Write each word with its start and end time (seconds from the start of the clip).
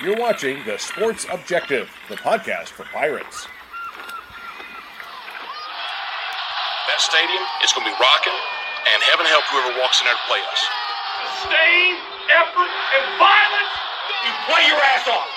You're 0.00 0.16
watching 0.16 0.64
The 0.64 0.78
Sports 0.78 1.26
Objective, 1.28 1.90
the 2.08 2.14
podcast 2.14 2.68
for 2.68 2.84
Pirates. 2.84 3.48
That 6.86 7.00
stadium 7.00 7.42
is 7.64 7.72
going 7.72 7.82
to 7.84 7.90
be 7.90 7.98
rocking, 7.98 8.38
and 8.94 9.02
heaven 9.02 9.26
help 9.26 9.42
whoever 9.50 9.74
walks 9.80 9.98
in 10.00 10.06
there 10.06 10.14
to 10.14 10.20
play 10.30 10.38
us. 10.38 10.62
Disdain, 11.42 11.98
effort, 12.30 12.70
and 12.94 13.18
violence, 13.18 13.74
you 14.22 14.30
play 14.46 14.62
your 14.70 14.78
ass 14.78 15.08
off. 15.10 15.34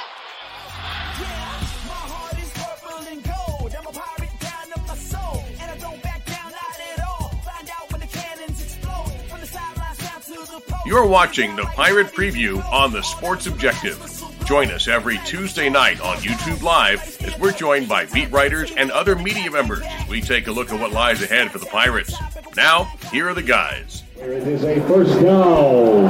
You're 10.85 11.07
watching 11.07 11.55
the 11.55 11.63
Pirate 11.63 12.07
Preview 12.07 12.63
on 12.71 12.91
the 12.91 13.01
Sports 13.01 13.47
Objective. 13.47 14.20
Join 14.51 14.69
us 14.71 14.89
every 14.89 15.17
Tuesday 15.19 15.69
night 15.69 16.01
on 16.01 16.17
YouTube 16.17 16.61
Live 16.61 16.99
as 17.21 17.39
we're 17.39 17.53
joined 17.53 17.87
by 17.87 18.05
beat 18.07 18.29
writers 18.31 18.73
and 18.75 18.91
other 18.91 19.15
media 19.15 19.49
members. 19.49 19.85
We 20.09 20.19
take 20.19 20.47
a 20.47 20.51
look 20.51 20.73
at 20.73 20.77
what 20.81 20.91
lies 20.91 21.21
ahead 21.21 21.51
for 21.51 21.57
the 21.57 21.67
Pirates. 21.67 22.13
Now, 22.57 22.83
here 23.13 23.29
are 23.29 23.33
the 23.33 23.43
guys. 23.43 24.03
It 24.17 24.45
is 24.45 24.65
a 24.65 24.81
first 24.87 25.21
down. 25.21 26.09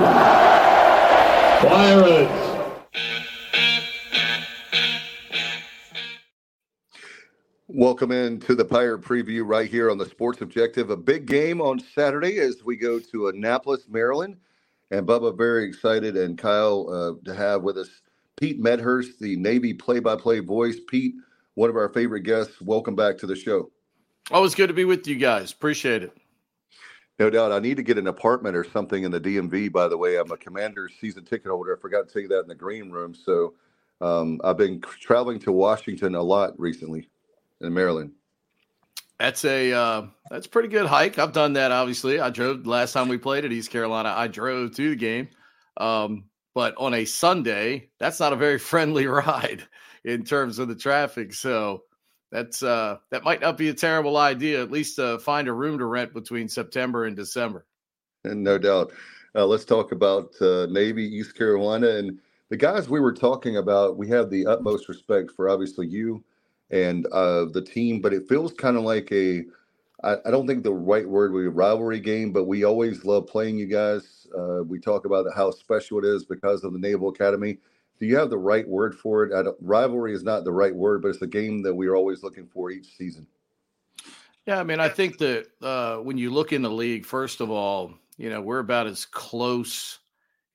Pirates. 1.69 2.67
Welcome 7.67 8.11
into 8.11 8.55
the 8.55 8.65
Pirate 8.65 9.01
Preview 9.01 9.43
right 9.45 9.69
here 9.69 9.91
on 9.91 9.99
the 9.99 10.07
Sports 10.07 10.41
Objective. 10.41 10.89
A 10.89 10.97
big 10.97 11.27
game 11.27 11.61
on 11.61 11.79
Saturday 11.79 12.39
as 12.39 12.63
we 12.65 12.75
go 12.75 12.99
to 12.99 13.27
Annapolis, 13.27 13.87
Maryland. 13.87 14.37
And 14.89 15.05
Bubba, 15.05 15.37
very 15.37 15.63
excited, 15.63 16.17
and 16.17 16.39
Kyle 16.39 16.89
uh, 16.89 17.23
to 17.23 17.35
have 17.35 17.61
with 17.61 17.77
us 17.77 18.01
Pete 18.41 18.59
Medhurst, 18.59 19.19
the 19.19 19.35
Navy 19.35 19.71
play-by-play 19.71 20.39
voice. 20.39 20.77
Pete, 20.87 21.13
one 21.53 21.69
of 21.69 21.75
our 21.75 21.89
favorite 21.89 22.21
guests. 22.21 22.59
Welcome 22.59 22.95
back 22.95 23.15
to 23.19 23.27
the 23.27 23.35
show. 23.35 23.69
Always 24.31 24.55
good 24.55 24.65
to 24.67 24.73
be 24.73 24.83
with 24.83 25.05
you 25.05 25.15
guys. 25.15 25.51
Appreciate 25.51 26.01
it. 26.01 26.17
No 27.19 27.29
doubt. 27.29 27.51
I 27.51 27.59
need 27.59 27.77
to 27.77 27.83
get 27.83 27.99
an 27.99 28.07
apartment 28.07 28.55
or 28.55 28.63
something 28.63 29.03
in 29.03 29.11
the 29.11 29.21
DMV. 29.21 29.71
By 29.71 29.87
the 29.87 29.95
way, 29.95 30.17
I'm 30.17 30.31
a 30.31 30.37
Commander's 30.37 30.93
season 30.99 31.23
ticket 31.23 31.51
holder. 31.51 31.77
I 31.77 31.79
forgot 31.79 32.07
to 32.07 32.11
tell 32.11 32.23
you 32.23 32.27
that 32.29 32.39
in 32.39 32.47
the 32.47 32.55
green 32.55 32.89
room. 32.89 33.13
So 33.13 33.53
um, 34.01 34.41
I've 34.43 34.57
been 34.57 34.81
traveling 34.81 35.37
to 35.41 35.51
Washington 35.51 36.15
a 36.15 36.23
lot 36.23 36.59
recently 36.59 37.11
in 37.61 37.71
Maryland. 37.71 38.11
That's 39.19 39.45
a 39.45 39.71
uh, 39.71 40.07
that's 40.31 40.47
a 40.47 40.49
pretty 40.49 40.69
good 40.69 40.87
hike. 40.87 41.19
I've 41.19 41.31
done 41.31 41.53
that. 41.53 41.71
Obviously, 41.71 42.19
I 42.19 42.31
drove 42.31 42.65
last 42.65 42.93
time 42.93 43.07
we 43.07 43.19
played 43.19 43.45
at 43.45 43.51
East 43.51 43.69
Carolina. 43.69 44.11
I 44.17 44.25
drove 44.25 44.75
to 44.77 44.89
the 44.89 44.95
game, 44.95 45.27
um, 45.77 46.23
but 46.53 46.75
on 46.77 46.93
a 46.93 47.05
Sunday, 47.05 47.89
that's 47.99 48.19
not 48.19 48.33
a 48.33 48.37
very 48.37 48.59
friendly 48.71 49.07
ride 49.07 49.63
in 50.03 50.23
terms 50.23 50.59
of 50.59 50.67
the 50.67 50.75
traffic. 50.75 51.33
So 51.33 51.83
that's 52.31 52.63
uh, 52.63 52.97
that 53.09 53.23
might 53.23 53.41
not 53.41 53.57
be 53.57 53.69
a 53.69 53.73
terrible 53.73 54.17
idea. 54.17 54.61
At 54.61 54.71
least 54.71 54.99
uh, 54.99 55.17
find 55.17 55.47
a 55.47 55.53
room 55.53 55.77
to 55.79 55.85
rent 55.85 56.13
between 56.13 56.47
September 56.47 57.05
and 57.05 57.15
December. 57.15 57.65
And 58.23 58.43
no 58.43 58.57
doubt. 58.57 58.91
Uh, 59.33 59.45
let's 59.45 59.65
talk 59.65 59.93
about 59.93 60.33
uh, 60.41 60.65
Navy, 60.69 61.03
East 61.03 61.37
Carolina, 61.37 61.87
and 61.87 62.19
the 62.49 62.57
guys 62.57 62.89
we 62.89 62.99
were 62.99 63.13
talking 63.13 63.57
about. 63.57 63.97
We 63.97 64.09
have 64.09 64.29
the 64.29 64.45
utmost 64.45 64.89
respect 64.89 65.31
for 65.31 65.49
obviously 65.49 65.87
you 65.87 66.23
and 66.69 67.05
uh, 67.07 67.45
the 67.45 67.61
team, 67.61 68.01
but 68.01 68.13
it 68.13 68.27
feels 68.27 68.53
kind 68.53 68.77
of 68.77 68.83
like 68.83 69.11
a 69.11 69.43
I, 70.03 70.17
I, 70.25 70.31
don't 70.31 70.47
think 70.47 70.63
the 70.63 70.73
right 70.73 71.07
word 71.07 71.31
would 71.31 71.41
be 71.41 71.47
rivalry 71.47 71.99
game, 71.99 72.31
but 72.31 72.45
we 72.45 72.63
always 72.63 73.05
love 73.05 73.27
playing 73.27 73.57
you 73.57 73.67
guys. 73.67 74.20
Uh, 74.37 74.63
we 74.63 74.79
talk 74.79 75.05
about 75.05 75.25
how 75.35 75.51
special 75.51 75.99
it 75.99 76.05
is 76.05 76.25
because 76.25 76.63
of 76.63 76.73
the 76.73 76.79
Naval 76.79 77.09
Academy. 77.09 77.57
Do 77.99 78.05
you 78.05 78.17
have 78.17 78.29
the 78.29 78.37
right 78.37 78.67
word 78.67 78.95
for 78.95 79.25
it? 79.25 79.55
rivalry 79.61 80.13
is 80.13 80.23
not 80.23 80.43
the 80.43 80.51
right 80.51 80.73
word, 80.73 81.01
but 81.01 81.09
it's 81.09 81.21
a 81.21 81.27
game 81.27 81.61
that 81.61 81.73
we 81.73 81.87
are 81.87 81.95
always 81.95 82.23
looking 82.23 82.47
for 82.47 82.71
each 82.71 82.97
season. 82.97 83.27
Yeah, 84.47 84.59
I 84.59 84.63
mean, 84.63 84.79
I 84.79 84.89
think 84.89 85.19
that 85.19 85.47
uh, 85.61 85.97
when 85.97 86.17
you 86.17 86.31
look 86.31 86.51
in 86.51 86.63
the 86.63 86.69
league, 86.69 87.05
first 87.05 87.41
of 87.41 87.51
all, 87.51 87.93
you 88.17 88.29
know, 88.29 88.41
we're 88.41 88.59
about 88.59 88.87
as 88.87 89.05
close 89.05 89.99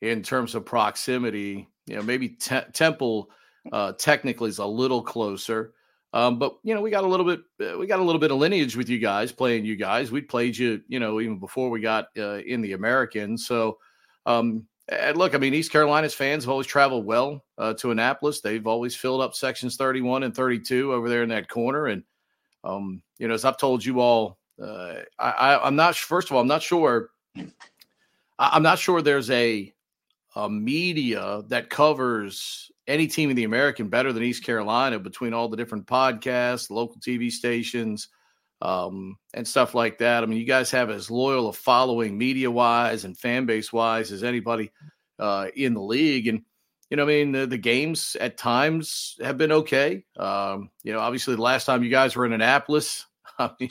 in 0.00 0.22
terms 0.22 0.54
of 0.54 0.64
proximity. 0.64 1.69
You 1.87 1.97
know, 1.97 2.03
maybe 2.03 2.31
te- 2.31 2.70
Temple 2.72 3.31
uh, 3.72 3.93
technically 3.93 4.50
is 4.50 4.58
a 4.58 4.66
little 4.66 5.03
closer. 5.03 5.72
Um, 6.12 6.39
but 6.39 6.59
you 6.62 6.75
know, 6.75 6.81
we 6.81 6.91
got 6.91 7.05
a 7.05 7.09
little 7.09 7.27
bit, 7.27 7.41
uh, 7.61 7.78
we 7.78 7.87
got 7.87 8.00
a 8.00 8.03
little 8.03 8.21
bit 8.21 8.31
of 8.31 8.39
lineage 8.39 8.77
with 8.77 8.89
you 8.89 8.99
guys, 8.99 9.33
playing 9.33 9.65
you 9.65 9.77
guys. 9.77 10.11
We 10.11 10.21
played 10.21 10.56
you, 10.56 10.81
you 10.89 10.99
know, 11.00 11.21
even 11.21 11.39
before 11.39 11.69
we 11.69 11.81
got 11.81 12.09
uh, 12.17 12.39
in 12.39 12.61
the 12.62 12.72
American. 12.72 13.37
So, 13.37 13.78
um, 14.25 14.67
and 14.89 15.17
look, 15.17 15.34
I 15.34 15.39
mean, 15.39 15.53
East 15.53 15.72
Carolina's 15.72 16.15
fans 16.15 16.44
have 16.44 16.50
always 16.50 16.67
traveled 16.67 17.05
well 17.05 17.44
uh, 17.59 17.75
to 17.75 17.91
Annapolis. 17.91 18.41
They've 18.41 18.67
always 18.67 18.94
filled 18.94 19.21
up 19.21 19.34
sections 19.34 19.77
31 19.77 20.22
and 20.22 20.34
32 20.34 20.93
over 20.93 21.09
there 21.09 21.22
in 21.22 21.28
that 21.31 21.49
corner. 21.49 21.87
And, 21.87 22.05
um, 22.62 23.03
you 23.19 23.27
know, 23.27 23.34
as 23.34 23.44
I've 23.44 23.59
told 23.59 23.84
you 23.84 24.00
all, 24.00 24.38
uh, 24.62 25.00
I, 25.19 25.67
am 25.67 25.77
not, 25.77 25.97
first 25.97 26.31
of 26.31 26.37
all, 26.37 26.41
I'm 26.41 26.47
not 26.47 26.62
sure, 26.62 27.11
I, 28.38 28.56
am 28.56 28.62
not 28.62 28.78
sure 28.78 29.03
there's 29.03 29.31
a, 29.31 29.73
a 30.37 30.49
media 30.49 31.43
that 31.49 31.69
covers 31.69 32.71
any 32.86 33.06
team 33.06 33.30
in 33.30 33.36
the 33.36 33.44
American 33.44 33.88
better 33.88 34.12
than 34.12 34.22
East 34.22 34.44
Carolina 34.44 34.98
between 34.98 35.34
all 35.34 35.48
the 35.48 35.56
different 35.56 35.86
podcasts, 35.86 36.70
local 36.70 37.00
TV 37.00 37.30
stations, 37.30 38.08
um, 38.62 39.16
and 39.34 39.47
stuff 39.47 39.74
like 39.74 39.98
that. 39.98 40.22
I 40.22 40.26
mean, 40.26 40.38
you 40.38 40.47
guys 40.47 40.70
have 40.70 40.91
as 40.91 41.10
loyal 41.10 41.48
a 41.48 41.52
following 41.52 42.16
media 42.16 42.50
wise 42.50 43.04
and 43.04 43.16
fan 43.16 43.46
base 43.46 43.72
wise 43.72 44.12
as 44.12 44.22
anybody 44.22 44.70
uh, 45.19 45.48
in 45.54 45.75
the 45.75 45.82
league. 45.82 46.28
And, 46.28 46.42
you 46.91 46.96
know, 46.96 47.02
I 47.02 47.06
mean, 47.06 47.32
the, 47.32 47.46
the 47.46 47.58
games 47.58 48.16
at 48.20 48.38
times 48.38 49.16
have 49.22 49.36
been 49.36 49.52
okay. 49.52 50.04
Um, 50.16 50.70
you 50.82 50.92
know, 50.92 51.00
obviously, 51.00 51.34
the 51.34 51.42
last 51.42 51.64
time 51.64 51.82
you 51.82 51.91
guys 51.91 52.14
were 52.14 52.25
in 52.25 52.32
Annapolis, 52.32 53.06
I 53.38 53.50
mean, 53.60 53.70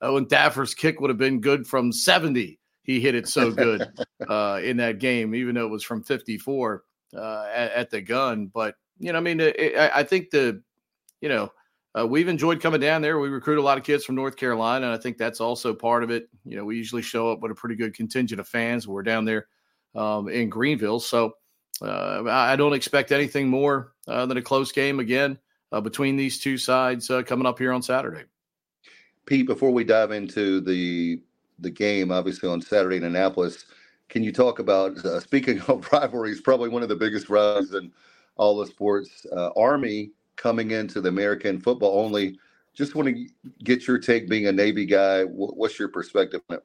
Owen 0.00 0.26
Daffer's 0.28 0.74
kick 0.74 1.00
would 1.00 1.10
have 1.10 1.18
been 1.18 1.40
good 1.40 1.66
from 1.66 1.92
70. 1.92 2.58
He 2.82 3.00
hit 3.00 3.14
it 3.14 3.26
so 3.26 3.50
good 3.50 3.88
uh, 4.28 4.60
in 4.62 4.76
that 4.76 4.98
game, 4.98 5.34
even 5.34 5.54
though 5.54 5.66
it 5.66 5.70
was 5.70 5.82
from 5.82 6.02
54 6.02 6.84
uh, 7.16 7.46
at, 7.52 7.72
at, 7.72 7.90
the 7.90 8.00
gun. 8.00 8.46
But 8.46 8.76
you 8.98 9.12
know, 9.12 9.18
I 9.18 9.22
mean, 9.22 9.40
it, 9.40 9.76
I, 9.76 10.00
I, 10.00 10.02
think 10.04 10.30
the, 10.30 10.62
you 11.20 11.28
know, 11.28 11.52
uh, 11.98 12.06
we've 12.06 12.28
enjoyed 12.28 12.60
coming 12.60 12.80
down 12.80 13.02
there. 13.02 13.18
We 13.18 13.28
recruit 13.28 13.58
a 13.58 13.62
lot 13.62 13.78
of 13.78 13.84
kids 13.84 14.04
from 14.04 14.14
North 14.14 14.36
Carolina, 14.36 14.86
and 14.86 14.94
I 14.94 14.98
think 14.98 15.16
that's 15.16 15.40
also 15.40 15.74
part 15.74 16.02
of 16.02 16.10
it. 16.10 16.28
You 16.44 16.56
know, 16.56 16.64
we 16.64 16.76
usually 16.76 17.02
show 17.02 17.30
up 17.30 17.40
with 17.40 17.52
a 17.52 17.54
pretty 17.54 17.76
good 17.76 17.94
contingent 17.94 18.40
of 18.40 18.48
fans. 18.48 18.88
We're 18.88 19.02
down 19.02 19.24
there 19.24 19.46
um, 19.94 20.28
in 20.28 20.48
Greenville, 20.48 21.00
so 21.00 21.34
uh, 21.82 22.24
I 22.28 22.56
don't 22.56 22.72
expect 22.72 23.12
anything 23.12 23.48
more 23.48 23.92
uh, 24.08 24.26
than 24.26 24.36
a 24.36 24.42
close 24.42 24.72
game 24.72 25.00
again 25.00 25.38
uh, 25.72 25.80
between 25.80 26.16
these 26.16 26.38
two 26.38 26.58
sides 26.58 27.10
uh, 27.10 27.22
coming 27.22 27.46
up 27.46 27.58
here 27.58 27.72
on 27.72 27.82
Saturday. 27.82 28.24
Pete, 29.26 29.46
before 29.46 29.70
we 29.70 29.84
dive 29.84 30.10
into 30.10 30.60
the 30.60 31.20
the 31.60 31.70
game, 31.70 32.10
obviously 32.10 32.48
on 32.48 32.60
Saturday 32.60 32.96
in 32.96 33.04
Annapolis, 33.04 33.64
can 34.08 34.22
you 34.22 34.32
talk 34.32 34.58
about 34.58 34.96
uh, 35.04 35.20
speaking 35.20 35.60
of 35.68 35.88
rivalries? 35.92 36.40
Probably 36.40 36.68
one 36.68 36.82
of 36.82 36.88
the 36.88 36.96
biggest 36.96 37.28
rivalries 37.28 37.74
in 37.74 37.92
all 38.36 38.56
the 38.56 38.66
sports. 38.66 39.26
Uh, 39.32 39.50
Army 39.56 40.10
coming 40.36 40.72
into 40.72 41.00
the 41.00 41.08
American 41.08 41.60
football 41.60 41.98
only. 41.98 42.38
Just 42.74 42.94
want 42.96 43.08
to 43.08 43.26
get 43.62 43.86
your 43.86 43.98
take, 43.98 44.28
being 44.28 44.46
a 44.46 44.52
Navy 44.52 44.84
guy. 44.84 45.22
What's 45.22 45.78
your 45.78 45.88
perspective 45.88 46.40
on 46.50 46.56
it? 46.56 46.64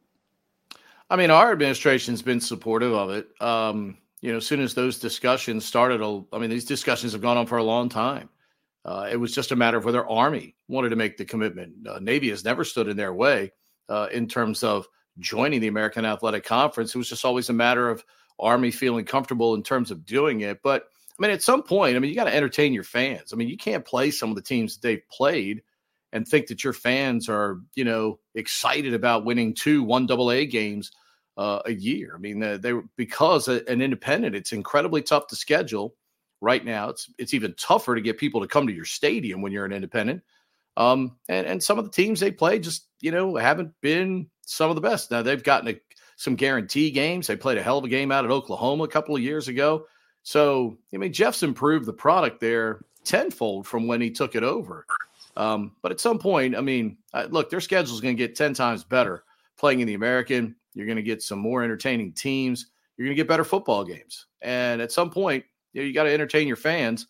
I 1.11 1.15
mean, 1.15 1.31
our 1.31 1.51
administration's 1.51 2.21
been 2.21 2.41
supportive 2.41 2.93
of 2.93 3.11
it. 3.11 3.29
Um, 3.41 3.97
you 4.21 4.31
know, 4.31 4.37
as 4.37 4.47
soon 4.47 4.59
as 4.59 4.73
those 4.73 4.99
discussions 4.99 5.65
started, 5.65 6.01
I 6.33 6.39
mean, 6.39 6.49
these 6.49 6.65
discussions 6.65 7.13
have 7.13 7.21
gone 7.21 7.37
on 7.37 7.45
for 7.45 7.57
a 7.57 7.63
long 7.63 7.89
time. 7.89 8.29
Uh, 8.85 9.07
it 9.11 9.17
was 9.17 9.33
just 9.33 9.51
a 9.51 9.55
matter 9.55 9.77
of 9.77 9.85
whether 9.85 10.07
Army 10.07 10.55
wanted 10.67 10.89
to 10.89 10.95
make 10.95 11.17
the 11.17 11.25
commitment. 11.25 11.87
Uh, 11.87 11.99
Navy 11.99 12.29
has 12.29 12.43
never 12.43 12.63
stood 12.63 12.87
in 12.87 12.97
their 12.97 13.13
way 13.13 13.51
uh, 13.87 14.07
in 14.11 14.27
terms 14.27 14.63
of 14.63 14.87
joining 15.19 15.61
the 15.61 15.67
American 15.67 16.05
Athletic 16.05 16.43
Conference. 16.45 16.93
It 16.93 16.97
was 16.97 17.09
just 17.09 17.25
always 17.25 17.49
a 17.49 17.53
matter 17.53 17.89
of 17.89 18.03
Army 18.39 18.71
feeling 18.71 19.05
comfortable 19.05 19.53
in 19.53 19.63
terms 19.63 19.91
of 19.91 20.05
doing 20.05 20.41
it. 20.41 20.61
But 20.63 20.83
I 21.17 21.21
mean, 21.21 21.31
at 21.31 21.43
some 21.43 21.63
point, 21.63 21.95
I 21.95 21.99
mean, 21.99 22.09
you 22.09 22.15
got 22.15 22.25
to 22.25 22.35
entertain 22.35 22.73
your 22.73 22.83
fans. 22.83 23.33
I 23.33 23.35
mean, 23.35 23.49
you 23.49 23.57
can't 23.57 23.85
play 23.85 24.11
some 24.11 24.29
of 24.29 24.35
the 24.35 24.41
teams 24.41 24.75
that 24.75 24.87
they've 24.87 25.07
played 25.11 25.63
and 26.13 26.27
think 26.27 26.47
that 26.47 26.63
your 26.63 26.73
fans 26.73 27.29
are, 27.29 27.59
you 27.75 27.83
know, 27.83 28.19
excited 28.35 28.93
about 28.93 29.25
winning 29.25 29.53
two 29.53 29.83
one 29.83 30.05
double 30.05 30.31
A 30.31 30.45
games 30.45 30.91
uh, 31.37 31.61
a 31.65 31.71
year. 31.71 32.13
I 32.15 32.19
mean, 32.19 32.39
they 32.61 32.73
were 32.73 32.85
because 32.95 33.47
an 33.47 33.81
independent, 33.81 34.35
it's 34.35 34.53
incredibly 34.53 35.01
tough 35.01 35.27
to 35.27 35.35
schedule 35.35 35.95
right 36.41 36.63
now. 36.63 36.89
It's 36.89 37.09
it's 37.17 37.33
even 37.33 37.53
tougher 37.55 37.95
to 37.95 38.01
get 38.01 38.17
people 38.17 38.41
to 38.41 38.47
come 38.47 38.67
to 38.67 38.73
your 38.73 38.85
stadium 38.85 39.41
when 39.41 39.51
you're 39.51 39.65
an 39.65 39.73
independent. 39.73 40.23
Um, 40.77 41.17
and 41.27 41.45
and 41.45 41.63
some 41.63 41.77
of 41.77 41.85
the 41.85 41.91
teams 41.91 42.19
they 42.19 42.31
play 42.31 42.59
just 42.59 42.87
you 43.01 43.11
know 43.11 43.35
haven't 43.35 43.73
been 43.81 44.29
some 44.49 44.69
of 44.69 44.75
the 44.75 44.81
best. 44.81 45.11
Now 45.11 45.21
they've 45.21 45.43
gotten 45.43 45.69
a, 45.69 45.79
some 46.15 46.35
guarantee 46.35 46.91
games. 46.91 47.27
They 47.27 47.35
played 47.35 47.57
a 47.57 47.63
hell 47.63 47.77
of 47.77 47.85
a 47.85 47.89
game 47.89 48.11
out 48.11 48.25
at 48.25 48.31
Oklahoma 48.31 48.83
a 48.83 48.89
couple 48.89 49.15
of 49.15 49.21
years 49.21 49.47
ago. 49.47 49.85
So 50.23 50.77
I 50.93 50.97
mean, 50.97 51.13
Jeff's 51.13 51.43
improved 51.43 51.85
the 51.85 51.93
product 51.93 52.39
there 52.39 52.81
tenfold 53.03 53.65
from 53.65 53.87
when 53.87 54.01
he 54.01 54.11
took 54.11 54.35
it 54.35 54.43
over. 54.43 54.85
Um, 55.37 55.71
but 55.81 55.91
at 55.91 56.01
some 56.01 56.19
point, 56.19 56.55
I 56.55 56.61
mean, 56.61 56.97
look, 57.29 57.49
their 57.49 57.61
schedule 57.61 57.93
is 57.93 58.01
going 58.01 58.15
to 58.15 58.27
get 58.27 58.35
ten 58.35 58.53
times 58.53 58.83
better 58.83 59.23
playing 59.57 59.79
in 59.79 59.87
the 59.87 59.93
American. 59.93 60.55
You're 60.73 60.85
going 60.85 60.97
to 60.97 61.03
get 61.03 61.23
some 61.23 61.39
more 61.39 61.63
entertaining 61.63 62.13
teams. 62.13 62.67
You're 62.97 63.05
going 63.07 63.15
to 63.15 63.21
get 63.21 63.27
better 63.27 63.45
football 63.45 63.85
games. 63.85 64.27
And 64.41 64.81
at 64.81 64.91
some 64.91 65.09
point, 65.09 65.45
you 65.73 65.81
know, 65.81 65.87
you 65.87 65.93
got 65.93 66.03
to 66.03 66.13
entertain 66.13 66.47
your 66.47 66.57
fans, 66.57 67.07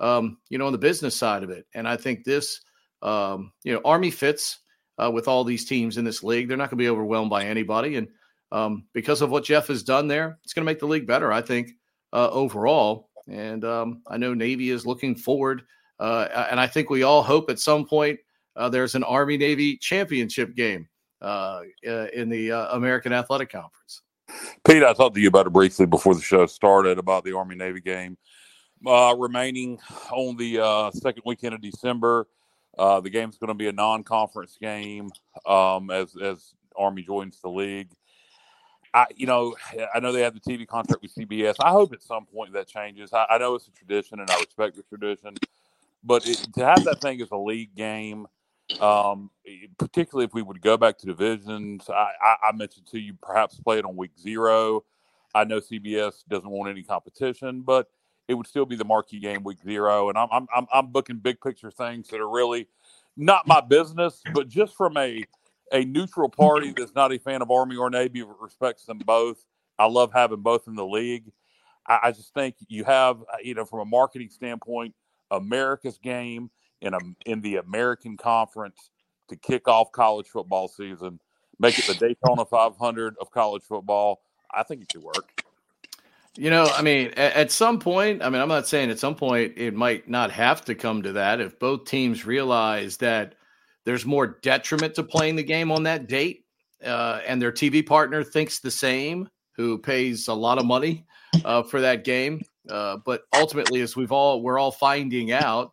um, 0.00 0.38
you 0.48 0.58
know, 0.58 0.66
on 0.66 0.72
the 0.72 0.78
business 0.78 1.16
side 1.16 1.42
of 1.42 1.50
it. 1.50 1.66
And 1.74 1.88
I 1.88 1.96
think 1.96 2.24
this, 2.24 2.60
um, 3.02 3.52
you 3.64 3.72
know, 3.72 3.80
Army 3.84 4.10
fits 4.10 4.60
uh, 4.98 5.10
with 5.10 5.28
all 5.28 5.44
these 5.44 5.64
teams 5.64 5.98
in 5.98 6.04
this 6.04 6.22
league. 6.22 6.48
They're 6.48 6.56
not 6.56 6.70
going 6.70 6.78
to 6.78 6.84
be 6.84 6.88
overwhelmed 6.88 7.30
by 7.30 7.44
anybody, 7.44 7.96
and 7.96 8.08
um, 8.52 8.84
because 8.92 9.22
of 9.22 9.30
what 9.30 9.44
Jeff 9.44 9.68
has 9.68 9.82
done 9.82 10.08
there, 10.08 10.38
it's 10.44 10.52
going 10.52 10.64
to 10.64 10.70
make 10.70 10.78
the 10.78 10.86
league 10.86 11.06
better. 11.06 11.32
I 11.32 11.40
think 11.40 11.70
uh, 12.12 12.28
overall. 12.30 13.08
And 13.28 13.64
um, 13.64 14.02
I 14.06 14.16
know 14.16 14.34
Navy 14.34 14.70
is 14.70 14.84
looking 14.84 15.14
forward, 15.14 15.62
uh, 15.98 16.46
and 16.50 16.58
I 16.58 16.66
think 16.66 16.90
we 16.90 17.04
all 17.04 17.22
hope 17.22 17.50
at 17.50 17.60
some 17.60 17.86
point 17.86 18.18
uh, 18.56 18.68
there's 18.68 18.94
an 18.94 19.04
Army 19.04 19.36
Navy 19.36 19.76
championship 19.76 20.54
game 20.54 20.88
uh, 21.22 21.60
uh, 21.86 22.06
in 22.12 22.28
the 22.28 22.50
American 22.72 23.12
Athletic 23.12 23.50
Conference. 23.50 24.02
Pete, 24.64 24.82
I 24.82 24.92
talked 24.92 25.14
to 25.14 25.20
you 25.20 25.28
about 25.28 25.46
it 25.46 25.52
briefly 25.52 25.86
before 25.86 26.14
the 26.14 26.20
show 26.20 26.46
started 26.46 26.98
about 26.98 27.24
the 27.24 27.36
Army 27.36 27.54
Navy 27.54 27.80
game 27.80 28.18
remaining 28.84 29.78
on 30.10 30.36
the 30.36 30.90
second 30.94 31.22
weekend 31.24 31.54
of 31.54 31.60
December. 31.60 32.26
Uh, 32.78 33.00
the 33.00 33.10
game's 33.10 33.36
going 33.38 33.48
to 33.48 33.54
be 33.54 33.68
a 33.68 33.72
non-conference 33.72 34.56
game 34.60 35.10
um, 35.46 35.90
as 35.90 36.14
as 36.16 36.54
Army 36.76 37.02
joins 37.02 37.40
the 37.40 37.48
league. 37.48 37.90
I, 38.94 39.06
you 39.16 39.26
know, 39.26 39.56
I 39.94 40.00
know 40.00 40.12
they 40.12 40.20
have 40.22 40.34
the 40.34 40.40
TV 40.40 40.66
contract 40.66 41.02
with 41.02 41.14
CBS. 41.14 41.54
I 41.60 41.70
hope 41.70 41.92
at 41.92 42.02
some 42.02 42.26
point 42.26 42.52
that 42.52 42.68
changes. 42.68 43.12
I, 43.12 43.26
I 43.30 43.38
know 43.38 43.54
it's 43.54 43.68
a 43.68 43.70
tradition, 43.70 44.20
and 44.20 44.30
I 44.30 44.38
respect 44.38 44.76
the 44.76 44.82
tradition, 44.82 45.34
but 46.04 46.28
it, 46.28 46.46
to 46.54 46.64
have 46.64 46.84
that 46.84 47.00
thing 47.00 47.20
as 47.22 47.30
a 47.30 47.36
league 47.36 47.74
game, 47.74 48.26
um, 48.80 49.30
particularly 49.78 50.26
if 50.26 50.34
we 50.34 50.42
would 50.42 50.60
go 50.60 50.76
back 50.76 50.98
to 50.98 51.06
divisions, 51.06 51.88
I, 51.88 52.10
I, 52.20 52.36
I 52.48 52.52
mentioned 52.52 52.86
to 52.88 52.98
you 52.98 53.14
perhaps 53.22 53.58
play 53.60 53.78
it 53.78 53.84
on 53.84 53.96
week 53.96 54.12
zero. 54.20 54.84
I 55.34 55.44
know 55.44 55.60
CBS 55.60 56.24
doesn't 56.28 56.50
want 56.50 56.70
any 56.70 56.82
competition, 56.82 57.62
but 57.62 57.88
it 58.28 58.34
would 58.34 58.46
still 58.46 58.66
be 58.66 58.76
the 58.76 58.84
marquee 58.84 59.20
game 59.20 59.42
week 59.44 59.58
zero. 59.62 60.08
And 60.08 60.18
I'm 60.18 60.46
I'm 60.54 60.66
I'm 60.72 60.86
booking 60.88 61.18
big 61.18 61.40
picture 61.40 61.70
things 61.70 62.08
that 62.08 62.20
are 62.20 62.28
really 62.28 62.68
not 63.16 63.46
my 63.46 63.60
business, 63.60 64.22
but 64.34 64.48
just 64.48 64.76
from 64.76 64.96
a 64.96 65.24
a 65.72 65.84
neutral 65.84 66.28
party 66.28 66.72
that's 66.76 66.94
not 66.94 67.12
a 67.12 67.18
fan 67.18 67.42
of 67.42 67.50
Army 67.50 67.76
or 67.76 67.90
Navy 67.90 68.22
respects 68.40 68.84
them 68.84 68.98
both. 68.98 69.44
I 69.78 69.86
love 69.86 70.12
having 70.12 70.40
both 70.40 70.68
in 70.68 70.74
the 70.74 70.86
league. 70.86 71.32
I, 71.86 71.98
I 72.04 72.12
just 72.12 72.34
think 72.34 72.56
you 72.68 72.84
have 72.84 73.20
uh, 73.22 73.36
you 73.42 73.54
know 73.54 73.64
from 73.64 73.80
a 73.80 73.84
marketing 73.84 74.30
standpoint, 74.30 74.94
America's 75.30 75.98
game 75.98 76.50
in 76.80 76.94
a 76.94 76.98
in 77.26 77.40
the 77.40 77.56
American 77.56 78.16
Conference 78.16 78.90
to 79.28 79.36
kick 79.36 79.68
off 79.68 79.92
college 79.92 80.28
football 80.28 80.68
season, 80.68 81.18
make 81.58 81.78
it 81.78 81.86
the 81.86 81.94
Daytona 81.94 82.44
500 82.44 83.16
of 83.20 83.30
college 83.30 83.62
football. 83.62 84.22
I 84.50 84.62
think 84.62 84.82
it 84.82 84.88
could 84.92 85.02
work. 85.02 85.41
You 86.36 86.48
know, 86.48 86.64
I 86.64 86.80
mean, 86.80 87.08
at, 87.08 87.34
at, 87.34 87.50
some 87.50 87.78
point, 87.78 88.22
I 88.22 88.30
mean, 88.30 88.40
I'm 88.40 88.48
not 88.48 88.66
saying 88.66 88.90
at 88.90 88.98
some 88.98 89.14
point 89.14 89.52
it 89.56 89.74
might 89.74 90.08
not 90.08 90.30
have 90.30 90.64
to 90.64 90.74
come 90.74 91.02
to 91.02 91.12
that 91.12 91.40
if 91.40 91.58
both 91.58 91.84
teams 91.84 92.24
realize 92.24 92.96
that 92.98 93.34
there's 93.84 94.06
more 94.06 94.38
detriment 94.42 94.94
to 94.94 95.02
playing 95.02 95.36
the 95.36 95.42
game 95.42 95.70
on 95.70 95.82
that 95.82 96.08
date, 96.08 96.46
uh, 96.84 97.20
and 97.26 97.40
their 97.40 97.52
TV 97.52 97.84
partner 97.84 98.24
thinks 98.24 98.60
the 98.60 98.70
same, 98.70 99.28
who 99.56 99.76
pays 99.76 100.28
a 100.28 100.34
lot 100.34 100.58
of 100.58 100.64
money 100.64 101.04
uh, 101.44 101.62
for 101.62 101.80
that 101.82 102.04
game. 102.04 102.40
Uh, 102.68 102.96
but 103.04 103.22
ultimately, 103.34 103.80
as 103.80 103.96
we've 103.96 104.12
all 104.12 104.42
we're 104.42 104.58
all 104.58 104.70
finding 104.70 105.32
out, 105.32 105.72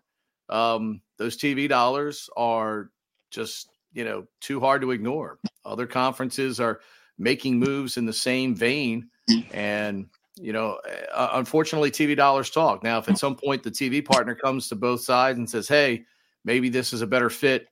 um, 0.50 1.01
those 1.17 1.38
TV 1.38 1.69
dollars 1.69 2.29
are 2.35 2.89
just 3.31 3.69
you 3.94 4.03
know 4.03 4.25
too 4.41 4.59
hard 4.59 4.81
to 4.81 4.91
ignore. 4.91 5.39
Other 5.63 5.88
conferences 5.88 6.59
are 6.59 6.81
making 7.17 7.59
moves 7.59 7.97
in 7.97 8.05
the 8.05 8.13
same 8.13 8.55
vein, 8.55 9.09
and 9.51 10.07
you 10.39 10.53
know, 10.53 10.80
uh, 11.13 11.30
unfortunately, 11.33 11.91
TV 11.91 12.15
dollars 12.15 12.50
talk. 12.50 12.83
Now, 12.83 13.00
if 13.00 13.09
at 13.09 13.18
some 13.19 13.36
point 13.36 13.63
the 13.63 13.71
TV 13.71 14.03
partner 14.03 14.36
comes 14.36 14.69
to 14.69 14.75
both 14.75 15.01
sides 15.01 15.38
and 15.38 15.50
says, 15.50 15.68
"Hey, 15.68 16.06
maybe 16.45 16.69
this 16.69 16.94
is 16.94 17.01
a 17.01 17.07
better 17.07 17.30
fit 17.30 17.68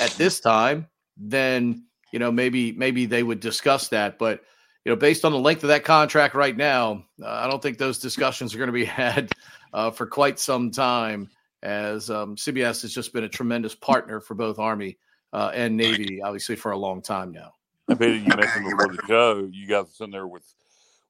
at 0.00 0.10
this 0.12 0.40
time," 0.40 0.86
then 1.16 1.84
you 2.12 2.18
know 2.18 2.32
maybe 2.32 2.72
maybe 2.72 3.06
they 3.06 3.22
would 3.22 3.40
discuss 3.40 3.88
that. 3.88 4.18
But 4.18 4.42
you 4.84 4.92
know, 4.92 4.96
based 4.96 5.24
on 5.24 5.32
the 5.32 5.38
length 5.38 5.62
of 5.64 5.68
that 5.68 5.84
contract 5.84 6.34
right 6.34 6.56
now, 6.56 7.04
uh, 7.22 7.28
I 7.28 7.48
don't 7.48 7.62
think 7.62 7.78
those 7.78 7.98
discussions 7.98 8.54
are 8.54 8.58
going 8.58 8.68
to 8.68 8.72
be 8.72 8.84
had 8.86 9.30
uh, 9.72 9.90
for 9.90 10.06
quite 10.06 10.38
some 10.38 10.70
time. 10.70 11.28
As 11.60 12.08
um, 12.08 12.36
CBS 12.36 12.82
has 12.82 12.94
just 12.94 13.12
been 13.12 13.24
a 13.24 13.28
tremendous 13.28 13.74
partner 13.74 14.20
for 14.20 14.34
both 14.34 14.60
Army 14.60 14.96
uh, 15.32 15.50
and 15.52 15.76
Navy, 15.76 16.22
obviously 16.22 16.54
for 16.54 16.70
a 16.70 16.76
long 16.76 17.02
time 17.02 17.32
now. 17.32 17.52
And 17.88 17.98
Peter, 17.98 18.14
you 18.14 18.28
mentioned 18.28 18.66
before 18.66 18.94
the 18.94 19.02
show, 19.08 19.48
you 19.50 19.66
guys 19.66 19.86
are 19.86 19.90
sitting 19.90 20.12
there 20.12 20.28
with 20.28 20.44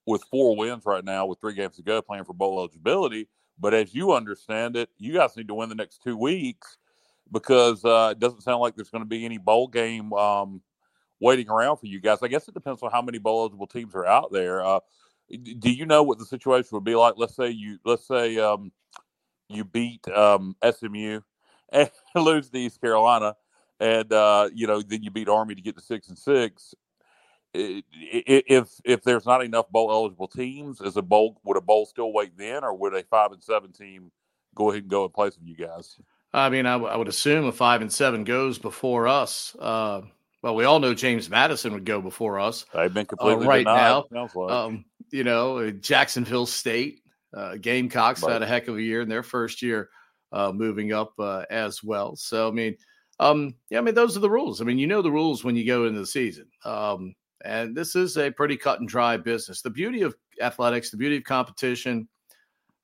with 0.09 0.25
four 0.25 0.57
wins 0.57 0.87
right 0.87 1.05
now 1.05 1.27
with 1.27 1.39
three 1.39 1.53
games 1.53 1.77
to 1.77 1.83
go 1.83 2.01
playing 2.01 2.25
for 2.25 2.33
bowl 2.33 2.59
eligibility. 2.59 3.29
But 3.59 3.75
as 3.75 3.95
you 3.95 4.13
understand 4.13 4.75
it, 4.75 4.89
you 4.97 5.13
guys 5.13 5.37
need 5.37 5.49
to 5.49 5.55
win 5.55 5.69
the 5.69 5.75
next 5.75 6.03
two 6.03 6.17
weeks 6.17 6.79
because 7.31 7.85
uh, 7.85 8.09
it 8.13 8.19
doesn't 8.19 8.41
sound 8.41 8.61
like 8.61 8.75
there's 8.75 8.89
going 8.89 9.05
to 9.05 9.09
be 9.09 9.27
any 9.27 9.37
bowl 9.37 9.69
game 9.69 10.13
um, 10.15 10.63
waiting 11.21 11.51
around 11.51 11.77
for 11.77 11.87
you 11.87 12.01
guys. 12.01 12.19
I 12.23 12.29
guess 12.29 12.49
it 12.49 12.55
depends 12.55 12.83
on 12.83 12.91
how 12.91 13.03
many 13.03 13.19
bowl 13.19 13.41
eligible 13.41 13.67
teams 13.67 13.95
are 13.95 14.07
out 14.07 14.33
there. 14.33 14.65
Uh, 14.65 14.81
do 15.31 15.71
you 15.71 15.85
know 15.85 16.03
what 16.03 16.19
the 16.19 16.25
situation 16.25 16.71
would 16.73 16.85
be 16.85 16.95
like? 16.95 17.15
Let's 17.19 17.37
say 17.37 17.51
you 17.51 17.79
let's 17.85 18.09
say 18.09 18.39
um, 18.39 18.73
you 19.51 19.63
beat 19.63 20.09
um, 20.09 20.57
SMU 20.65 21.21
and 21.71 21.91
lose 22.15 22.49
to 22.49 22.59
East 22.59 22.81
Carolina, 22.81 23.37
and 23.79 24.11
uh, 24.11 24.49
you 24.55 24.67
know 24.67 24.81
then 24.81 25.03
you 25.03 25.11
beat 25.11 25.29
Army 25.29 25.55
to 25.55 25.61
get 25.61 25.77
to 25.77 25.83
six 25.83 26.09
and 26.09 26.17
six 26.19 26.75
if 27.55 28.69
if 28.85 29.03
there's 29.03 29.27
not 29.27 29.43
enough 29.43 29.71
bowl 29.71 29.91
eligible 29.91 30.29
teams, 30.29 30.81
is 30.81 30.97
a 30.97 31.03
bowl 31.03 31.41
would 31.45 31.57
a 31.57 31.61
bowl 31.61 31.87
still 31.87 32.13
wait 32.13 32.37
then, 32.37 32.65
or 32.65 32.75
would 32.75 32.95
a 32.95 33.03
five 33.05 33.33
and 33.33 33.43
seven 33.43 33.73
team 33.73 34.11
go 34.55 34.71
ahead 34.71 34.83
and 34.83 34.91
go 34.91 35.05
in 35.05 35.11
place 35.11 35.37
of 35.37 35.43
you 35.45 35.57
guys? 35.57 35.99
I 36.33 36.51
mean, 36.51 36.67
I, 36.67 36.73
w- 36.73 36.93
I 36.93 36.97
would 36.97 37.09
assume 37.09 37.47
a 37.47 37.53
five 37.53 37.81
and 37.81 37.93
seven 37.93 38.25
goes 38.25 38.59
before 38.59 39.09
us. 39.09 39.57
Uh, 39.59 40.03
well, 40.43 40.55
we 40.55 40.65
all 40.65 40.79
know 40.79 40.95
James 40.95 41.31
Madison 41.31 41.73
would 41.73 41.87
go 41.87 42.03
before 42.03 42.39
us. 42.39 42.67
They've 42.75 42.93
been 42.93 43.07
uh, 43.07 43.17
completely 43.17 43.47
uh, 43.47 43.49
right 43.49 43.59
denied, 43.65 44.03
now. 44.13 44.29
Like. 44.35 44.53
Um, 44.53 44.85
you 45.11 45.25
know, 45.25 45.59
uh, 45.59 45.71
Jacksonville 45.71 46.47
State 46.47 47.01
uh, 47.35 47.57
Gamecocks 47.57 48.23
right. 48.23 48.33
had 48.33 48.43
a 48.43 48.47
heck 48.47 48.69
of 48.69 48.77
a 48.77 48.83
year 48.83 49.01
in 49.01 49.09
their 49.09 49.23
first 49.23 49.63
year, 49.63 49.89
uh, 50.33 50.53
moving 50.53 50.93
up 50.93 51.15
as 51.51 51.83
well. 51.83 52.15
So, 52.15 52.47
I 52.47 52.51
mean, 52.51 52.77
um, 53.21 53.55
yeah, 53.71 53.79
I 53.79 53.81
mean, 53.81 53.95
those 53.95 54.17
are 54.17 54.21
the 54.21 54.31
rules. 54.31 54.61
I 54.61 54.65
mean, 54.65 54.79
you 54.79 54.87
know 54.87 55.03
the 55.03 55.11
rules 55.11 55.43
when 55.43 55.57
you 55.57 55.67
go 55.67 55.87
into 55.87 56.01
the 56.01 56.07
season. 56.07 56.47
Um, 56.65 57.15
and 57.45 57.77
this 57.77 57.95
is 57.97 58.17
a 58.17 58.31
pretty 58.31 58.57
cut 58.57 58.81
and 58.81 58.89
dry 58.89 59.17
business. 59.17 59.63
The 59.63 59.71
beauty 59.71 60.03
of 60.03 60.15
athletics, 60.41 60.91
the 60.91 60.97
beauty 60.97 61.19
of 61.19 61.25
competition, 61.25 62.09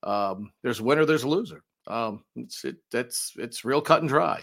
um, 0.02 0.52
there's 0.62 0.80
a 0.80 0.84
winner, 0.84 1.04
there's 1.04 1.24
a 1.24 1.28
loser. 1.28 1.62
Um, 1.86 2.24
it's 2.36 2.64
it, 2.64 2.76
that's 2.90 3.32
it's 3.36 3.64
real 3.64 3.80
cut 3.80 4.00
and 4.00 4.08
dry. 4.08 4.42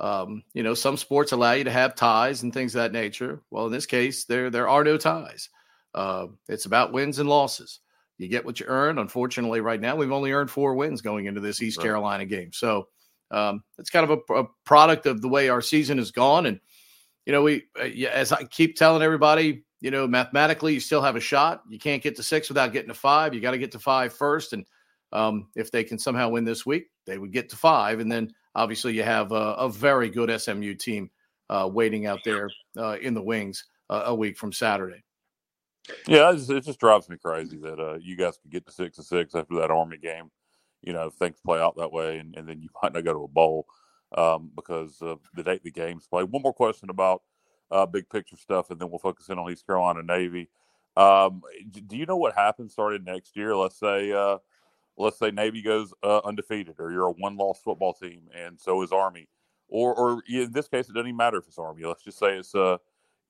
Um, 0.00 0.42
you 0.52 0.62
know, 0.62 0.74
some 0.74 0.96
sports 0.96 1.32
allow 1.32 1.52
you 1.52 1.64
to 1.64 1.70
have 1.70 1.94
ties 1.94 2.42
and 2.42 2.52
things 2.52 2.74
of 2.74 2.80
that 2.80 2.92
nature. 2.92 3.42
Well, 3.50 3.66
in 3.66 3.72
this 3.72 3.86
case, 3.86 4.24
there 4.24 4.50
there 4.50 4.68
are 4.68 4.84
no 4.84 4.96
ties. 4.96 5.48
Uh, 5.94 6.26
it's 6.48 6.66
about 6.66 6.92
wins 6.92 7.18
and 7.18 7.28
losses. 7.28 7.80
You 8.18 8.28
get 8.28 8.44
what 8.44 8.60
you 8.60 8.66
earn. 8.68 8.98
Unfortunately, 8.98 9.60
right 9.60 9.80
now 9.80 9.96
we've 9.96 10.12
only 10.12 10.32
earned 10.32 10.50
four 10.50 10.74
wins 10.74 11.00
going 11.00 11.26
into 11.26 11.40
this 11.40 11.62
East 11.62 11.78
right. 11.78 11.84
Carolina 11.84 12.24
game. 12.24 12.52
So 12.52 12.88
um, 13.30 13.62
it's 13.78 13.90
kind 13.90 14.08
of 14.08 14.20
a, 14.28 14.34
a, 14.34 14.44
product 14.64 15.06
of 15.06 15.22
the 15.22 15.28
way 15.28 15.48
our 15.48 15.62
season 15.62 15.98
has 15.98 16.10
gone. 16.10 16.46
And 16.46 16.60
you 17.26 17.32
know, 17.32 17.42
we 17.42 17.64
uh, 17.78 17.84
as 18.08 18.32
I 18.32 18.44
keep 18.44 18.76
telling 18.76 19.02
everybody, 19.02 19.64
you 19.80 19.90
know, 19.90 20.06
mathematically, 20.06 20.74
you 20.74 20.80
still 20.80 21.02
have 21.02 21.16
a 21.16 21.20
shot. 21.20 21.62
You 21.68 21.78
can't 21.78 22.02
get 22.02 22.16
to 22.16 22.22
six 22.22 22.48
without 22.48 22.72
getting 22.72 22.88
to 22.88 22.94
five. 22.94 23.34
You 23.34 23.40
got 23.40 23.52
to 23.52 23.58
get 23.58 23.72
to 23.72 23.78
five 23.78 24.12
first, 24.12 24.52
and 24.52 24.64
um, 25.12 25.48
if 25.54 25.70
they 25.70 25.84
can 25.84 25.98
somehow 25.98 26.30
win 26.30 26.44
this 26.44 26.64
week, 26.66 26.90
they 27.06 27.18
would 27.18 27.32
get 27.32 27.48
to 27.50 27.56
five, 27.56 28.00
and 28.00 28.10
then 28.10 28.32
obviously 28.54 28.94
you 28.94 29.02
have 29.02 29.32
a, 29.32 29.54
a 29.54 29.68
very 29.68 30.10
good 30.10 30.40
SMU 30.40 30.74
team 30.74 31.10
uh, 31.50 31.68
waiting 31.72 32.06
out 32.06 32.20
there 32.24 32.50
uh, 32.78 32.96
in 33.00 33.14
the 33.14 33.22
wings 33.22 33.64
uh, 33.90 34.04
a 34.06 34.14
week 34.14 34.36
from 34.36 34.52
Saturday. 34.52 35.02
Yeah, 36.06 36.30
it 36.30 36.36
just, 36.36 36.50
it 36.50 36.64
just 36.64 36.80
drives 36.80 37.08
me 37.08 37.16
crazy 37.16 37.58
that 37.58 37.80
uh, 37.80 37.98
you 38.00 38.16
guys 38.16 38.38
could 38.38 38.52
get 38.52 38.64
to 38.66 38.72
six 38.72 38.98
and 38.98 39.06
six 39.06 39.34
after 39.34 39.56
that 39.56 39.70
Army 39.70 39.98
game. 39.98 40.30
You 40.82 40.92
know, 40.92 41.10
things 41.10 41.36
play 41.44 41.60
out 41.60 41.76
that 41.76 41.92
way, 41.92 42.18
and, 42.18 42.34
and 42.36 42.48
then 42.48 42.60
you 42.60 42.68
might 42.82 42.92
not 42.92 43.04
go 43.04 43.12
to 43.12 43.24
a 43.24 43.28
bowl 43.28 43.66
um, 44.16 44.50
because 44.54 44.98
of 45.00 45.20
the 45.34 45.42
date 45.42 45.62
the 45.62 45.70
games 45.70 46.06
play. 46.06 46.24
One 46.24 46.42
more 46.42 46.54
question 46.54 46.90
about 46.90 47.22
uh, 47.70 47.86
big 47.86 48.08
picture 48.08 48.36
stuff, 48.36 48.70
and 48.70 48.80
then 48.80 48.90
we'll 48.90 48.98
focus 48.98 49.28
in 49.28 49.38
on 49.38 49.50
East 49.50 49.66
Carolina 49.66 50.02
Navy. 50.02 50.48
Um, 50.96 51.42
do 51.70 51.96
you 51.96 52.04
know 52.06 52.16
what 52.16 52.34
happens 52.34 52.72
starting 52.72 53.04
next 53.04 53.36
year? 53.36 53.56
Let's 53.56 53.78
say, 53.78 54.12
uh, 54.12 54.38
let's 54.98 55.18
say 55.18 55.30
Navy 55.30 55.62
goes 55.62 55.94
uh, 56.02 56.20
undefeated, 56.24 56.74
or 56.78 56.92
you're 56.92 57.08
a 57.08 57.12
one-loss 57.12 57.62
football 57.62 57.94
team, 57.94 58.22
and 58.36 58.60
so 58.60 58.82
is 58.82 58.92
Army, 58.92 59.28
or, 59.68 59.94
or 59.94 60.22
in 60.28 60.52
this 60.52 60.68
case, 60.68 60.88
it 60.88 60.92
doesn't 60.92 61.08
even 61.08 61.16
matter 61.16 61.38
if 61.38 61.46
it's 61.46 61.58
Army. 61.58 61.84
Let's 61.84 62.04
just 62.04 62.18
say 62.18 62.36
it's 62.36 62.54
uh, 62.54 62.76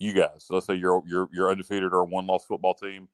you 0.01 0.13
guys. 0.13 0.47
let's 0.51 0.67
say 0.67 0.75
you're 0.75 1.03
you're 1.07 1.29
you're 1.33 1.51
undefeated 1.51 1.93
or 1.93 2.01
a 2.01 2.05
one-loss 2.05 2.45
football 2.47 2.75
team, 2.75 3.09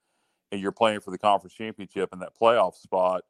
and 0.51 0.61
you're 0.61 0.73
playing 0.73 1.01
for 1.01 1.11
the 1.11 1.19
conference 1.19 1.53
championship 1.53 2.11
in 2.15 2.21
that 2.21 2.33
playoff 2.41 2.75
spot 2.75 3.23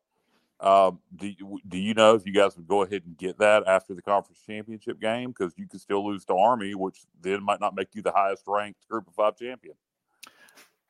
um, 0.61 0.99
do, 1.15 1.33
do 1.69 1.79
you 1.79 1.95
know 1.95 2.15
if 2.15 2.27
you 2.27 2.33
guys 2.33 2.57
would 2.57 2.67
go 2.67 2.83
ahead 2.83 3.03
and 3.07 3.17
get 3.17 3.38
that 3.38 3.67
after 3.67 3.95
the 3.95 4.03
conference 4.03 4.41
championship 4.45 5.00
game? 5.00 5.31
Because 5.31 5.53
you 5.57 5.69
could 5.69 5.81
still 5.81 6.05
lose 6.07 6.25
to 6.27 6.35
Army, 6.35 6.75
which 6.75 7.03
then 7.21 7.45
might 7.45 7.61
not 7.61 7.75
make 7.75 7.95
you 7.95 8.03
the 8.03 8.12
highest 8.12 8.43
ranked 8.47 8.87
Group 8.88 9.07
of 9.07 9.15
Five 9.15 9.37
champion. 9.37 9.75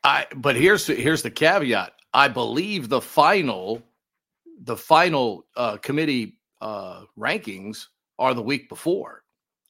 I 0.05 0.27
but 0.35 0.57
here's 0.57 0.87
here's 0.87 1.23
the 1.23 1.31
caveat. 1.31 1.93
I 2.15 2.29
believe 2.29 2.89
the 2.89 3.01
final 3.01 3.83
the 4.63 4.77
final 4.77 5.47
uh, 5.57 5.77
committee 5.77 6.39
uh, 6.61 7.03
rankings 7.19 7.87
are 8.19 8.35
the 8.35 8.43
week 8.43 8.69
before. 8.69 9.23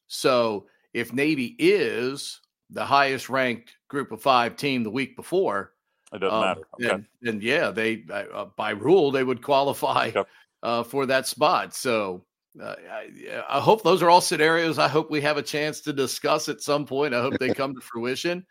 So 0.07 0.67
if 0.95 1.13
Navy 1.13 1.57
is 1.59 2.41
the 2.71 2.85
highest 2.85 3.29
ranked 3.29 3.77
group 3.89 4.13
of 4.13 4.23
five 4.23 4.57
team 4.57 4.83
the 4.83 4.91
week 4.91 5.17
before, 5.17 5.73
it 6.13 6.19
doesn't 6.19 6.35
um, 6.35 6.45
matter. 6.45 6.63
Okay. 6.75 6.89
Then, 6.89 7.07
then, 7.21 7.41
yeah, 7.43 7.71
they 7.71 8.05
uh, 8.11 8.47
by 8.57 8.71
rule 8.71 9.11
they 9.11 9.25
would 9.25 9.43
qualify 9.43 10.11
okay. 10.15 10.29
uh, 10.63 10.83
for 10.83 11.07
that 11.07 11.27
spot. 11.27 11.75
So 11.75 12.25
uh, 12.61 12.75
I, 12.91 13.43
I, 13.49 13.61
hope 13.61 13.83
those 13.83 14.03
are 14.03 14.11
all 14.11 14.21
scenarios. 14.21 14.79
I 14.79 14.89
hope 14.89 15.11
we 15.11 15.21
have 15.21 15.37
a 15.37 15.43
chance 15.43 15.81
to 15.83 15.93
discuss 15.93 16.49
at 16.49 16.63
some 16.63 16.87
point. 16.87 17.15
I 17.15 17.21
hope 17.21 17.39
they 17.39 17.53
come 17.53 17.75
to 17.75 17.81
fruition. 17.81 18.47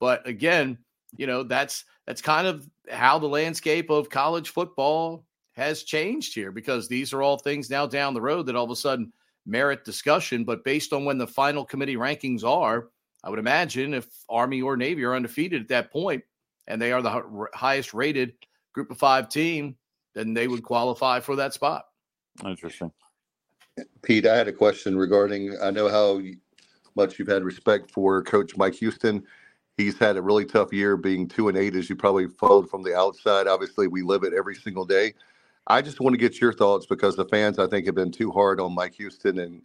But 0.00 0.26
again, 0.26 0.78
you 1.16 1.26
know 1.26 1.42
that's 1.42 1.84
that's 2.06 2.22
kind 2.22 2.46
of 2.46 2.68
how 2.90 3.18
the 3.18 3.28
landscape 3.28 3.90
of 3.90 4.10
college 4.10 4.50
football 4.50 5.26
has 5.52 5.82
changed 5.82 6.34
here 6.34 6.50
because 6.50 6.88
these 6.88 7.12
are 7.12 7.22
all 7.22 7.36
things 7.36 7.68
now 7.68 7.86
down 7.86 8.14
the 8.14 8.20
road 8.20 8.46
that 8.46 8.56
all 8.56 8.64
of 8.64 8.70
a 8.70 8.76
sudden 8.76 9.12
merit 9.44 9.84
discussion. 9.84 10.44
But 10.44 10.64
based 10.64 10.92
on 10.92 11.04
when 11.04 11.18
the 11.18 11.26
final 11.26 11.64
committee 11.64 11.96
rankings 11.96 12.42
are, 12.42 12.88
I 13.22 13.30
would 13.30 13.38
imagine 13.38 13.92
if 13.94 14.06
Army 14.28 14.62
or 14.62 14.76
Navy 14.76 15.04
are 15.04 15.14
undefeated 15.14 15.62
at 15.62 15.68
that 15.68 15.92
point 15.92 16.24
and 16.66 16.80
they 16.80 16.92
are 16.92 17.02
the 17.02 17.48
highest 17.54 17.94
rated 17.94 18.34
group 18.72 18.90
of 18.90 18.98
five 18.98 19.28
team, 19.28 19.76
then 20.14 20.34
they 20.34 20.48
would 20.48 20.62
qualify 20.62 21.20
for 21.20 21.36
that 21.36 21.54
spot. 21.54 21.86
Interesting. 22.44 22.92
Pete, 24.02 24.26
I 24.26 24.36
had 24.36 24.48
a 24.48 24.52
question 24.52 24.96
regarding 24.96 25.56
I 25.62 25.70
know 25.70 25.88
how 25.88 26.20
much 26.94 27.18
you've 27.18 27.28
had 27.28 27.42
respect 27.42 27.90
for 27.90 28.22
Coach 28.22 28.56
Mike 28.56 28.74
Houston. 28.74 29.24
He's 29.78 29.98
had 29.98 30.16
a 30.16 30.22
really 30.22 30.44
tough 30.44 30.72
year 30.72 30.96
being 30.96 31.26
two 31.26 31.48
and 31.48 31.56
eight, 31.56 31.74
as 31.74 31.88
you 31.88 31.96
probably 31.96 32.28
followed 32.28 32.68
from 32.68 32.82
the 32.82 32.94
outside. 32.94 33.46
Obviously, 33.46 33.88
we 33.88 34.02
live 34.02 34.22
it 34.22 34.34
every 34.34 34.54
single 34.54 34.84
day. 34.84 35.14
I 35.66 35.80
just 35.80 36.00
want 36.00 36.12
to 36.12 36.18
get 36.18 36.40
your 36.40 36.52
thoughts 36.52 36.86
because 36.86 37.16
the 37.16 37.24
fans, 37.24 37.58
I 37.58 37.66
think, 37.66 37.86
have 37.86 37.94
been 37.94 38.12
too 38.12 38.30
hard 38.30 38.60
on 38.60 38.74
Mike 38.74 38.94
Houston, 38.96 39.38
and 39.38 39.62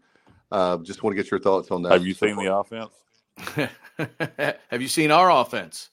uh, 0.51 0.77
just 0.77 1.03
want 1.03 1.15
to 1.15 1.21
get 1.21 1.29
your 1.29 1.39
thoughts 1.39 1.71
on 1.71 1.81
that. 1.83 1.91
Have 1.91 2.05
you 2.05 2.13
seen 2.13 2.37
the 2.37 2.55
offense? 2.55 2.93
have 4.69 4.81
you 4.81 4.87
seen 4.87 5.11
our 5.11 5.29
offense? 5.29 5.89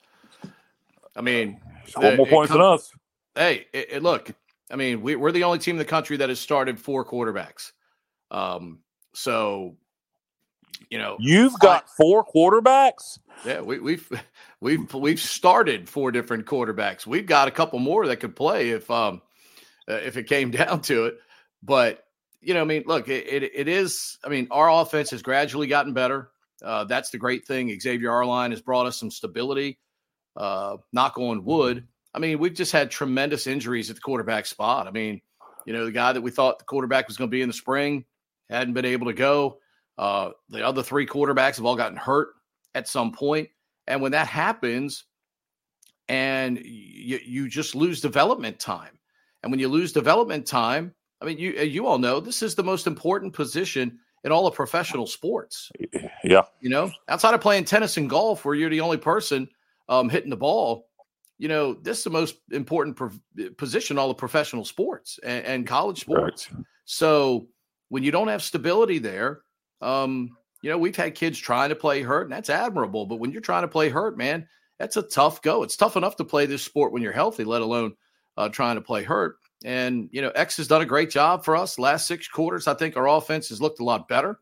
I 1.17 1.21
mean, 1.21 1.61
one 1.95 2.17
more 2.17 2.27
points 2.27 2.53
than 2.53 2.61
us. 2.61 2.91
Hey, 3.35 3.67
it, 3.73 3.89
it, 3.93 4.03
look, 4.03 4.31
I 4.71 4.77
mean, 4.77 5.03
we, 5.03 5.15
are 5.15 5.33
the 5.33 5.45
only 5.45 5.59
team 5.59 5.75
in 5.75 5.79
the 5.79 5.85
country 5.85 6.17
that 6.19 6.29
has 6.29 6.41
started 6.41 6.81
four 6.81 7.05
quarterbacks. 7.05 7.73
Um, 8.31 8.81
so, 9.15 9.77
you 10.91 10.99
know, 10.99 11.17
you've 11.21 11.59
got 11.61 11.85
I, 11.85 11.87
four 11.97 12.25
quarterbacks. 12.25 13.19
Yeah, 13.45 13.61
we, 13.61 13.79
we've 13.79 14.09
we've 14.61 14.93
we've 14.95 15.21
started 15.21 15.89
four 15.89 16.11
different 16.11 16.47
quarterbacks. 16.47 17.07
We've 17.07 17.27
got 17.27 17.49
a 17.49 17.53
couple 17.53 17.79
more 17.79 18.07
that 18.07 18.17
could 18.17 18.37
play 18.37 18.71
if 18.71 18.91
um 18.91 19.23
uh, 19.89 19.95
if 19.95 20.17
it 20.17 20.25
came 20.25 20.51
down 20.53 20.83
to 20.83 21.07
it. 21.07 21.19
But 21.63 22.05
you 22.41 22.55
know, 22.55 22.61
I 22.61 22.65
mean, 22.65 22.85
look, 22.87 23.09
it, 23.09 23.27
it, 23.27 23.43
it 23.55 23.69
is. 23.69 24.19
I 24.25 24.29
mean, 24.29 24.49
our 24.51 24.71
offense 24.71 25.11
has 25.11 25.23
gradually 25.23 25.67
gotten 25.67 25.95
better. 25.95 26.31
Uh, 26.63 26.85
that's 26.85 27.11
the 27.11 27.19
great 27.19 27.47
thing. 27.47 27.79
Xavier 27.79 28.11
Arline 28.11 28.51
has 28.51 28.61
brought 28.61 28.87
us 28.87 28.99
some 28.99 29.11
stability. 29.11 29.79
Uh, 30.37 30.77
knock 30.93 31.19
on 31.19 31.45
wood. 31.45 31.87
I 32.15 32.19
mean, 32.19 32.39
we've 32.39 32.55
just 32.55 32.73
had 32.73 32.91
tremendous 32.91 33.47
injuries 33.47 33.91
at 33.91 33.97
the 33.97 34.03
quarterback 34.03 34.47
spot. 34.47 34.87
I 34.87 34.91
mean, 34.91 35.21
you 35.67 35.73
know, 35.73 35.85
the 35.85 35.93
guy 35.93 36.13
that 36.13 36.21
we 36.21 36.31
thought 36.31 36.59
the 36.59 36.65
quarterback 36.65 37.09
was 37.09 37.17
going 37.17 37.29
to 37.29 37.35
be 37.35 37.43
in 37.43 37.49
the 37.49 37.55
spring 37.55 38.05
hadn't 38.51 38.75
been 38.75 38.85
able 38.85 39.07
to 39.07 39.13
go. 39.13 39.59
Uh, 39.97 40.31
the 40.49 40.65
other 40.65 40.83
three 40.83 41.07
quarterbacks 41.07 41.57
have 41.57 41.65
all 41.65 41.77
gotten 41.77 41.97
hurt 41.97 42.35
at 42.75 42.89
some 42.89 43.13
point. 43.13 43.49
And 43.87 44.01
when 44.01 44.13
that 44.13 44.27
happens, 44.27 45.05
and 46.09 46.59
you, 46.65 47.19
you 47.25 47.49
just 47.49 47.75
lose 47.75 48.01
development 48.01 48.59
time. 48.59 48.99
And 49.43 49.51
when 49.51 49.61
you 49.61 49.69
lose 49.69 49.93
development 49.93 50.47
time, 50.47 50.95
I 51.21 51.27
mean, 51.27 51.39
you 51.39 51.53
you 51.53 51.87
all 51.87 51.99
know 51.99 52.21
this 52.21 52.43
is 52.43 52.55
the 52.55 52.63
most 52.63 52.87
important 52.87 53.33
position 53.33 53.99
in 54.25 54.33
all 54.33 54.47
of 54.47 54.55
professional 54.55 55.07
sports. 55.07 55.71
Yeah, 56.23 56.43
you 56.61 56.71
know, 56.71 56.91
outside 57.09 57.35
of 57.35 57.41
playing 57.41 57.65
tennis 57.65 57.97
and 57.97 58.09
golf, 58.09 58.45
where 58.45 58.55
you're 58.55 58.71
the 58.71 58.81
only 58.81 58.97
person 58.97 59.49
um, 59.89 60.09
hitting 60.09 60.31
the 60.31 60.37
ball, 60.37 60.87
you 61.39 61.49
know, 61.49 61.75
this 61.75 61.99
is 61.99 62.05
the 62.05 62.11
most 62.11 62.37
important 62.53 62.97
pro- 62.97 63.11
position 63.57 63.99
all 63.99 64.11
of 64.11 64.17
professional 64.17 64.65
sports 64.65 65.19
and, 65.23 65.45
and 65.45 65.67
college 65.67 66.01
sports. 66.01 66.51
Right. 66.53 66.65
So 66.85 67.49
when 67.89 68.03
you 68.03 68.11
don't 68.11 68.29
have 68.29 68.43
stability 68.43 68.99
there, 68.99 69.41
um, 69.81 70.37
you 70.63 70.71
know, 70.71 70.79
we've 70.79 70.97
had 70.97 71.15
kids 71.15 71.39
trying 71.39 71.69
to 71.69 71.75
play 71.75 72.03
hurt, 72.03 72.23
and 72.23 72.33
that's 72.33 72.49
admirable. 72.49 73.05
But 73.07 73.17
when 73.17 73.33
you're 73.33 73.43
trying 73.43 73.63
to 73.63 73.69
play 73.69 73.91
hurt, 73.91 74.17
man, 74.17 74.49
that's 74.79 74.97
a 74.97 75.03
tough 75.03 75.43
go. 75.43 75.63
It's 75.63 75.77
tough 75.77 75.97
enough 75.97 76.17
to 76.17 76.25
play 76.25 76.47
this 76.47 76.63
sport 76.63 76.93
when 76.93 77.03
you're 77.03 77.13
healthy, 77.13 77.45
let 77.45 77.63
alone 77.63 77.95
uh, 78.37 78.49
trying 78.49 78.77
to 78.77 78.81
play 78.81 79.03
hurt. 79.03 79.37
And, 79.65 80.09
you 80.13 80.23
know, 80.23 80.31
X 80.31 80.57
has 80.57 80.69
done 80.69 80.83
a 80.83 80.87
great 80.87 81.11
job 81.11 81.45
for 81.45 81.57
us. 81.57 81.79
Last 81.79 82.07
six 82.07 82.29
quarters, 82.29 82.67
I 82.67 82.75
think 82.75 82.97
our 82.97 83.09
offense 83.09 83.49
has 83.51 83.61
looked 83.61 83.81
a 83.81 83.85
lot 83.85 84.09
better. 84.09 84.41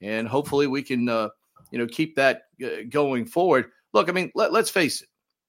And 0.00 0.28
hopefully 0.28 0.66
we 0.66 0.82
can, 0.82 1.08
uh, 1.08 1.28
you 1.70 1.78
know, 1.78 1.86
keep 1.86 2.16
that 2.16 2.44
uh, 2.64 2.84
going 2.88 3.24
forward. 3.24 3.70
Look, 3.92 4.08
I 4.08 4.12
mean, 4.12 4.30
let, 4.34 4.52
let's 4.52 4.70
face 4.70 5.02
it. 5.02 5.08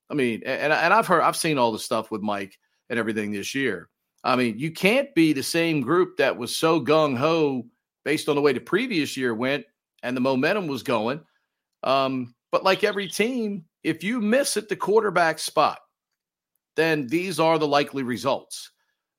I 0.09 0.15
mean, 0.15 0.41
and, 0.45 0.73
and 0.73 0.93
I've 0.93 1.07
heard, 1.07 1.21
I've 1.21 1.37
seen 1.37 1.57
all 1.57 1.71
the 1.71 1.79
stuff 1.79 2.11
with 2.11 2.21
Mike 2.21 2.57
and 2.89 2.99
everything 2.99 3.31
this 3.31 3.55
year. 3.55 3.89
I 4.23 4.35
mean, 4.35 4.57
you 4.57 4.71
can't 4.71 5.13
be 5.15 5.33
the 5.33 5.43
same 5.43 5.81
group 5.81 6.17
that 6.17 6.37
was 6.37 6.55
so 6.55 6.79
gung 6.79 7.17
ho 7.17 7.65
based 8.05 8.29
on 8.29 8.35
the 8.35 8.41
way 8.41 8.53
the 8.53 8.59
previous 8.59 9.17
year 9.17 9.33
went 9.33 9.65
and 10.01 10.15
the 10.15 10.21
momentum 10.21 10.67
was 10.67 10.83
going. 10.83 11.21
Um, 11.83 12.33
but 12.51 12.63
like 12.63 12.83
every 12.83 13.07
team, 13.07 13.65
if 13.83 14.03
you 14.03 14.21
miss 14.21 14.55
at 14.55 14.69
the 14.69 14.75
quarterback 14.75 15.39
spot, 15.39 15.79
then 16.75 17.07
these 17.07 17.39
are 17.39 17.57
the 17.57 17.67
likely 17.67 18.03
results 18.03 18.71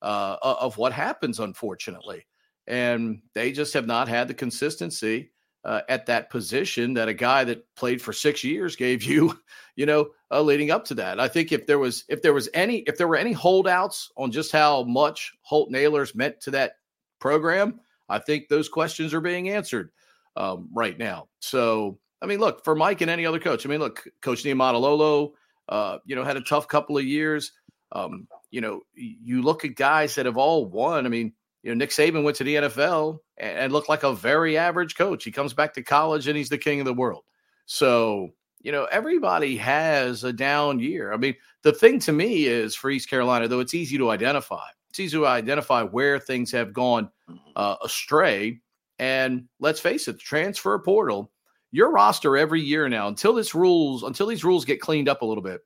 uh, 0.03 0.37
of 0.43 0.77
what 0.79 0.93
happens, 0.93 1.41
unfortunately. 1.41 2.27
And 2.67 3.21
they 3.35 3.53
just 3.53 3.75
have 3.75 3.87
not 3.87 4.09
had 4.09 4.29
the 4.29 4.35
consistency 4.35 5.33
uh, 5.65 5.81
at 5.89 6.07
that 6.07 6.31
position 6.31 6.95
that 6.95 7.09
a 7.09 7.15
guy 7.15 7.45
that 7.45 7.65
played 7.75 8.01
for 8.01 8.13
six 8.13 8.45
years 8.45 8.77
gave 8.77 9.03
you, 9.03 9.39
you 9.77 9.87
know, 9.87 10.11
uh, 10.31 10.43
leading 10.43 10.71
up 10.71 10.85
to 10.87 10.95
that. 10.95 11.19
I 11.19 11.29
think 11.29 11.53
if 11.53 11.67
there 11.67 11.79
was 11.79 12.05
if 12.09 12.23
there 12.23 12.35
was 12.35 12.49
any 12.55 12.79
if 12.81 12.99
there 12.99 13.09
were 13.09 13.17
any 13.17 13.33
holdouts 13.33 14.11
on 14.17 14.31
just 14.31 14.53
how 14.53 14.83
much 14.85 15.33
Holton 15.43 15.75
Ahlers 15.75 16.15
meant 16.15 16.41
to 16.43 16.51
that 16.53 16.77
program, 17.19 17.81
I 18.09 18.19
think 18.19 18.49
those 18.49 18.69
questions 18.69 19.15
are 19.15 19.21
being 19.21 19.49
answered 19.49 19.91
um, 20.37 20.69
right 20.73 20.99
now. 20.99 21.29
So 21.41 21.99
I 22.21 22.27
mean, 22.27 22.41
look 22.41 22.65
for 22.65 22.75
Mike 22.75 23.01
and 23.01 23.11
any 23.11 23.27
other 23.27 23.39
coach. 23.39 23.67
I 23.67 23.69
mean, 23.69 23.81
look, 23.81 24.07
Coach 24.23 24.45
Niumatalolo, 24.45 25.33
uh, 25.69 25.99
you 26.05 26.17
know, 26.17 26.25
had 26.25 26.37
a 26.37 26.43
tough 26.43 26.69
couple 26.69 26.97
of 26.99 27.05
years. 27.05 27.53
Um, 27.93 28.27
you 28.51 28.61
know, 28.61 28.81
you 28.95 29.43
look 29.43 29.65
at 29.65 29.77
guys 29.77 30.15
that 30.15 30.27
have 30.27 30.37
all 30.37 30.65
won. 30.65 31.07
I 31.07 31.09
mean, 31.09 31.33
you 31.65 31.71
know, 31.71 31.75
Nick 31.75 31.91
Saban 31.91 32.23
went 32.23 32.37
to 32.37 32.45
the 32.45 32.57
NFL 32.57 33.21
and, 33.39 33.59
and 33.59 33.73
looked 33.73 33.89
like 33.89 34.03
a 34.03 34.13
very 34.13 34.59
average 34.59 34.97
coach. 34.97 35.25
He 35.25 35.33
comes 35.33 35.55
back 35.55 35.73
to 35.75 35.83
college 35.83 36.29
and 36.29 36.37
he's 36.37 36.51
the 36.51 36.59
king 36.59 36.79
of 36.79 36.85
the 36.85 36.93
world. 36.93 37.23
So, 37.65 38.29
you 38.61 38.71
know, 38.71 38.85
everybody 38.93 39.57
has 39.57 40.25
a 40.25 40.33
down 40.33 40.79
year. 40.79 41.11
I 41.13 41.17
mean, 41.17 41.35
the 41.63 41.73
thing 41.73 41.99
to 42.01 42.13
me 42.13 42.45
is 42.45 42.75
for 42.75 42.91
East 42.91 43.09
Carolina, 43.09 43.49
though, 43.49 43.61
it's 43.61 43.73
easy 43.73 43.97
to 43.97 44.11
identify. 44.11 44.67
It's 44.91 45.01
easy 45.01 45.17
to 45.17 45.27
identify 45.27 45.83
where 45.83 46.19
things 46.19 46.53
have 46.53 46.75
gone 46.75 47.09
mm-hmm. 47.29 47.51
uh, 47.57 47.77
astray. 47.83 48.61
And 48.99 49.49
let's 49.59 49.81
face 49.81 50.07
it, 50.07 50.13
the 50.13 50.19
transfer 50.19 50.79
portal, 50.79 51.33
your 51.73 51.91
roster 51.91 52.37
every 52.37 52.61
year 52.61 52.91
now, 52.91 53.09
until 53.09 53.33
this 53.33 53.55
rules, 53.55 54.03
until 54.03 54.27
these 54.27 54.45
rules 54.45 54.67
get 54.67 54.83
cleaned 54.83 55.09
up 55.09 55.23
a 55.23 55.27
little 55.27 55.43
bit, 55.43 55.63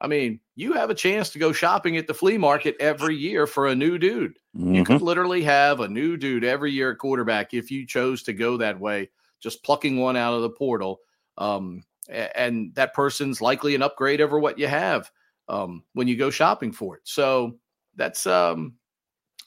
I 0.00 0.06
mean, 0.06 0.40
you 0.56 0.72
have 0.72 0.90
a 0.90 0.94
chance 0.94 1.30
to 1.30 1.38
go 1.38 1.52
shopping 1.52 1.96
at 1.96 2.06
the 2.06 2.14
flea 2.14 2.38
market 2.38 2.76
every 2.80 3.16
year 3.16 3.46
for 3.46 3.66
a 3.66 3.74
new 3.74 3.98
dude. 3.98 4.38
Mm-hmm. 4.56 4.74
You 4.74 4.84
could 4.84 4.96
mm-hmm. 4.96 5.04
literally 5.04 5.42
have 5.42 5.80
a 5.80 5.88
new 5.88 6.16
dude 6.16 6.44
every 6.44 6.72
year 6.72 6.92
at 6.92 6.98
quarterback 6.98 7.52
if 7.52 7.70
you 7.70 7.86
chose 7.86 8.22
to 8.24 8.32
go 8.32 8.56
that 8.56 8.80
way, 8.80 9.10
just 9.40 9.62
plucking 9.62 9.98
one 9.98 10.16
out 10.16 10.34
of 10.34 10.42
the 10.42 10.50
portal. 10.50 11.00
Um, 11.36 11.84
and 12.08 12.74
that 12.74 12.94
person's 12.94 13.40
likely 13.40 13.74
an 13.74 13.82
upgrade 13.82 14.20
over 14.20 14.38
what 14.38 14.58
you 14.58 14.66
have 14.66 15.10
um, 15.48 15.84
when 15.92 16.08
you 16.08 16.16
go 16.16 16.30
shopping 16.30 16.72
for 16.72 16.96
it. 16.96 17.02
So 17.04 17.58
that's 17.94 18.26
um, 18.26 18.74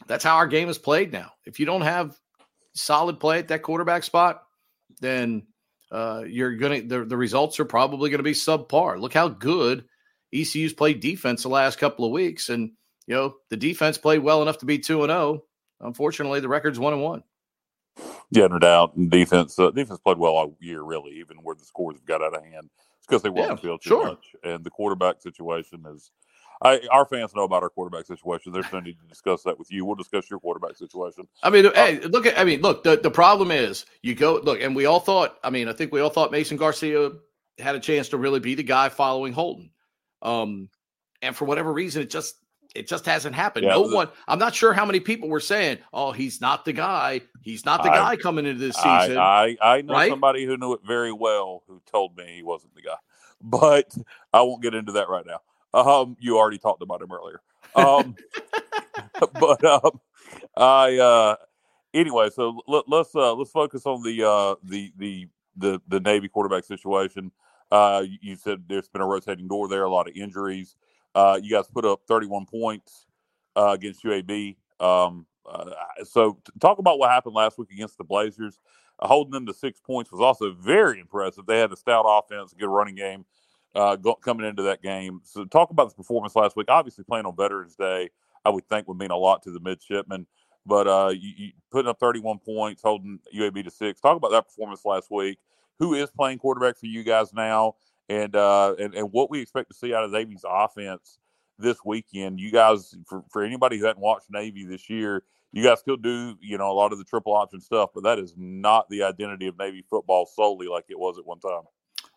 that's 0.08 0.24
how 0.24 0.36
our 0.36 0.48
game 0.48 0.70
is 0.70 0.78
played 0.78 1.12
now. 1.12 1.32
If 1.46 1.60
you 1.60 1.66
don't 1.66 1.82
have 1.82 2.18
solid 2.74 3.20
play 3.20 3.40
at 3.40 3.48
that 3.50 3.64
quarterback 3.64 4.04
spot, 4.04 4.44
then 5.02 5.44
uh, 5.92 6.24
you're 6.28 6.56
gonna 6.56 6.82
the, 6.82 7.06
the 7.06 7.18
results 7.18 7.60
are 7.60 7.66
probably 7.66 8.10
going 8.10 8.20
to 8.20 8.24
be 8.24 8.34
subpar. 8.34 9.00
Look 9.00 9.14
how 9.14 9.28
good 9.28 9.86
ECU's 10.34 10.74
played 10.74 11.00
defense 11.00 11.44
the 11.44 11.50
last 11.50 11.78
couple 11.78 12.06
of 12.06 12.12
weeks, 12.12 12.50
and 12.50 12.72
you 13.08 13.16
know 13.16 13.36
the 13.50 13.58
defense 13.58 13.98
played 13.98 14.20
well 14.20 14.42
enough 14.42 14.60
to 14.60 14.66
be 14.66 14.80
two 14.80 15.04
and 15.04 15.12
zero. 15.12 15.20
Oh. 15.20 15.46
Unfortunately, 15.88 16.40
the 16.40 16.50
record's 16.50 16.80
one 16.80 16.94
and 16.94 17.02
one. 17.02 17.24
Yeah, 18.32 18.48
no 18.48 18.58
doubt. 18.58 18.96
And 18.96 19.12
defense, 19.12 19.60
uh, 19.60 19.72
defense 19.72 20.00
played 20.00 20.18
well 20.18 20.34
all 20.34 20.58
year, 20.60 20.82
really, 20.82 21.20
even 21.20 21.38
where 21.38 21.56
the 21.56 21.66
scores 21.66 21.98
have 21.98 22.06
got 22.06 22.24
out 22.24 22.36
of 22.36 22.44
hand. 22.44 22.70
It's 22.98 23.08
because 23.08 23.22
they 23.22 23.30
were 23.30 23.40
yeah, 23.40 23.50
on 23.50 23.56
the 23.58 23.62
field 23.62 23.82
too 23.84 23.90
sure. 23.90 24.06
much, 24.06 24.36
and 24.44 24.64
the 24.64 24.70
quarterback 24.70 25.22
situation 25.22 25.84
is. 25.94 26.12
I, 26.62 26.80
our 26.92 27.06
fans 27.06 27.36
know 27.36 27.44
about 27.44 27.62
our 27.62 27.70
quarterback 27.70 28.06
situation. 28.06 28.54
There's 28.54 28.72
no 28.72 28.80
need 28.80 28.98
to 29.02 29.08
discuss 29.08 29.44
that 29.44 29.60
with 29.60 29.70
you. 29.70 29.84
We'll 29.84 29.96
discuss 29.96 30.30
your 30.30 30.40
quarterback 30.40 30.78
situation. 30.78 31.28
I 31.42 31.50
mean, 31.50 31.66
uh, 31.66 31.74
hey, 31.74 32.00
look 32.00 32.26
at. 32.26 32.40
I 32.40 32.46
mean, 32.46 32.62
look. 32.62 32.84
The, 32.84 32.96
the 32.96 33.12
problem 33.12 33.52
is 33.52 33.86
you 34.02 34.16
go 34.16 34.40
look, 34.42 34.62
and 34.62 34.74
we 34.74 34.86
all 34.86 35.02
thought. 35.02 35.38
I 35.44 35.50
mean, 35.50 35.68
I 35.68 35.74
think 35.74 35.92
we 35.92 36.00
all 36.00 36.10
thought 36.10 36.32
Mason 36.32 36.56
Garcia 36.56 37.12
had 37.60 37.76
a 37.76 37.80
chance 37.80 38.10
to 38.10 38.18
really 38.18 38.40
be 38.40 38.56
the 38.56 38.64
guy 38.64 38.88
following 38.88 39.34
Holton. 39.34 39.72
Um, 40.24 40.70
and 41.22 41.36
for 41.36 41.46
whatever 41.46 41.72
reason, 41.72 42.02
it 42.02 42.10
just 42.10 42.38
It 42.76 42.88
just 42.88 43.06
hasn't 43.06 43.36
happened. 43.36 43.66
Yeah, 43.66 43.74
no 43.74 43.82
one. 43.84 44.10
I'm 44.28 44.40
not 44.40 44.56
sure 44.56 44.74
how 44.74 44.84
many 44.84 45.00
people 45.00 45.30
were 45.30 45.40
saying, 45.40 45.78
"Oh, 45.94 46.12
he's 46.12 46.42
not 46.42 46.66
the 46.66 46.74
guy. 46.74 47.22
He's 47.44 47.66
not 47.66 47.84
the 47.84 47.92
I- 47.92 47.96
guy 47.96 48.16
coming 48.16 48.48
into 48.48 48.60
this 48.60 48.76
I, 48.78 49.06
season." 49.06 49.20
I, 49.20 49.58
I 49.62 49.82
know 49.82 49.94
right? 49.94 50.10
somebody 50.10 50.44
who 50.46 50.58
knew 50.58 50.74
it 50.74 50.82
very 50.84 51.12
well 51.12 51.62
who 51.68 51.80
told 51.86 52.18
me 52.18 52.26
he 52.36 52.42
wasn't 52.42 52.74
the 52.74 52.82
guy, 52.82 52.98
but 53.42 53.96
I 54.34 54.42
won't 54.42 54.64
get 54.64 54.74
into 54.74 54.94
that 54.94 55.08
right 55.08 55.26
now. 55.26 55.42
Um, 55.80 56.18
you 56.20 56.38
already 56.38 56.58
talked 56.58 56.82
about 56.82 57.02
him 57.02 57.12
earlier. 57.12 57.42
Um, 57.76 58.16
but 59.40 59.64
um, 59.64 60.00
I 60.58 60.98
uh, 60.98 61.36
anyway, 61.94 62.30
so 62.32 62.60
let, 62.68 62.86
let's 62.88 63.14
uh, 63.16 63.36
let's 63.36 63.52
focus 63.52 63.86
on 63.86 64.02
the 64.02 64.28
uh, 64.28 64.56
the 64.64 64.92
the 64.98 65.28
the 65.58 65.80
the 65.88 66.00
Navy 66.00 66.28
quarterback 66.28 66.64
situation. 66.64 67.32
Uh, 67.72 68.04
you- 68.22 68.36
said 68.36 68.64
there's 68.68 68.90
been 68.90 69.02
a 69.02 69.08
rotating 69.08 69.48
door 69.48 69.68
there, 69.68 69.84
a 69.84 69.90
lot 69.90 70.08
of 70.08 70.16
injuries. 70.16 70.76
Uh, 71.16 71.40
you 71.42 71.52
guys 71.52 71.68
put 71.68 71.86
up 71.86 72.02
31 72.08 72.46
points 72.46 73.06
uh, 73.56 73.72
against 73.74 74.04
UAB. 74.04 74.58
Um, 74.80 75.26
uh, 75.46 75.72
so 76.04 76.40
talk 76.60 76.80
about 76.80 77.00
what 77.00 77.12
happened 77.12 77.36
last 77.36 77.58
week 77.58 77.72
against 77.72 77.98
the 77.98 78.04
Blazers. 78.04 78.60
Uh, 79.00 79.08
holding 79.08 79.32
them 79.32 79.46
to 79.46 79.54
six 79.54 79.80
points 79.80 80.12
was 80.12 80.22
also 80.22 80.54
very 80.54 81.00
impressive. 81.00 81.46
They 81.46 81.60
had 81.60 81.72
a 81.72 81.76
stout 81.78 82.06
offense, 82.08 82.54
a 82.54 82.56
good 82.56 82.70
running 82.70 82.96
game 82.96 83.26
uh, 83.76 83.96
go, 83.96 84.16
coming 84.16 84.46
into 84.48 84.64
that 84.64 84.82
game. 84.82 85.22
So 85.24 85.46
talk 85.46 85.70
about 85.72 85.90
the 85.90 85.96
performance 85.96 86.36
last 86.36 86.56
week. 86.56 86.68
Obviously, 86.70 87.04
playing 87.04 87.26
on 87.26 87.36
Veterans 87.36 87.76
Day, 87.76 88.10
I 88.46 88.50
would 88.50 88.68
think 88.70 88.88
would 88.88 88.98
mean 88.98 89.12
a 89.12 89.18
lot 89.18 89.44
to 89.44 89.52
the 89.52 89.60
midshipmen. 89.60 90.28
But 90.66 90.88
uh, 90.88 91.10
you, 91.10 91.32
you 91.36 91.52
putting 91.72 91.90
up 91.90 92.00
31 92.00 92.40
points, 92.40 92.82
holding 92.82 93.20
UAB 93.36 93.64
to 93.66 93.72
six. 93.72 94.00
Talk 94.00 94.16
about 94.18 94.32
that 94.32 94.48
performance 94.48 94.86
last 94.86 95.12
week. 95.12 95.40
Who 95.80 95.94
is 95.94 96.10
playing 96.12 96.40
quarterback 96.40 96.78
for 96.78 96.86
you 96.86 97.04
guys 97.04 97.34
now, 97.34 97.76
and 98.10 98.36
uh, 98.36 98.76
and 98.80 98.94
and 98.94 99.12
what 99.12 99.30
we 99.30 99.42
expect 99.42 99.70
to 99.70 99.76
see 99.76 99.94
out 99.94 100.04
of 100.04 100.12
Navy's 100.12 100.46
offense 100.48 101.20
this 101.58 101.78
weekend? 101.84 102.40
You 102.40 102.52
guys, 102.52 102.96
for 103.08 103.24
for 103.30 103.44
anybody 103.44 103.78
who 103.78 103.86
hadn't 103.86 104.02
watched 104.02 104.28
Navy 104.30 104.66
this 104.66 104.90
year, 104.90 105.24
you 105.52 105.64
guys 105.64 105.80
still 105.80 105.98
do 105.98 106.36
you 106.42 106.58
know 106.58 106.72
a 106.72 106.74
lot 106.74 106.92
of 106.92 106.98
the 107.00 107.04
triple 107.04 107.34
option 107.34 107.60
stuff, 107.60 107.90
but 107.94 108.04
that 108.04 108.20
is 108.20 108.34
not 108.38 108.90
the 108.90 109.04
identity 109.04 109.48
of 109.48 109.58
Navy 109.58 109.84
football 109.90 110.26
solely 110.26 110.68
like 110.68 110.86
it 110.90 111.00
was 111.00 111.18
at 111.18 111.26
one 111.26 111.40
time. 111.40 111.64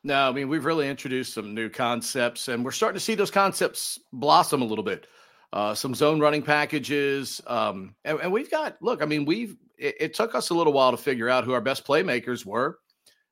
No, 0.04 0.28
I 0.28 0.32
mean 0.32 0.48
we've 0.48 0.64
really 0.64 0.88
introduced 0.88 1.34
some 1.34 1.54
new 1.54 1.68
concepts, 1.68 2.48
and 2.48 2.64
we're 2.64 2.72
starting 2.72 2.98
to 2.98 3.04
see 3.04 3.14
those 3.14 3.30
concepts 3.30 3.98
blossom 4.12 4.62
a 4.62 4.64
little 4.64 4.84
bit. 4.84 5.06
Uh, 5.52 5.74
some 5.74 5.94
zone 5.94 6.20
running 6.20 6.42
packages, 6.42 7.40
um, 7.46 7.94
and, 8.04 8.18
and 8.20 8.32
we've 8.32 8.50
got. 8.50 8.76
Look, 8.82 9.02
I 9.02 9.06
mean, 9.06 9.24
we've. 9.24 9.56
It, 9.78 9.94
it 10.00 10.14
took 10.14 10.34
us 10.34 10.50
a 10.50 10.54
little 10.54 10.72
while 10.72 10.90
to 10.90 10.96
figure 10.96 11.28
out 11.28 11.44
who 11.44 11.52
our 11.52 11.60
best 11.60 11.86
playmakers 11.86 12.44
were, 12.44 12.78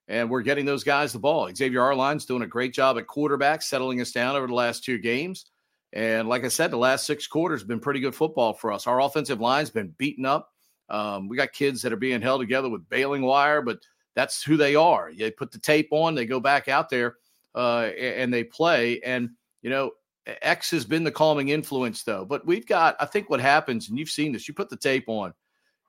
and 0.08 0.30
we're 0.30 0.42
getting 0.42 0.64
those 0.64 0.84
guys 0.84 1.12
the 1.12 1.18
ball. 1.18 1.50
Xavier 1.54 1.80
Arline's 1.80 2.26
doing 2.26 2.42
a 2.42 2.46
great 2.46 2.74
job 2.74 2.98
at 2.98 3.06
quarterback, 3.06 3.62
settling 3.62 4.00
us 4.00 4.12
down 4.12 4.36
over 4.36 4.46
the 4.46 4.54
last 4.54 4.84
two 4.84 4.98
games. 4.98 5.46
And 5.92 6.28
like 6.28 6.44
I 6.44 6.48
said, 6.48 6.70
the 6.70 6.76
last 6.76 7.06
six 7.06 7.26
quarters 7.26 7.60
have 7.60 7.68
been 7.68 7.80
pretty 7.80 8.00
good 8.00 8.14
football 8.14 8.52
for 8.52 8.72
us. 8.72 8.86
Our 8.86 9.00
offensive 9.00 9.40
line's 9.40 9.70
been 9.70 9.94
beaten 9.96 10.26
up. 10.26 10.50
Um, 10.88 11.28
we 11.28 11.36
got 11.36 11.52
kids 11.52 11.82
that 11.82 11.92
are 11.92 11.96
being 11.96 12.20
held 12.20 12.40
together 12.40 12.68
with 12.68 12.88
baling 12.88 13.22
wire, 13.22 13.62
but 13.62 13.78
that's 14.14 14.42
who 14.42 14.56
they 14.56 14.74
are. 14.74 15.12
They 15.16 15.30
put 15.30 15.52
the 15.52 15.58
tape 15.58 15.88
on, 15.92 16.14
they 16.14 16.26
go 16.26 16.40
back 16.40 16.68
out 16.68 16.90
there, 16.90 17.16
uh, 17.54 17.90
and 17.98 18.32
they 18.32 18.44
play. 18.44 19.00
And 19.00 19.30
you 19.62 19.70
know, 19.70 19.92
X 20.26 20.70
has 20.72 20.84
been 20.84 21.04
the 21.04 21.10
calming 21.10 21.48
influence, 21.48 22.02
though. 22.02 22.24
But 22.24 22.46
we've 22.46 22.66
got, 22.66 22.96
I 23.00 23.06
think, 23.06 23.30
what 23.30 23.40
happens, 23.40 23.88
and 23.88 23.98
you've 23.98 24.10
seen 24.10 24.32
this. 24.32 24.46
You 24.46 24.54
put 24.54 24.70
the 24.70 24.76
tape 24.76 25.08
on. 25.08 25.32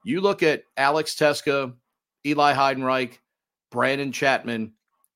You 0.04 0.22
look 0.22 0.44
at 0.44 0.64
Alex 0.78 1.16
Tecza, 1.16 1.74
Eli 2.26 2.54
Heidenreich, 2.54 3.18
Brandon 3.72 4.12
Chatman. 4.12 4.72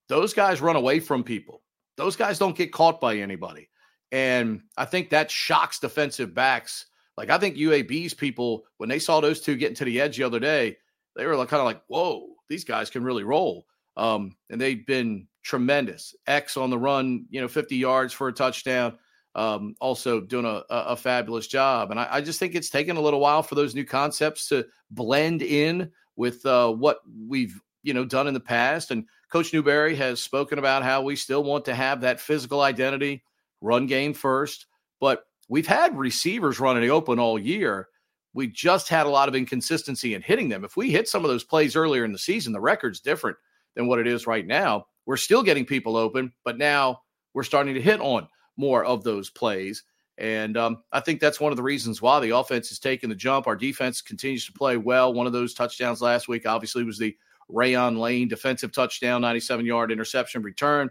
Those 0.08 0.34
guys 0.34 0.60
run 0.60 0.76
away 0.76 1.00
from 1.00 1.22
people. 1.22 1.62
Those 1.96 2.16
guys 2.16 2.38
don't 2.38 2.56
get 2.56 2.72
caught 2.72 3.00
by 3.00 3.16
anybody. 3.16 3.68
And 4.12 4.62
I 4.76 4.84
think 4.84 5.10
that 5.10 5.30
shocks 5.30 5.78
defensive 5.78 6.34
backs. 6.34 6.86
Like 7.16 7.30
I 7.30 7.38
think 7.38 7.56
UAB's 7.56 8.14
people, 8.14 8.64
when 8.78 8.88
they 8.88 8.98
saw 8.98 9.20
those 9.20 9.40
two 9.40 9.56
getting 9.56 9.76
to 9.76 9.84
the 9.84 10.00
edge 10.00 10.16
the 10.16 10.24
other 10.24 10.40
day, 10.40 10.78
they 11.16 11.26
were 11.26 11.36
like, 11.36 11.48
kind 11.48 11.60
of 11.60 11.66
like, 11.66 11.82
"Whoa, 11.86 12.28
these 12.48 12.64
guys 12.64 12.90
can 12.90 13.04
really 13.04 13.24
roll." 13.24 13.66
Um, 13.96 14.36
and 14.48 14.60
they've 14.60 14.84
been 14.86 15.28
tremendous. 15.42 16.14
X 16.26 16.56
on 16.56 16.70
the 16.70 16.78
run, 16.78 17.26
you 17.30 17.40
know, 17.40 17.48
50 17.48 17.76
yards 17.76 18.12
for 18.12 18.28
a 18.28 18.32
touchdown. 18.32 18.98
Um, 19.34 19.76
also 19.80 20.20
doing 20.20 20.44
a, 20.44 20.64
a, 20.68 20.96
fabulous 20.96 21.46
job. 21.46 21.92
And 21.92 22.00
I, 22.00 22.08
I 22.10 22.20
just 22.20 22.40
think 22.40 22.56
it's 22.56 22.68
taken 22.68 22.96
a 22.96 23.00
little 23.00 23.20
while 23.20 23.44
for 23.44 23.54
those 23.54 23.76
new 23.76 23.84
concepts 23.84 24.48
to 24.48 24.66
blend 24.90 25.40
in 25.40 25.92
with 26.16 26.44
uh, 26.44 26.72
what 26.72 26.98
we've 27.28 27.60
you 27.82 27.94
know 27.94 28.04
done 28.04 28.26
in 28.26 28.34
the 28.34 28.40
past. 28.40 28.90
And 28.90 29.06
Coach 29.30 29.52
Newberry 29.52 29.94
has 29.96 30.20
spoken 30.20 30.58
about 30.58 30.82
how 30.82 31.02
we 31.02 31.16
still 31.16 31.44
want 31.44 31.64
to 31.66 31.74
have 31.74 32.00
that 32.00 32.20
physical 32.20 32.60
identity, 32.60 33.22
run 33.60 33.86
game 33.86 34.12
first. 34.14 34.66
But 35.00 35.24
we've 35.48 35.66
had 35.66 35.96
receivers 35.96 36.60
running 36.60 36.90
open 36.90 37.18
all 37.18 37.38
year. 37.38 37.88
We 38.32 38.46
just 38.46 38.88
had 38.88 39.06
a 39.06 39.10
lot 39.10 39.28
of 39.28 39.34
inconsistency 39.34 40.14
in 40.14 40.22
hitting 40.22 40.48
them. 40.48 40.64
If 40.64 40.76
we 40.76 40.90
hit 40.90 41.08
some 41.08 41.24
of 41.24 41.30
those 41.30 41.44
plays 41.44 41.74
earlier 41.74 42.04
in 42.04 42.12
the 42.12 42.18
season, 42.18 42.52
the 42.52 42.60
record's 42.60 43.00
different 43.00 43.36
than 43.74 43.86
what 43.86 43.98
it 43.98 44.06
is 44.06 44.26
right 44.26 44.46
now. 44.46 44.86
We're 45.06 45.16
still 45.16 45.42
getting 45.42 45.64
people 45.64 45.96
open, 45.96 46.32
but 46.44 46.58
now 46.58 47.00
we're 47.34 47.42
starting 47.42 47.74
to 47.74 47.80
hit 47.80 48.00
on 48.00 48.28
more 48.56 48.84
of 48.84 49.02
those 49.02 49.30
plays. 49.30 49.82
And 50.18 50.56
um, 50.56 50.82
I 50.92 51.00
think 51.00 51.18
that's 51.18 51.40
one 51.40 51.50
of 51.50 51.56
the 51.56 51.62
reasons 51.62 52.02
why 52.02 52.20
the 52.20 52.36
offense 52.36 52.70
is 52.70 52.78
taking 52.78 53.08
the 53.08 53.16
jump. 53.16 53.46
Our 53.46 53.56
defense 53.56 54.02
continues 54.02 54.44
to 54.46 54.52
play 54.52 54.76
well. 54.76 55.14
One 55.14 55.26
of 55.26 55.32
those 55.32 55.54
touchdowns 55.54 56.02
last 56.02 56.28
week, 56.28 56.46
obviously, 56.46 56.84
was 56.84 56.98
the 56.98 57.16
Rayuan 57.52 57.98
Lane 57.98 58.28
defensive 58.28 58.72
touchdown, 58.72 59.22
97 59.22 59.66
yard 59.66 59.92
interception 59.92 60.42
return. 60.42 60.90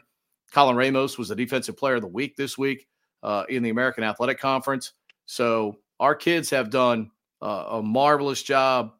Colin 0.51 0.75
Ramos 0.75 1.17
was 1.17 1.29
the 1.29 1.35
defensive 1.35 1.77
player 1.77 1.95
of 1.95 2.01
the 2.01 2.07
week 2.07 2.35
this 2.35 2.57
week 2.57 2.87
uh, 3.23 3.43
in 3.49 3.63
the 3.63 3.69
American 3.69 4.03
Athletic 4.03 4.39
Conference. 4.39 4.93
So 5.25 5.77
our 5.99 6.15
kids 6.15 6.49
have 6.49 6.69
done 6.69 7.11
uh, 7.41 7.65
a 7.71 7.83
marvelous 7.83 8.41
job 8.41 8.93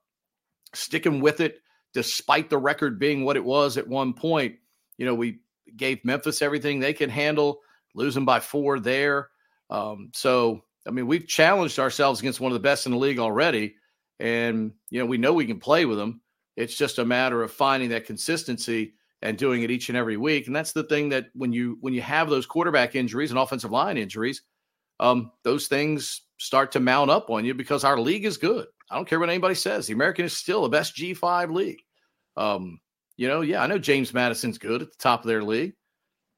sticking 0.74 1.22
with 1.22 1.40
it, 1.40 1.60
despite 1.94 2.50
the 2.50 2.58
record 2.58 3.00
being 3.00 3.26
what 3.26 3.38
it 3.38 3.44
was 3.44 3.78
at 3.78 3.88
one 3.88 4.14
point. 4.14 4.58
You 4.98 5.06
know, 5.06 5.16
we 5.16 5.40
gave 5.76 6.06
Memphis 6.06 6.42
everything 6.42 6.80
they 6.80 6.94
can 6.94 7.10
handle, 7.10 7.62
losing 7.96 8.26
by 8.26 8.40
four 8.40 8.80
there. 8.80 9.30
Um, 9.70 10.12
so, 10.14 10.64
I 10.88 10.92
mean, 10.92 11.08
we've 11.08 11.28
challenged 11.28 11.80
ourselves 11.80 12.20
against 12.20 12.40
one 12.40 12.52
of 12.52 12.54
the 12.54 12.60
best 12.60 12.86
in 12.86 12.92
the 12.92 12.98
league 12.98 13.20
already. 13.20 13.76
And, 14.20 14.74
you 14.90 15.00
know, 15.00 15.06
we 15.06 15.18
know 15.18 15.34
we 15.34 15.46
can 15.46 15.60
play 15.60 15.86
with 15.86 15.98
them. 15.98 16.22
It's 16.60 16.76
just 16.76 17.00
a 17.00 17.06
matter 17.06 17.42
of 17.42 17.54
finding 17.54 17.90
that 17.90 18.06
consistency 18.06 18.94
and 19.22 19.38
doing 19.38 19.64
it 19.64 19.72
each 19.72 19.88
and 19.88 19.98
every 19.98 20.18
week. 20.18 20.48
And 20.48 20.56
that's 20.56 20.74
the 20.74 20.84
thing 20.84 21.08
that 21.10 21.28
when 21.34 21.54
you 21.54 21.78
when 21.80 21.94
you 21.94 22.02
have 22.02 22.30
those 22.30 22.46
quarterback 22.46 22.96
injuries 22.96 23.32
and 23.32 23.40
offensive 23.40 23.72
line 23.72 23.98
injuries, 23.98 24.42
um, 25.00 25.32
those 25.44 25.68
things 25.68 26.24
start 26.38 26.74
to 26.74 26.82
mount 26.82 27.10
up 27.10 27.30
on 27.30 27.46
you 27.46 27.54
because 27.54 27.86
our 27.86 27.98
league 27.98 28.26
is 28.26 28.36
good. 28.36 28.68
I 28.92 28.96
don't 28.96 29.08
care 29.08 29.22
what 29.22 29.30
anybody 29.30 29.56
says. 29.56 29.88
The 29.88 29.94
American 29.94 30.26
is 30.26 30.36
still 30.36 30.64
the 30.64 30.70
best 30.70 30.98
G5 30.98 31.54
league. 31.54 31.80
Um, 32.36 32.82
you 33.16 33.30
know, 33.30 33.40
yeah, 33.40 33.64
I 33.64 33.68
know 33.68 33.80
James 33.80 34.14
Madison's 34.14 34.58
good 34.58 34.82
at 34.82 34.92
the 34.92 34.98
top 34.98 35.22
of 35.22 35.28
their 35.28 35.44
league, 35.44 35.76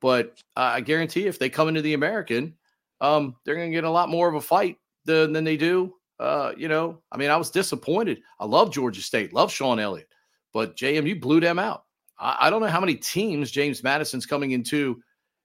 but 0.01 0.39
I 0.55 0.81
guarantee 0.81 1.25
if 1.25 1.39
they 1.39 1.49
come 1.49 1.67
into 1.67 1.81
the 1.81 1.93
American, 1.93 2.55
um, 2.99 3.35
they're 3.43 3.55
going 3.55 3.71
to 3.71 3.75
get 3.75 3.85
a 3.85 3.89
lot 3.89 4.09
more 4.09 4.27
of 4.27 4.35
a 4.35 4.41
fight 4.41 4.77
than, 5.05 5.33
than 5.33 5.43
they 5.43 5.57
do. 5.57 5.95
Uh, 6.21 6.53
you 6.55 6.67
know, 6.67 7.01
I 7.11 7.17
mean, 7.17 7.31
I 7.31 7.35
was 7.35 7.49
disappointed. 7.49 8.21
I 8.39 8.45
love 8.45 8.71
Georgia 8.71 9.01
State, 9.01 9.33
love 9.33 9.51
Shawn 9.51 9.79
Elliott, 9.79 10.07
but 10.53 10.77
JMU 10.77 11.19
blew 11.19 11.39
them 11.39 11.57
out. 11.57 11.85
I, 12.19 12.37
I 12.41 12.49
don't 12.51 12.61
know 12.61 12.67
how 12.67 12.79
many 12.79 12.93
teams 12.93 13.49
James 13.49 13.81
Madison's 13.81 14.27
coming 14.27 14.51
into 14.51 15.01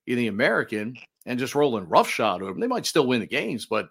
in 0.07 0.19
the 0.19 0.27
American 0.27 0.95
and 1.25 1.39
just 1.39 1.55
rolling 1.55 1.89
roughshod 1.89 2.43
over 2.43 2.53
them. 2.53 2.61
They 2.61 2.67
might 2.67 2.85
still 2.85 3.07
win 3.07 3.21
the 3.21 3.27
games, 3.27 3.65
but 3.65 3.89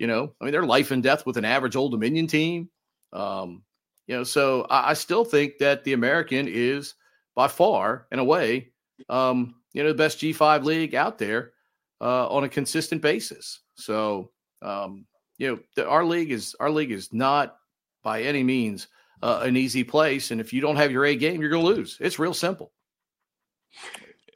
you 0.00 0.08
know, 0.08 0.34
I 0.40 0.44
mean, 0.44 0.50
they're 0.50 0.66
life 0.66 0.90
and 0.90 1.00
death 1.00 1.24
with 1.26 1.36
an 1.36 1.44
average 1.44 1.76
Old 1.76 1.92
Dominion 1.92 2.26
team. 2.26 2.70
Um, 3.12 3.62
you 4.08 4.16
know, 4.16 4.24
so 4.24 4.66
I, 4.68 4.90
I 4.90 4.94
still 4.94 5.24
think 5.24 5.58
that 5.58 5.84
the 5.84 5.92
American 5.92 6.48
is 6.48 6.94
by 7.36 7.46
far, 7.46 8.08
in 8.10 8.18
a 8.18 8.24
way, 8.24 8.72
um, 9.08 9.54
you 9.74 9.84
know, 9.84 9.90
the 9.90 9.94
best 9.94 10.18
G5 10.18 10.64
league 10.64 10.96
out 10.96 11.18
there 11.18 11.52
uh, 12.00 12.28
on 12.28 12.42
a 12.42 12.48
consistent 12.48 13.00
basis. 13.00 13.60
So, 13.76 14.32
um, 14.60 15.06
you 15.38 15.48
know, 15.48 15.58
the, 15.74 15.86
our 15.88 16.04
league 16.04 16.30
is 16.32 16.54
our 16.60 16.70
league 16.70 16.90
is 16.92 17.12
not 17.12 17.56
by 18.02 18.22
any 18.22 18.42
means 18.42 18.88
uh, 19.22 19.40
an 19.44 19.56
easy 19.56 19.84
place, 19.84 20.30
and 20.30 20.40
if 20.40 20.52
you 20.52 20.60
don't 20.60 20.76
have 20.76 20.90
your 20.92 21.04
A 21.04 21.16
game, 21.16 21.40
you're 21.40 21.50
going 21.50 21.64
to 21.64 21.74
lose. 21.74 21.96
It's 22.00 22.18
real 22.18 22.34
simple. 22.34 22.72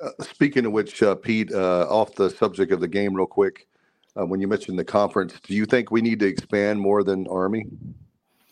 Uh, 0.02 0.10
speaking 0.22 0.64
of 0.66 0.72
which, 0.72 1.02
uh, 1.02 1.14
Pete, 1.14 1.52
uh, 1.52 1.86
off 1.88 2.14
the 2.14 2.30
subject 2.30 2.72
of 2.72 2.80
the 2.80 2.88
game, 2.88 3.14
real 3.14 3.26
quick, 3.26 3.66
uh, 4.18 4.24
when 4.24 4.40
you 4.40 4.48
mentioned 4.48 4.78
the 4.78 4.84
conference, 4.84 5.38
do 5.42 5.54
you 5.54 5.66
think 5.66 5.90
we 5.90 6.00
need 6.00 6.18
to 6.20 6.26
expand 6.26 6.80
more 6.80 7.02
than 7.04 7.26
Army 7.28 7.66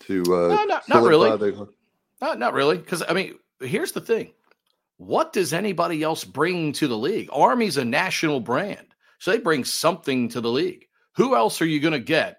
to 0.00 0.22
uh, 0.22 0.48
No, 0.48 0.64
not- 0.64 0.88
not 0.88 1.02
really. 1.04 1.30
the- 1.36 1.68
Not, 2.20 2.38
not 2.38 2.52
really, 2.52 2.76
because 2.78 3.02
I 3.08 3.12
mean, 3.14 3.38
here's 3.60 3.92
the 3.92 4.00
thing: 4.00 4.32
what 4.98 5.32
does 5.32 5.52
anybody 5.52 6.02
else 6.02 6.24
bring 6.24 6.72
to 6.74 6.88
the 6.88 6.98
league? 6.98 7.28
Army's 7.32 7.76
a 7.76 7.84
national 7.84 8.40
brand, 8.40 8.88
so 9.18 9.30
they 9.30 9.38
bring 9.38 9.64
something 9.64 10.28
to 10.30 10.40
the 10.40 10.50
league. 10.50 10.86
Who 11.12 11.34
else 11.36 11.62
are 11.62 11.66
you 11.66 11.80
going 11.80 11.92
to 11.92 11.98
get 12.00 12.37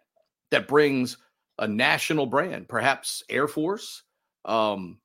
that 0.51 0.67
brings 0.67 1.17
a 1.57 1.67
national 1.67 2.25
brand? 2.25 2.67
Perhaps 2.67 3.23
Air 3.29 3.47
Force, 3.47 4.03
um, 4.45 4.99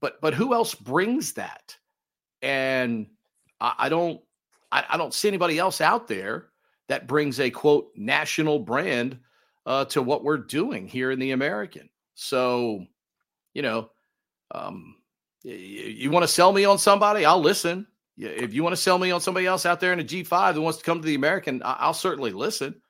but 0.00 0.20
but 0.20 0.34
who 0.34 0.54
else 0.54 0.74
brings 0.74 1.34
that? 1.34 1.76
And 2.42 3.06
I, 3.60 3.74
I 3.78 3.88
don't, 3.88 4.20
I, 4.72 4.84
I 4.90 4.96
don't 4.96 5.14
see 5.14 5.28
anybody 5.28 5.58
else 5.58 5.80
out 5.80 6.08
there 6.08 6.48
that 6.88 7.06
brings 7.06 7.38
a 7.38 7.50
quote 7.50 7.90
national 7.94 8.58
brand 8.60 9.18
uh, 9.66 9.84
to 9.86 10.02
what 10.02 10.24
we're 10.24 10.38
doing 10.38 10.88
here 10.88 11.10
in 11.10 11.18
the 11.18 11.32
American. 11.32 11.88
So, 12.14 12.86
you 13.54 13.62
know, 13.62 13.90
um, 14.52 14.96
you, 15.42 15.54
you 15.54 16.10
want 16.10 16.24
to 16.24 16.28
sell 16.28 16.52
me 16.52 16.64
on 16.64 16.78
somebody, 16.78 17.24
I'll 17.24 17.40
listen. 17.40 17.86
If 18.16 18.52
you 18.52 18.62
want 18.62 18.74
to 18.74 18.82
sell 18.82 18.98
me 18.98 19.10
on 19.10 19.20
somebody 19.20 19.46
else 19.46 19.64
out 19.64 19.80
there 19.80 19.92
in 19.92 20.00
a 20.00 20.04
G5 20.04 20.54
that 20.54 20.60
wants 20.60 20.78
to 20.78 20.84
come 20.84 21.00
to 21.00 21.06
the 21.06 21.14
American, 21.14 21.62
I'll 21.64 21.94
certainly 21.94 22.32
listen. 22.32 22.82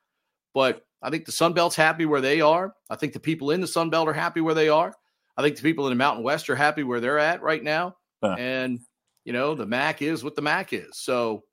But 0.54 0.84
I 1.02 1.10
think 1.10 1.24
the 1.24 1.32
Sun 1.32 1.54
Belt's 1.54 1.76
happy 1.76 2.06
where 2.06 2.20
they 2.20 2.40
are. 2.40 2.74
I 2.90 2.96
think 2.96 3.12
the 3.12 3.20
people 3.20 3.50
in 3.50 3.60
the 3.60 3.66
Sun 3.66 3.90
Belt 3.90 4.08
are 4.08 4.12
happy 4.12 4.40
where 4.40 4.54
they 4.54 4.68
are. 4.68 4.94
I 5.36 5.42
think 5.42 5.56
the 5.56 5.62
people 5.62 5.86
in 5.86 5.92
the 5.92 5.96
Mountain 5.96 6.24
West 6.24 6.50
are 6.50 6.56
happy 6.56 6.82
where 6.82 7.00
they're 7.00 7.18
at 7.18 7.42
right 7.42 7.62
now. 7.62 7.96
Huh. 8.22 8.36
And, 8.38 8.80
you 9.24 9.32
know, 9.32 9.54
the 9.54 9.66
MAC 9.66 10.02
is 10.02 10.22
what 10.22 10.36
the 10.36 10.42
MAC 10.42 10.72
is. 10.72 10.90
So, 10.92 11.44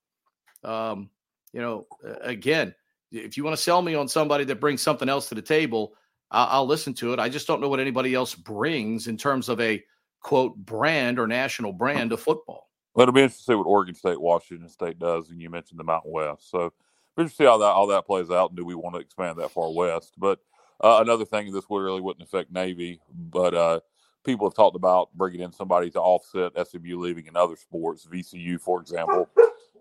um, 0.63 1.09
you 1.53 1.61
know, 1.61 1.87
again, 2.21 2.75
if 3.11 3.37
you 3.37 3.43
want 3.43 3.55
to 3.55 3.63
sell 3.63 3.81
me 3.81 3.95
on 3.95 4.07
somebody 4.07 4.43
that 4.45 4.59
brings 4.59 4.81
something 4.81 5.07
else 5.07 5.29
to 5.29 5.35
the 5.35 5.41
table, 5.41 5.93
I'll, 6.29 6.47
I'll 6.47 6.67
listen 6.67 6.93
to 6.95 7.13
it. 7.13 7.19
I 7.19 7.29
just 7.29 7.47
don't 7.47 7.61
know 7.61 7.69
what 7.69 7.79
anybody 7.79 8.13
else 8.13 8.35
brings 8.35 9.07
in 9.07 9.15
terms 9.15 9.47
of 9.47 9.61
a 9.61 9.81
quote 10.21 10.57
brand 10.57 11.19
or 11.19 11.27
national 11.27 11.71
brand 11.71 12.11
of 12.11 12.19
football. 12.19 12.69
Well, 12.93 13.03
it'll 13.03 13.13
be 13.13 13.21
interesting 13.21 13.43
to 13.43 13.51
see 13.51 13.55
what 13.55 13.69
Oregon 13.69 13.95
State, 13.95 14.19
Washington 14.19 14.67
State 14.67 14.99
does, 14.99 15.29
and 15.29 15.39
you 15.39 15.49
mentioned 15.49 15.79
the 15.79 15.83
Mountain 15.85 16.11
West. 16.11 16.49
So 16.49 16.73
we'll 17.17 17.27
see 17.27 17.43
how 17.43 17.57
that 17.57 17.65
all 17.65 17.87
that 17.87 18.05
plays 18.05 18.29
out, 18.29 18.51
and 18.51 18.57
do 18.57 18.65
we 18.65 18.75
want 18.75 18.95
to 18.95 19.01
expand 19.01 19.39
that 19.39 19.51
far 19.51 19.71
west? 19.73 20.13
But 20.17 20.39
uh, 20.81 20.99
another 21.01 21.25
thing, 21.25 21.51
this 21.51 21.69
would 21.69 21.79
really 21.79 22.01
wouldn't 22.01 22.25
affect 22.25 22.51
Navy, 22.51 23.01
but 23.11 23.53
uh, 23.53 23.79
people 24.23 24.47
have 24.47 24.55
talked 24.55 24.75
about 24.75 25.09
bringing 25.15 25.41
in 25.41 25.51
somebody 25.51 25.89
to 25.91 25.99
offset 25.99 26.53
SMU 26.67 26.99
leaving 26.99 27.25
in 27.25 27.35
other 27.35 27.55
sports, 27.55 28.05
VCU, 28.05 28.61
for 28.61 28.79
example. 28.79 29.27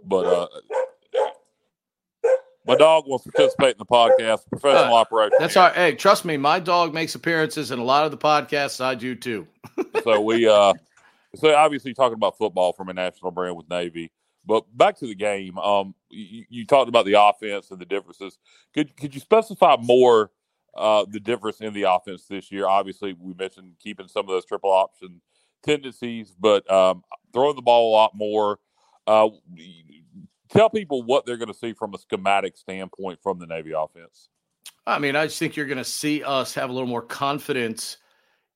But 0.05 0.27
uh, 0.27 0.47
my 2.67 2.77
dog 2.77 3.05
wants 3.07 3.25
to 3.25 3.33
participate 3.33 3.73
in 3.73 3.79
the 3.79 3.87
podcast. 3.87 4.49
Professional 4.51 4.95
uh, 4.95 5.01
operator. 5.01 5.37
That's 5.39 5.57
all 5.57 5.69
right. 5.69 5.75
Hey, 5.75 5.95
trust 5.95 6.25
me, 6.25 6.37
my 6.37 6.59
dog 6.59 6.95
makes 6.95 7.15
appearances 7.15 7.71
in 7.71 7.79
a 7.79 7.85
lot 7.85 8.05
of 8.05 8.11
the 8.11 8.19
podcasts 8.19 8.83
I 8.83 8.95
do 8.95 9.15
too. 9.15 9.47
so 10.03 10.21
we 10.21 10.49
uh 10.49 10.73
so 11.35 11.55
obviously 11.55 11.93
talking 11.93 12.15
about 12.15 12.39
football 12.39 12.73
from 12.73 12.89
a 12.89 12.95
national 12.95 13.31
brand 13.31 13.57
with 13.57 13.69
Navy, 13.69 14.11
but 14.47 14.65
back 14.77 14.97
to 14.99 15.07
the 15.07 15.15
game. 15.15 15.59
Um, 15.59 15.95
you, 16.09 16.45
you 16.49 16.67
talked 16.67 16.89
about 16.89 17.05
the 17.05 17.21
offense 17.21 17.71
and 17.71 17.81
the 17.81 17.85
differences. 17.85 18.39
Could 18.73 18.97
could 18.97 19.15
you 19.15 19.21
specify 19.21 19.77
more 19.81 20.31
uh, 20.75 21.05
the 21.09 21.21
difference 21.21 21.61
in 21.61 21.75
the 21.75 21.83
offense 21.83 22.27
this 22.27 22.51
year? 22.53 22.67
Obviously, 22.67 23.15
we 23.19 23.35
mentioned 23.35 23.73
keeping 23.79 24.09
some 24.09 24.21
of 24.21 24.29
those 24.29 24.45
triple 24.45 24.71
option 24.71 25.21
tendencies, 25.63 26.35
but 26.39 26.71
um, 26.71 27.03
throwing 27.33 27.57
the 27.57 27.63
ball 27.63 27.91
a 27.91 27.95
lot 27.95 28.13
more. 28.15 28.59
Uh, 29.07 29.29
tell 30.49 30.71
people 30.71 31.03
what 31.03 31.27
they're 31.27 31.37
going 31.37 31.53
to 31.53 31.59
see 31.59 31.73
from 31.73 31.95
a 31.95 31.99
schematic 31.99 32.57
standpoint 32.57 33.19
from 33.23 33.39
the 33.39 33.47
Navy 33.47 33.73
offense. 33.73 34.29
I 34.87 34.99
mean, 34.99 35.17
I 35.17 35.27
just 35.27 35.39
think 35.39 35.57
you're 35.57 35.67
going 35.67 35.79
to 35.79 35.85
see 35.85 36.23
us 36.23 36.55
have 36.55 36.71
a 36.71 36.73
little 36.73 36.89
more 36.89 37.03
confidence 37.03 37.99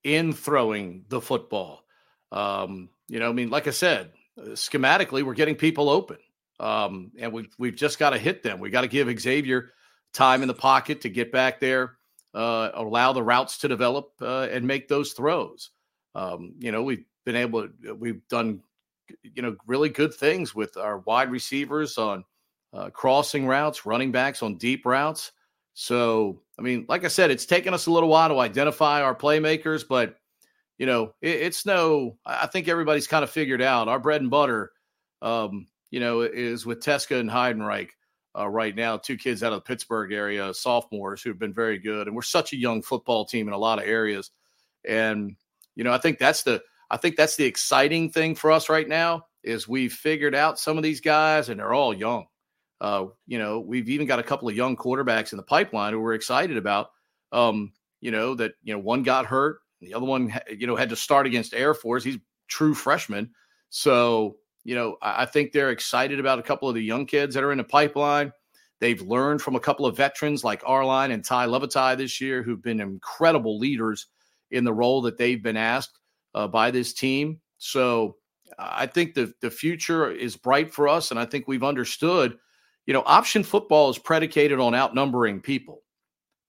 in 0.04 0.32
throwing 0.32 1.04
the 1.08 1.20
football. 1.20 1.84
Um, 2.32 2.88
you 3.08 3.18
know, 3.18 3.28
I 3.28 3.32
mean, 3.32 3.50
like 3.50 3.66
I 3.66 3.72
said, 3.72 4.12
schematically, 4.48 5.22
we're 5.22 5.34
getting 5.34 5.56
people 5.56 5.88
open, 5.88 6.18
um, 6.58 7.12
and 7.18 7.32
we've 7.32 7.54
we've 7.58 7.76
just 7.76 7.98
got 7.98 8.10
to 8.10 8.18
hit 8.18 8.42
them. 8.42 8.60
We 8.60 8.70
got 8.70 8.82
to 8.82 8.88
give 8.88 9.20
Xavier 9.20 9.72
time 10.12 10.42
in 10.42 10.48
the 10.48 10.54
pocket 10.54 11.02
to 11.02 11.08
get 11.08 11.32
back 11.32 11.60
there, 11.60 11.96
uh, 12.34 12.70
allow 12.74 13.12
the 13.12 13.22
routes 13.22 13.58
to 13.58 13.68
develop, 13.68 14.12
uh, 14.20 14.48
and 14.50 14.66
make 14.66 14.88
those 14.88 15.12
throws. 15.12 15.70
Um, 16.14 16.54
you 16.58 16.72
know, 16.72 16.82
we've 16.82 17.04
been 17.24 17.36
able 17.36 17.68
to, 17.68 17.94
we've 17.94 18.26
done, 18.28 18.60
you 19.22 19.42
know, 19.42 19.56
really 19.66 19.88
good 19.88 20.14
things 20.14 20.54
with 20.54 20.76
our 20.76 20.98
wide 20.98 21.30
receivers 21.30 21.98
on 21.98 22.24
uh, 22.72 22.90
crossing 22.90 23.46
routes, 23.46 23.86
running 23.86 24.12
backs 24.12 24.42
on 24.42 24.56
deep 24.56 24.86
routes. 24.86 25.32
So, 25.74 26.42
I 26.58 26.62
mean, 26.62 26.86
like 26.88 27.04
I 27.04 27.08
said, 27.08 27.30
it's 27.30 27.46
taken 27.46 27.74
us 27.74 27.86
a 27.86 27.92
little 27.92 28.08
while 28.08 28.28
to 28.28 28.40
identify 28.40 29.02
our 29.02 29.14
playmakers, 29.14 29.86
but 29.88 30.16
you 30.80 30.86
know, 30.86 31.12
it, 31.20 31.42
it's 31.42 31.66
no. 31.66 32.16
I 32.24 32.46
think 32.46 32.66
everybody's 32.66 33.06
kind 33.06 33.22
of 33.22 33.28
figured 33.28 33.60
out 33.60 33.86
our 33.86 34.00
bread 34.00 34.22
and 34.22 34.30
butter. 34.30 34.72
Um, 35.20 35.66
you 35.90 36.00
know, 36.00 36.22
is 36.22 36.64
with 36.64 36.80
Tecza 36.80 37.20
and 37.20 37.28
Heidenreich 37.28 37.90
uh, 38.36 38.48
right 38.48 38.74
now. 38.74 38.96
Two 38.96 39.18
kids 39.18 39.42
out 39.42 39.52
of 39.52 39.58
the 39.58 39.68
Pittsburgh 39.68 40.10
area, 40.10 40.54
sophomores 40.54 41.20
who've 41.20 41.38
been 41.38 41.52
very 41.52 41.78
good, 41.78 42.06
and 42.06 42.16
we're 42.16 42.22
such 42.22 42.54
a 42.54 42.56
young 42.56 42.80
football 42.80 43.26
team 43.26 43.46
in 43.46 43.52
a 43.52 43.58
lot 43.58 43.78
of 43.78 43.86
areas. 43.86 44.30
And 44.88 45.36
you 45.76 45.84
know, 45.84 45.92
I 45.92 45.98
think 45.98 46.18
that's 46.18 46.44
the 46.44 46.62
I 46.90 46.96
think 46.96 47.16
that's 47.16 47.36
the 47.36 47.44
exciting 47.44 48.08
thing 48.10 48.34
for 48.34 48.50
us 48.50 48.70
right 48.70 48.88
now 48.88 49.26
is 49.44 49.68
we've 49.68 49.92
figured 49.92 50.34
out 50.34 50.58
some 50.58 50.78
of 50.78 50.82
these 50.82 51.02
guys, 51.02 51.50
and 51.50 51.60
they're 51.60 51.74
all 51.74 51.92
young. 51.92 52.24
Uh, 52.80 53.08
you 53.26 53.38
know, 53.38 53.60
we've 53.60 53.90
even 53.90 54.06
got 54.06 54.18
a 54.18 54.22
couple 54.22 54.48
of 54.48 54.56
young 54.56 54.78
quarterbacks 54.78 55.32
in 55.32 55.36
the 55.36 55.42
pipeline 55.42 55.92
who 55.92 56.00
we're 56.00 56.14
excited 56.14 56.56
about. 56.56 56.88
Um, 57.32 57.74
you 58.00 58.12
know 58.12 58.34
that 58.36 58.52
you 58.62 58.72
know 58.72 58.80
one 58.80 59.02
got 59.02 59.26
hurt 59.26 59.58
the 59.80 59.94
other 59.94 60.06
one, 60.06 60.32
you 60.50 60.66
know, 60.66 60.76
had 60.76 60.90
to 60.90 60.96
start 60.96 61.26
against 61.26 61.54
Air 61.54 61.74
Force. 61.74 62.04
He's 62.04 62.18
true 62.48 62.74
freshman. 62.74 63.30
So, 63.70 64.36
you 64.64 64.74
know, 64.74 64.96
I 65.00 65.24
think 65.24 65.52
they're 65.52 65.70
excited 65.70 66.20
about 66.20 66.38
a 66.38 66.42
couple 66.42 66.68
of 66.68 66.74
the 66.74 66.82
young 66.82 67.06
kids 67.06 67.34
that 67.34 67.44
are 67.44 67.52
in 67.52 67.58
the 67.58 67.64
pipeline. 67.64 68.32
They've 68.80 69.00
learned 69.00 69.42
from 69.42 69.56
a 69.56 69.60
couple 69.60 69.86
of 69.86 69.96
veterans 69.96 70.42
like 70.42 70.62
Arline 70.66 71.12
and 71.12 71.24
Tai 71.24 71.46
Lavatai 71.46 71.96
this 71.96 72.20
year, 72.20 72.42
who've 72.42 72.62
been 72.62 72.80
incredible 72.80 73.58
leaders 73.58 74.06
in 74.50 74.64
the 74.64 74.72
role 74.72 75.02
that 75.02 75.18
they've 75.18 75.42
been 75.42 75.56
asked 75.56 75.98
uh, 76.34 76.48
by 76.48 76.70
this 76.70 76.92
team. 76.92 77.40
So 77.58 78.16
I 78.58 78.86
think 78.86 79.14
the, 79.14 79.32
the 79.40 79.50
future 79.50 80.10
is 80.10 80.36
bright 80.36 80.72
for 80.72 80.88
us. 80.88 81.10
And 81.10 81.20
I 81.20 81.24
think 81.24 81.46
we've 81.46 81.62
understood, 81.62 82.36
you 82.86 82.94
know, 82.94 83.02
option 83.06 83.44
football 83.44 83.90
is 83.90 83.98
predicated 83.98 84.58
on 84.58 84.74
outnumbering 84.74 85.40
people. 85.40 85.82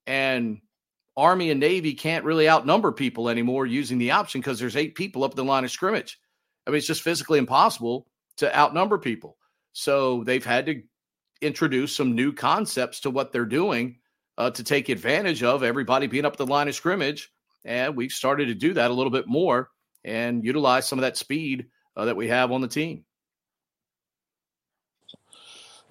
And 0.06 0.60
Army 1.16 1.50
and 1.50 1.60
Navy 1.60 1.94
can't 1.94 2.24
really 2.24 2.48
outnumber 2.48 2.92
people 2.92 3.28
anymore 3.28 3.66
using 3.66 3.98
the 3.98 4.12
option 4.12 4.40
because 4.40 4.58
there's 4.58 4.76
eight 4.76 4.94
people 4.94 5.24
up 5.24 5.34
the 5.34 5.44
line 5.44 5.64
of 5.64 5.70
scrimmage. 5.70 6.18
I 6.66 6.70
mean, 6.70 6.78
it's 6.78 6.86
just 6.86 7.02
physically 7.02 7.38
impossible 7.38 8.06
to 8.38 8.56
outnumber 8.56 8.98
people. 8.98 9.36
So 9.72 10.24
they've 10.24 10.44
had 10.44 10.66
to 10.66 10.82
introduce 11.40 11.94
some 11.94 12.14
new 12.14 12.32
concepts 12.32 13.00
to 13.00 13.10
what 13.10 13.32
they're 13.32 13.44
doing 13.44 13.98
uh, 14.38 14.50
to 14.50 14.64
take 14.64 14.88
advantage 14.88 15.42
of 15.42 15.62
everybody 15.62 16.06
being 16.06 16.24
up 16.24 16.36
the 16.36 16.46
line 16.46 16.68
of 16.68 16.74
scrimmage. 16.74 17.30
And 17.64 17.96
we've 17.96 18.12
started 18.12 18.46
to 18.46 18.54
do 18.54 18.74
that 18.74 18.90
a 18.90 18.94
little 18.94 19.10
bit 19.10 19.26
more 19.26 19.70
and 20.04 20.44
utilize 20.44 20.86
some 20.86 20.98
of 20.98 21.02
that 21.02 21.16
speed 21.16 21.66
uh, 21.96 22.06
that 22.06 22.16
we 22.16 22.28
have 22.28 22.52
on 22.52 22.60
the 22.60 22.68
team. 22.68 23.04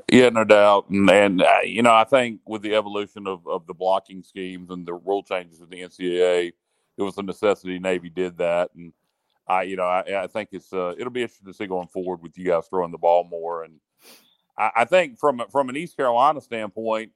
Yeah, 0.09 0.29
no 0.29 0.43
doubt, 0.43 0.89
and, 0.89 1.09
and 1.09 1.41
uh, 1.41 1.59
you 1.63 1.81
know, 1.81 1.93
I 1.93 2.03
think 2.03 2.41
with 2.45 2.61
the 2.61 2.75
evolution 2.75 3.27
of, 3.27 3.47
of 3.47 3.65
the 3.67 3.73
blocking 3.73 4.23
schemes 4.23 4.69
and 4.69 4.85
the 4.85 4.93
rule 4.93 5.23
changes 5.23 5.59
with 5.59 5.69
the 5.69 5.81
NCAA, 5.81 6.53
it 6.97 7.01
was 7.01 7.17
a 7.17 7.23
necessity. 7.23 7.79
Navy 7.79 8.09
did 8.09 8.37
that, 8.37 8.71
and 8.75 8.93
I, 9.47 9.63
you 9.63 9.75
know, 9.75 9.83
I, 9.83 10.23
I 10.23 10.27
think 10.27 10.49
it's 10.51 10.71
uh, 10.71 10.93
it'll 10.97 11.11
be 11.11 11.21
interesting 11.21 11.47
to 11.47 11.53
see 11.53 11.67
going 11.67 11.87
forward 11.87 12.21
with 12.21 12.37
you 12.37 12.45
guys 12.45 12.67
throwing 12.67 12.91
the 12.91 12.97
ball 12.97 13.25
more. 13.29 13.63
And 13.63 13.79
I, 14.57 14.71
I 14.77 14.85
think 14.85 15.19
from 15.19 15.41
from 15.51 15.69
an 15.69 15.77
East 15.77 15.97
Carolina 15.97 16.41
standpoint, 16.41 17.11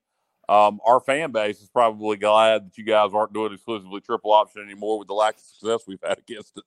um, 0.50 0.80
our 0.86 1.00
fan 1.00 1.32
base 1.32 1.62
is 1.62 1.70
probably 1.70 2.18
glad 2.18 2.68
that 2.68 2.78
you 2.78 2.84
guys 2.84 3.12
aren't 3.14 3.34
doing 3.34 3.54
exclusively 3.54 4.02
triple 4.02 4.34
option 4.34 4.62
anymore 4.62 5.00
with 5.00 5.08
the 5.08 5.14
lack 5.14 5.36
of 5.36 5.42
success 5.42 5.82
we've 5.88 6.04
had 6.04 6.20
against 6.20 6.58
it. 6.58 6.64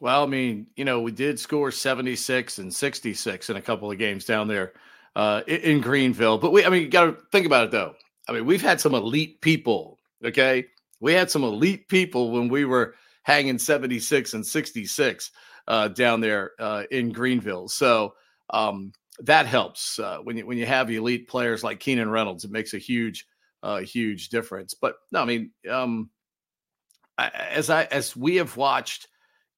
Well, 0.00 0.22
I 0.22 0.26
mean, 0.26 0.66
you 0.76 0.84
know, 0.84 1.02
we 1.02 1.12
did 1.12 1.38
score 1.38 1.70
76 1.70 2.58
and 2.58 2.74
66 2.74 3.50
in 3.50 3.56
a 3.56 3.62
couple 3.62 3.90
of 3.90 3.98
games 3.98 4.24
down 4.24 4.48
there 4.48 4.72
uh, 5.14 5.42
in 5.46 5.82
Greenville. 5.82 6.38
But 6.38 6.52
we, 6.52 6.64
I 6.64 6.70
mean, 6.70 6.82
you 6.82 6.88
got 6.88 7.04
to 7.04 7.16
think 7.30 7.44
about 7.46 7.66
it 7.66 7.70
though. 7.70 7.94
I 8.26 8.32
mean, 8.32 8.46
we've 8.46 8.62
had 8.62 8.80
some 8.80 8.94
elite 8.94 9.40
people. 9.42 9.98
Okay. 10.24 10.66
We 11.00 11.12
had 11.12 11.30
some 11.30 11.44
elite 11.44 11.88
people 11.88 12.30
when 12.30 12.48
we 12.48 12.64
were 12.64 12.94
hanging 13.24 13.58
76 13.58 14.34
and 14.34 14.46
66 14.46 15.30
uh, 15.68 15.88
down 15.88 16.20
there 16.20 16.52
uh, 16.58 16.84
in 16.90 17.12
Greenville. 17.12 17.68
So 17.68 18.14
um, 18.50 18.92
that 19.20 19.46
helps 19.46 19.98
uh, 19.98 20.18
when 20.22 20.36
you 20.36 20.46
when 20.46 20.56
you 20.58 20.66
have 20.66 20.90
elite 20.90 21.28
players 21.28 21.62
like 21.62 21.80
Keenan 21.80 22.10
Reynolds. 22.10 22.44
It 22.44 22.50
makes 22.50 22.72
a 22.72 22.78
huge, 22.78 23.26
uh, 23.62 23.80
huge 23.80 24.30
difference. 24.30 24.74
But 24.74 24.96
no, 25.12 25.20
I 25.20 25.24
mean, 25.26 25.50
um, 25.70 26.10
as 27.18 27.68
I 27.68 27.84
as 27.84 28.16
we 28.16 28.36
have 28.36 28.56
watched 28.56 29.08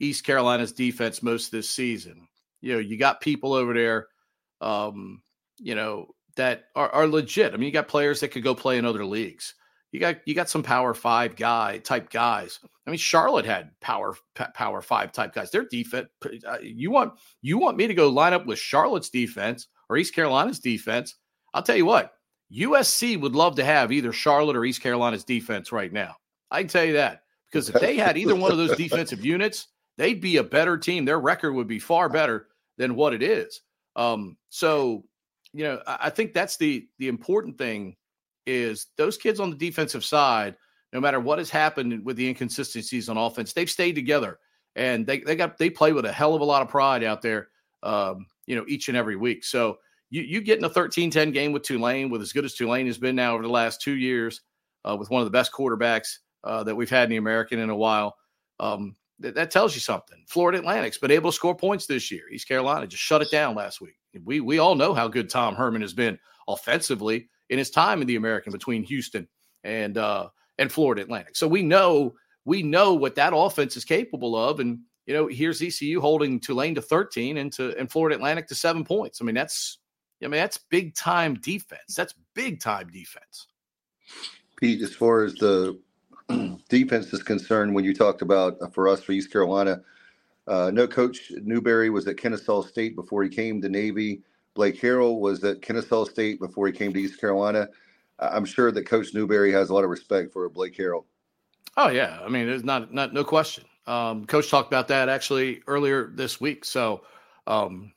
East 0.00 0.24
Carolina's 0.24 0.72
defense 0.72 1.22
most 1.22 1.50
this 1.50 1.70
season. 1.70 2.28
You 2.60 2.74
know, 2.74 2.78
you 2.78 2.96
got 2.96 3.20
people 3.20 3.52
over 3.52 3.74
there, 3.74 4.08
um, 4.60 5.22
you 5.58 5.74
know, 5.74 6.08
that 6.36 6.64
are, 6.74 6.88
are 6.90 7.06
legit. 7.06 7.52
I 7.52 7.56
mean, 7.56 7.66
you 7.66 7.72
got 7.72 7.88
players 7.88 8.20
that 8.20 8.28
could 8.28 8.44
go 8.44 8.54
play 8.54 8.78
in 8.78 8.84
other 8.84 9.04
leagues. 9.04 9.54
You 9.92 10.00
got 10.00 10.26
you 10.26 10.34
got 10.34 10.48
some 10.48 10.62
power 10.62 10.94
five 10.94 11.36
guy 11.36 11.78
type 11.78 12.10
guys. 12.10 12.58
I 12.86 12.90
mean, 12.90 12.98
Charlotte 12.98 13.44
had 13.44 13.70
power 13.80 14.14
power 14.54 14.80
five 14.80 15.12
type 15.12 15.34
guys. 15.34 15.50
Their 15.50 15.66
defense. 15.66 16.08
Uh, 16.48 16.56
you 16.62 16.90
want 16.90 17.12
you 17.42 17.58
want 17.58 17.76
me 17.76 17.86
to 17.86 17.94
go 17.94 18.08
line 18.08 18.32
up 18.32 18.46
with 18.46 18.58
Charlotte's 18.58 19.10
defense 19.10 19.68
or 19.90 19.98
East 19.98 20.14
Carolina's 20.14 20.58
defense? 20.58 21.16
I'll 21.52 21.62
tell 21.62 21.76
you 21.76 21.84
what. 21.84 22.14
USC 22.50 23.20
would 23.20 23.34
love 23.34 23.56
to 23.56 23.64
have 23.64 23.92
either 23.92 24.12
Charlotte 24.12 24.56
or 24.56 24.64
East 24.64 24.82
Carolina's 24.82 25.24
defense 25.24 25.72
right 25.72 25.92
now. 25.92 26.16
I 26.50 26.60
can 26.60 26.68
tell 26.68 26.84
you 26.84 26.94
that 26.94 27.22
because 27.50 27.68
if 27.68 27.80
they 27.80 27.96
had 27.96 28.16
either 28.16 28.34
one 28.34 28.50
of 28.50 28.58
those 28.58 28.76
defensive 28.78 29.24
units, 29.24 29.68
they'd 29.98 30.20
be 30.20 30.36
a 30.36 30.44
better 30.44 30.76
team. 30.76 31.04
Their 31.04 31.20
record 31.20 31.52
would 31.52 31.68
be 31.68 31.78
far 31.78 32.08
better 32.08 32.48
than 32.78 32.94
what 32.94 33.14
it 33.14 33.22
is. 33.22 33.60
Um, 33.96 34.36
so, 34.48 35.04
you 35.52 35.64
know, 35.64 35.82
I 35.86 36.10
think 36.10 36.32
that's 36.32 36.56
the 36.56 36.88
the 36.98 37.08
important 37.08 37.58
thing 37.58 37.96
is 38.46 38.86
those 38.96 39.16
kids 39.16 39.40
on 39.40 39.50
the 39.50 39.56
defensive 39.56 40.04
side, 40.04 40.56
no 40.92 41.00
matter 41.00 41.20
what 41.20 41.38
has 41.38 41.50
happened 41.50 42.04
with 42.04 42.16
the 42.16 42.28
inconsistencies 42.28 43.08
on 43.08 43.16
offense, 43.16 43.52
they've 43.52 43.70
stayed 43.70 43.94
together 43.94 44.38
and 44.76 45.06
they 45.06 45.20
they 45.20 45.36
got 45.36 45.58
they 45.58 45.70
play 45.70 45.92
with 45.92 46.04
a 46.04 46.12
hell 46.12 46.34
of 46.34 46.40
a 46.40 46.44
lot 46.44 46.62
of 46.62 46.68
pride 46.68 47.04
out 47.04 47.22
there, 47.22 47.48
um, 47.82 48.26
you 48.46 48.56
know, 48.56 48.64
each 48.68 48.88
and 48.88 48.96
every 48.96 49.16
week. 49.16 49.44
So 49.44 49.78
you 50.10 50.22
you 50.22 50.40
get 50.40 50.58
in 50.58 50.64
a 50.64 50.70
13-10 50.70 51.32
game 51.32 51.52
with 51.52 51.62
Tulane, 51.62 52.10
with 52.10 52.22
as 52.22 52.32
good 52.32 52.44
as 52.44 52.54
Tulane 52.54 52.86
has 52.86 52.98
been 52.98 53.16
now 53.16 53.34
over 53.34 53.42
the 53.42 53.48
last 53.48 53.80
two 53.80 53.96
years, 53.96 54.40
uh, 54.84 54.96
with 54.98 55.10
one 55.10 55.20
of 55.20 55.26
the 55.26 55.30
best 55.30 55.52
quarterbacks 55.52 56.18
uh, 56.44 56.62
that 56.64 56.74
we've 56.74 56.90
had 56.90 57.04
in 57.04 57.10
the 57.10 57.16
American 57.16 57.58
in 57.58 57.70
a 57.70 57.76
while. 57.76 58.16
Um, 58.58 58.96
that, 59.22 59.34
that 59.34 59.50
tells 59.50 59.74
you 59.74 59.80
something. 59.80 60.22
Florida 60.28 60.58
Atlantic's 60.58 60.98
been 60.98 61.10
able 61.10 61.30
to 61.30 61.34
score 61.34 61.54
points 61.54 61.86
this 61.86 62.10
year. 62.10 62.24
East 62.30 62.48
Carolina 62.48 62.86
just 62.86 63.02
shut 63.02 63.22
it 63.22 63.30
down 63.30 63.54
last 63.54 63.80
week. 63.80 63.94
We 64.24 64.40
we 64.40 64.58
all 64.58 64.74
know 64.74 64.94
how 64.94 65.08
good 65.08 65.30
Tom 65.30 65.54
Herman 65.54 65.82
has 65.82 65.94
been 65.94 66.18
offensively 66.48 67.28
in 67.48 67.58
his 67.58 67.70
time 67.70 68.00
in 68.00 68.06
the 68.06 68.16
American 68.16 68.52
between 68.52 68.82
Houston 68.84 69.26
and 69.64 69.96
uh, 69.96 70.28
and 70.58 70.70
Florida 70.70 71.02
Atlantic. 71.02 71.36
So 71.36 71.48
we 71.48 71.62
know 71.62 72.14
we 72.44 72.62
know 72.62 72.94
what 72.94 73.14
that 73.14 73.34
offense 73.34 73.76
is 73.76 73.84
capable 73.84 74.36
of. 74.36 74.60
And 74.60 74.80
you 75.06 75.14
know, 75.14 75.26
here's 75.26 75.62
ECU 75.62 76.00
holding 76.00 76.40
Tulane 76.40 76.74
to 76.74 76.82
13 76.82 77.38
and 77.38 77.52
to 77.54 77.76
and 77.78 77.90
Florida 77.90 78.16
Atlantic 78.16 78.48
to 78.48 78.54
seven 78.54 78.84
points. 78.84 79.20
I 79.20 79.24
mean, 79.24 79.34
that's 79.34 79.78
I 80.22 80.28
mean, 80.28 80.40
that's 80.40 80.58
big 80.70 80.94
time 80.94 81.34
defense. 81.34 81.94
That's 81.96 82.14
big 82.34 82.60
time 82.60 82.88
defense. 82.88 83.48
Pete, 84.56 84.82
as 84.82 84.94
far 84.94 85.24
as 85.24 85.34
the 85.34 85.80
defense 86.68 87.12
is 87.12 87.22
concerned, 87.22 87.74
when 87.74 87.84
you 87.84 87.94
talked 87.94 88.22
about 88.22 88.56
uh, 88.60 88.68
for 88.68 88.88
us 88.88 89.02
for 89.02 89.12
East 89.12 89.32
Carolina, 89.32 89.80
uh, 90.46 90.70
no 90.72 90.86
coach 90.86 91.30
Newberry 91.42 91.90
was 91.90 92.06
at 92.06 92.16
Kennesaw 92.16 92.62
State 92.62 92.96
before 92.96 93.22
he 93.22 93.28
came 93.28 93.60
to 93.62 93.68
Navy. 93.68 94.22
Blake 94.54 94.80
Harrell 94.80 95.18
was 95.18 95.42
at 95.44 95.62
Kennesaw 95.62 96.04
State 96.04 96.40
before 96.40 96.66
he 96.66 96.72
came 96.72 96.92
to 96.92 97.00
East 97.00 97.20
Carolina. 97.20 97.68
I'm 98.18 98.44
sure 98.44 98.70
that 98.70 98.86
Coach 98.86 99.14
Newberry 99.14 99.52
has 99.52 99.70
a 99.70 99.74
lot 99.74 99.84
of 99.84 99.90
respect 99.90 100.32
for 100.32 100.48
Blake 100.48 100.76
Harrell. 100.76 101.04
Oh 101.76 101.88
yeah, 101.88 102.20
I 102.22 102.28
mean, 102.28 102.46
there's 102.46 102.64
not 102.64 102.92
not 102.92 103.12
no 103.12 103.24
question. 103.24 103.64
Um, 103.86 104.26
Coach 104.26 104.50
talked 104.50 104.68
about 104.68 104.88
that 104.88 105.08
actually 105.08 105.62
earlier 105.66 106.10
this 106.14 106.40
week. 106.40 106.64
So, 106.64 107.02
um, 107.46 107.92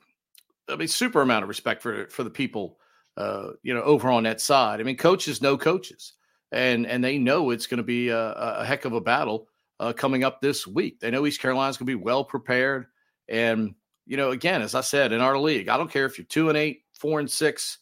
I 0.67 0.75
mean, 0.75 0.87
super 0.87 1.21
amount 1.21 1.43
of 1.43 1.49
respect 1.49 1.81
for 1.81 2.07
for 2.07 2.23
the 2.23 2.29
people, 2.29 2.79
uh, 3.17 3.49
you 3.63 3.73
know, 3.73 3.81
over 3.81 4.09
on 4.09 4.23
that 4.23 4.41
side. 4.41 4.79
I 4.79 4.83
mean, 4.83 4.97
coaches 4.97 5.41
know 5.41 5.57
coaches, 5.57 6.13
and 6.51 6.85
and 6.87 7.03
they 7.03 7.17
know 7.17 7.49
it's 7.49 7.67
going 7.67 7.77
to 7.77 7.83
be 7.83 8.09
a, 8.09 8.31
a, 8.31 8.65
heck 8.65 8.85
of 8.85 8.93
a 8.93 9.01
battle 9.01 9.47
uh, 9.79 9.93
coming 9.93 10.23
up 10.23 10.41
this 10.41 10.65
week. 10.65 10.99
They 10.99 11.11
know 11.11 11.25
East 11.25 11.41
Carolina's 11.41 11.77
going 11.77 11.87
to 11.87 11.97
be 11.97 12.03
well 12.03 12.23
prepared, 12.23 12.87
and 13.27 13.75
you 14.05 14.17
know, 14.17 14.31
again, 14.31 14.61
as 14.61 14.75
I 14.75 14.81
said 14.81 15.11
in 15.11 15.21
our 15.21 15.37
league, 15.37 15.69
I 15.69 15.77
don't 15.77 15.91
care 15.91 16.05
if 16.05 16.17
you're 16.17 16.25
two 16.25 16.49
and 16.49 16.57
eight, 16.57 16.83
four 16.93 17.19
and 17.19 17.29
six, 17.29 17.79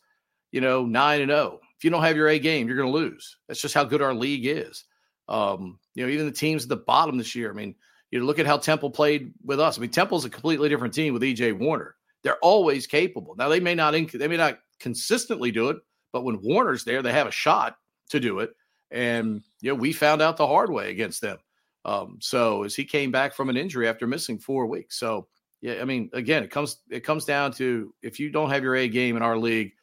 you 0.52 0.62
know, 0.62 0.86
nine 0.86 1.22
and 1.22 1.30
zero. 1.30 1.60
Oh. 1.62 1.68
If 1.78 1.84
you 1.84 1.90
don't 1.90 2.04
have 2.04 2.16
your 2.16 2.30
A 2.30 2.40
game, 2.40 2.68
you're 2.68 2.78
going 2.78 2.92
to 2.92 2.98
lose. 2.98 3.38
That's 3.48 3.62
just 3.62 3.74
how 3.74 3.84
good 3.84 4.02
our 4.02 4.14
league 4.14 4.46
is. 4.46 4.86
Um, 5.28 5.80
you 5.96 6.06
know, 6.06 6.12
even 6.12 6.26
the 6.26 6.32
teams 6.32 6.64
at 6.64 6.70
the 6.70 6.78
bottom 6.78 7.18
this 7.18 7.36
year. 7.36 7.52
I 7.52 7.54
mean, 7.54 7.76
you 8.10 8.24
look 8.24 8.40
at 8.40 8.46
how 8.46 8.58
Temple 8.58 8.90
played 8.90 9.34
with 9.44 9.60
us. 9.60 9.78
I 9.78 9.82
mean, 9.82 9.90
Temple's 9.90 10.24
a 10.24 10.30
completely 10.30 10.70
different 10.70 10.94
team 10.94 11.14
with 11.14 11.24
EJ 11.24 11.58
Warner. 11.60 11.96
They're 12.24 12.38
always 12.38 12.88
capable. 12.88 13.36
Now 13.36 13.50
they 13.50 13.60
may 13.60 13.76
not 13.76 13.96
inc- 13.96 14.18
they 14.18 14.30
may 14.30 14.38
not 14.38 14.60
consistently 14.80 15.52
do 15.52 15.70
it, 15.70 15.78
but 16.14 16.24
when 16.24 16.42
Warner's 16.42 16.86
there, 16.86 17.02
they 17.02 17.12
have 17.12 17.28
a 17.28 17.32
shot 17.32 17.76
to 18.14 18.20
do 18.20 18.40
it. 18.40 18.56
And 18.90 19.44
you 19.62 19.72
know, 19.72 19.76
we 19.76 19.92
found 19.92 20.22
out 20.22 20.38
the 20.38 20.48
hard 20.48 20.70
way 20.70 20.90
against 20.90 21.22
them. 21.22 21.38
Um, 21.86 22.20
so 22.22 22.64
as 22.64 22.76
he 22.76 22.86
came 22.86 23.12
back 23.12 23.34
from 23.34 23.50
an 23.50 23.58
injury 23.58 23.88
after 23.88 24.08
missing 24.08 24.40
four 24.40 24.66
weeks. 24.68 24.98
So 24.98 25.28
yeah, 25.62 25.82
I 25.82 25.86
mean, 25.86 26.10
again, 26.14 26.44
it 26.44 26.52
comes 26.52 26.78
it 26.90 27.02
comes 27.02 27.26
down 27.26 27.52
to 27.54 27.94
if 28.02 28.20
you 28.20 28.30
don't 28.30 28.50
have 28.50 28.64
your 28.64 28.76
A 28.76 28.88
game 28.88 29.18
in 29.18 29.24
our 29.24 29.38
league, 29.38 29.74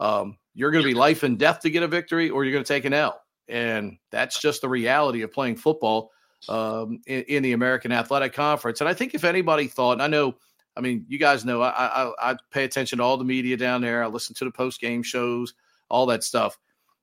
um, 0.00 0.36
you're 0.54 0.70
going 0.70 0.82
to 0.82 0.88
be 0.88 0.94
life 0.94 1.22
and 1.22 1.38
death 1.38 1.60
to 1.60 1.70
get 1.70 1.82
a 1.82 1.88
victory, 1.88 2.30
or 2.30 2.44
you're 2.44 2.52
going 2.52 2.64
to 2.64 2.68
take 2.68 2.84
an 2.84 2.92
L. 2.92 3.20
And 3.48 3.98
that's 4.10 4.40
just 4.40 4.62
the 4.62 4.68
reality 4.68 5.22
of 5.22 5.32
playing 5.32 5.56
football 5.56 6.10
um, 6.48 7.00
in, 7.06 7.22
in, 7.22 7.42
the 7.42 7.52
American 7.52 7.92
Athletic 7.92 8.32
Conference. 8.32 8.80
And 8.80 8.88
I 8.88 8.94
think 8.94 9.14
if 9.14 9.24
anybody 9.24 9.68
thought, 9.68 9.92
and 9.92 10.02
I 10.02 10.08
know, 10.08 10.36
I 10.76 10.80
mean, 10.80 11.04
you 11.08 11.18
guys 11.18 11.44
know, 11.44 11.62
I, 11.62 11.70
I, 11.70 12.30
I 12.32 12.36
pay 12.50 12.64
attention 12.64 12.98
to 12.98 13.04
all 13.04 13.16
the 13.16 13.24
media 13.24 13.56
down 13.56 13.82
there. 13.82 14.02
I 14.02 14.06
listen 14.06 14.34
to 14.36 14.44
the 14.44 14.50
post 14.50 14.80
game 14.80 15.02
shows, 15.02 15.54
all 15.88 16.06
that 16.06 16.24
stuff. 16.24 16.58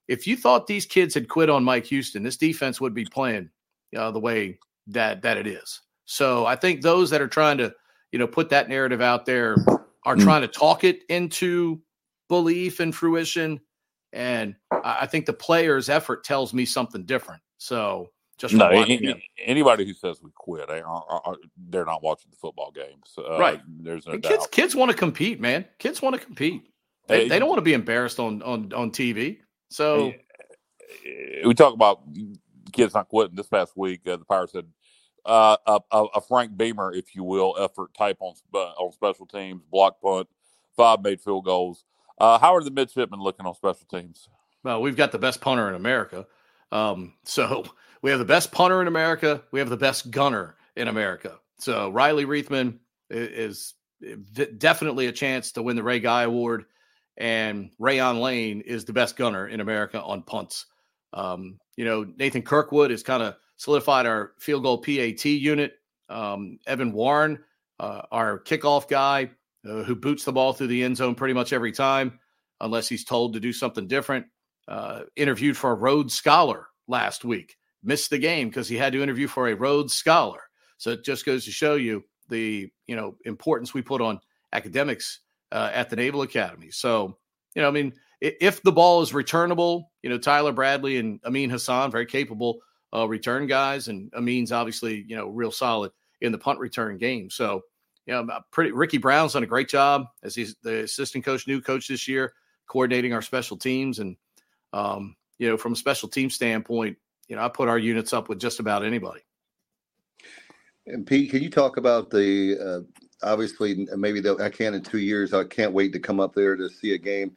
If 0.07 0.27
you 0.27 0.35
thought 0.35 0.67
these 0.67 0.85
kids 0.85 1.13
had 1.13 1.29
quit 1.29 1.49
on 1.49 1.63
Mike 1.63 1.85
Houston, 1.85 2.23
this 2.23 2.37
defense 2.37 2.81
would 2.81 2.93
be 2.93 3.05
playing 3.05 3.49
uh, 3.95 4.11
the 4.11 4.19
way 4.19 4.59
that 4.87 5.21
that 5.21 5.37
it 5.37 5.47
is. 5.47 5.81
So 6.05 6.45
I 6.45 6.55
think 6.55 6.81
those 6.81 7.09
that 7.09 7.21
are 7.21 7.27
trying 7.27 7.57
to, 7.59 7.73
you 8.11 8.19
know, 8.19 8.27
put 8.27 8.49
that 8.49 8.69
narrative 8.69 9.01
out 9.01 9.25
there 9.25 9.55
are 10.05 10.15
mm. 10.15 10.23
trying 10.23 10.41
to 10.41 10.47
talk 10.47 10.83
it 10.83 11.03
into 11.09 11.81
belief 12.27 12.79
and 12.79 12.93
fruition. 12.93 13.61
And 14.11 14.55
I 14.83 15.07
think 15.07 15.25
the 15.25 15.33
player's 15.33 15.89
effort 15.89 16.23
tells 16.23 16.53
me 16.53 16.65
something 16.65 17.05
different. 17.05 17.41
So 17.57 18.09
just 18.37 18.53
no, 18.53 18.67
any, 18.67 19.29
anybody 19.43 19.85
who 19.85 19.93
says 19.93 20.21
we 20.21 20.31
quit, 20.35 20.67
they 20.67 20.81
are, 20.81 21.37
they're 21.69 21.85
not 21.85 22.03
watching 22.03 22.29
the 22.29 22.37
football 22.37 22.71
games. 22.71 23.13
Uh, 23.17 23.39
right? 23.39 23.61
There's 23.79 24.05
no 24.05 24.19
kids. 24.19 24.47
Kids 24.47 24.75
want 24.75 24.91
to 24.91 24.97
compete, 24.97 25.39
man. 25.39 25.65
Kids 25.79 26.01
want 26.01 26.15
to 26.15 26.23
compete. 26.23 26.63
They, 27.07 27.23
hey, 27.23 27.29
they 27.29 27.39
don't 27.39 27.49
want 27.49 27.59
to 27.59 27.63
be 27.63 27.73
embarrassed 27.73 28.19
on 28.19 28.41
on 28.43 28.71
on 28.73 28.91
TV. 28.91 29.39
So 29.73 30.13
we 31.43 31.53
talk 31.55 31.73
about 31.73 32.01
kids 32.71 32.93
not 32.93 33.09
quitting. 33.09 33.35
This 33.35 33.47
past 33.47 33.75
week, 33.75 34.07
uh, 34.07 34.17
the 34.17 34.25
Pirates 34.25 34.53
had 34.53 34.67
uh, 35.25 35.57
a, 35.65 35.79
a, 36.15 36.21
Frank 36.21 36.55
Beamer, 36.55 36.93
if 36.93 37.15
you 37.15 37.23
will, 37.23 37.55
effort 37.59 37.93
type 37.93 38.17
on 38.19 38.35
on 38.53 38.91
special 38.91 39.25
teams, 39.25 39.63
block 39.71 39.99
punt, 40.01 40.27
five 40.75 41.01
made 41.01 41.21
field 41.21 41.45
goals. 41.45 41.85
Uh, 42.19 42.37
how 42.37 42.55
are 42.55 42.63
the 42.63 42.71
midshipmen 42.71 43.19
looking 43.19 43.45
on 43.45 43.55
special 43.55 43.87
teams? 43.89 44.29
Well, 44.63 44.81
we've 44.81 44.95
got 44.95 45.11
the 45.11 45.17
best 45.17 45.41
punter 45.41 45.67
in 45.69 45.75
America. 45.75 46.27
Um, 46.71 47.13
so 47.23 47.65
we 48.01 48.11
have 48.11 48.19
the 48.19 48.25
best 48.25 48.51
punter 48.51 48.81
in 48.81 48.87
America. 48.87 49.41
We 49.51 49.59
have 49.59 49.69
the 49.69 49.77
best 49.77 50.11
gunner 50.11 50.55
in 50.75 50.87
America. 50.87 51.39
So 51.57 51.89
Riley 51.89 52.25
Riethman 52.25 52.77
is, 53.09 53.73
is 54.01 54.33
definitely 54.57 55.07
a 55.07 55.11
chance 55.11 55.53
to 55.53 55.63
win 55.63 55.75
the 55.75 55.83
Ray 55.83 55.99
Guy 55.99 56.23
Award, 56.23 56.65
and 57.17 57.69
Rayuan 57.79 58.21
Lane 58.21 58.61
is 58.61 58.85
the 58.85 58.93
best 58.93 59.15
gunner 59.15 59.47
in 59.47 59.59
America 59.59 60.01
on 60.01 60.23
punts. 60.23 60.65
Um, 61.13 61.59
you 61.75 61.85
know, 61.85 62.05
Nathan 62.17 62.41
Kirkwood 62.41 62.91
has 62.91 63.03
kind 63.03 63.23
of 63.23 63.35
solidified 63.57 64.05
our 64.05 64.33
field 64.39 64.63
goal 64.63 64.79
PAT 64.79 65.25
unit. 65.25 65.73
Um, 66.09 66.59
Evan 66.67 66.91
Warren, 66.91 67.39
uh, 67.79 68.01
our 68.11 68.39
kickoff 68.39 68.87
guy, 68.87 69.29
uh, 69.67 69.83
who 69.83 69.95
boots 69.95 70.25
the 70.25 70.33
ball 70.33 70.53
through 70.53 70.67
the 70.67 70.83
end 70.83 70.97
zone 70.97 71.15
pretty 71.15 71.33
much 71.33 71.53
every 71.53 71.71
time, 71.71 72.19
unless 72.61 72.89
he's 72.89 73.05
told 73.05 73.33
to 73.33 73.39
do 73.39 73.53
something 73.53 73.87
different. 73.87 74.25
Uh, 74.67 75.01
interviewed 75.15 75.57
for 75.57 75.71
a 75.71 75.75
Rhodes 75.75 76.13
Scholar 76.13 76.67
last 76.87 77.25
week, 77.25 77.57
missed 77.83 78.09
the 78.09 78.17
game 78.17 78.49
because 78.49 78.67
he 78.67 78.77
had 78.77 78.93
to 78.93 79.03
interview 79.03 79.27
for 79.27 79.47
a 79.47 79.55
Rhodes 79.55 79.93
Scholar. 79.93 80.41
So 80.77 80.91
it 80.91 81.03
just 81.03 81.25
goes 81.25 81.45
to 81.45 81.51
show 81.51 81.75
you 81.75 82.03
the 82.29 82.69
you 82.87 82.95
know 82.95 83.15
importance 83.25 83.73
we 83.73 83.81
put 83.81 84.01
on 84.01 84.19
academics 84.53 85.19
uh, 85.53 85.69
at 85.71 85.89
the 85.89 85.95
Naval 85.95 86.23
Academy. 86.23 86.71
So 86.71 87.17
you 87.55 87.61
know, 87.61 87.67
I 87.67 87.71
mean, 87.71 87.93
if 88.19 88.61
the 88.63 88.71
ball 88.71 89.01
is 89.01 89.13
returnable, 89.13 89.91
you 90.01 90.09
know, 90.09 90.17
Tyler 90.17 90.51
Bradley 90.51 90.97
and 90.97 91.19
Amin 91.23 91.49
Hassan, 91.49 91.91
very 91.91 92.07
capable 92.07 92.59
uh, 92.93 93.07
return 93.07 93.47
guys, 93.47 93.87
and 93.87 94.11
Amin's 94.15 94.51
obviously 94.51 95.05
you 95.07 95.15
know 95.15 95.27
real 95.27 95.51
solid 95.51 95.91
in 96.21 96.31
the 96.31 96.37
punt 96.37 96.59
return 96.59 96.97
game. 96.97 97.29
So 97.29 97.61
you 98.05 98.13
know, 98.13 98.27
pretty 98.51 98.71
Ricky 98.71 98.97
Brown's 98.97 99.33
done 99.33 99.43
a 99.43 99.47
great 99.47 99.69
job 99.69 100.07
as 100.23 100.35
he's 100.35 100.55
the 100.63 100.83
assistant 100.83 101.23
coach, 101.23 101.47
new 101.47 101.61
coach 101.61 101.87
this 101.87 102.07
year, 102.07 102.33
coordinating 102.67 103.13
our 103.13 103.21
special 103.21 103.55
teams. 103.55 103.99
And 103.99 104.17
um, 104.73 105.15
you 105.37 105.47
know, 105.47 105.57
from 105.57 105.73
a 105.73 105.77
special 105.77 106.09
team 106.09 106.29
standpoint, 106.29 106.97
you 107.27 107.35
know, 107.35 107.43
I 107.43 107.47
put 107.47 107.69
our 107.69 107.77
units 107.77 108.11
up 108.11 108.27
with 108.27 108.39
just 108.39 108.59
about 108.59 108.83
anybody. 108.83 109.21
And 110.85 111.05
Pete, 111.05 111.31
can 111.31 111.41
you 111.41 111.49
talk 111.49 111.77
about 111.77 112.09
the 112.09 112.57
uh, 112.59 113.01
obviously 113.23 113.87
maybe 113.95 114.21
I 114.39 114.49
can 114.49 114.73
in 114.73 114.83
two 114.83 114.99
years. 114.99 115.33
I 115.33 115.43
can't 115.43 115.73
wait 115.73 115.93
to 115.93 115.99
come 115.99 116.19
up 116.19 116.33
there 116.35 116.55
to 116.55 116.69
see 116.69 116.93
a 116.93 116.97
game 116.97 117.35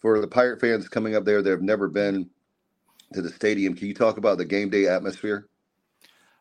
for 0.00 0.20
the 0.20 0.28
Pirate 0.28 0.60
fans 0.60 0.88
coming 0.88 1.14
up 1.14 1.24
there 1.24 1.42
that 1.42 1.50
have 1.50 1.62
never 1.62 1.88
been 1.88 2.28
to 3.12 3.22
the 3.22 3.30
stadium. 3.30 3.74
Can 3.74 3.88
you 3.88 3.94
talk 3.94 4.16
about 4.16 4.38
the 4.38 4.44
game 4.44 4.70
day 4.70 4.86
atmosphere? 4.86 5.48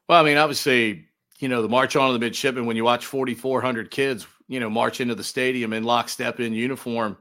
Well, 0.07 0.21
I 0.21 0.23
mean, 0.23 0.37
obviously, 0.37 1.07
you 1.39 1.47
know, 1.47 1.61
the 1.61 1.69
march 1.69 1.95
on 1.95 2.07
of 2.07 2.13
the 2.13 2.19
midshipmen 2.19 2.65
when 2.65 2.75
you 2.75 2.83
watch 2.83 3.05
4,400 3.05 3.91
kids, 3.91 4.27
you 4.47 4.59
know, 4.59 4.69
march 4.69 5.01
into 5.01 5.15
the 5.15 5.23
stadium 5.23 5.73
in 5.73 5.83
lockstep 5.83 6.39
in 6.39 6.53
uniform. 6.53 7.17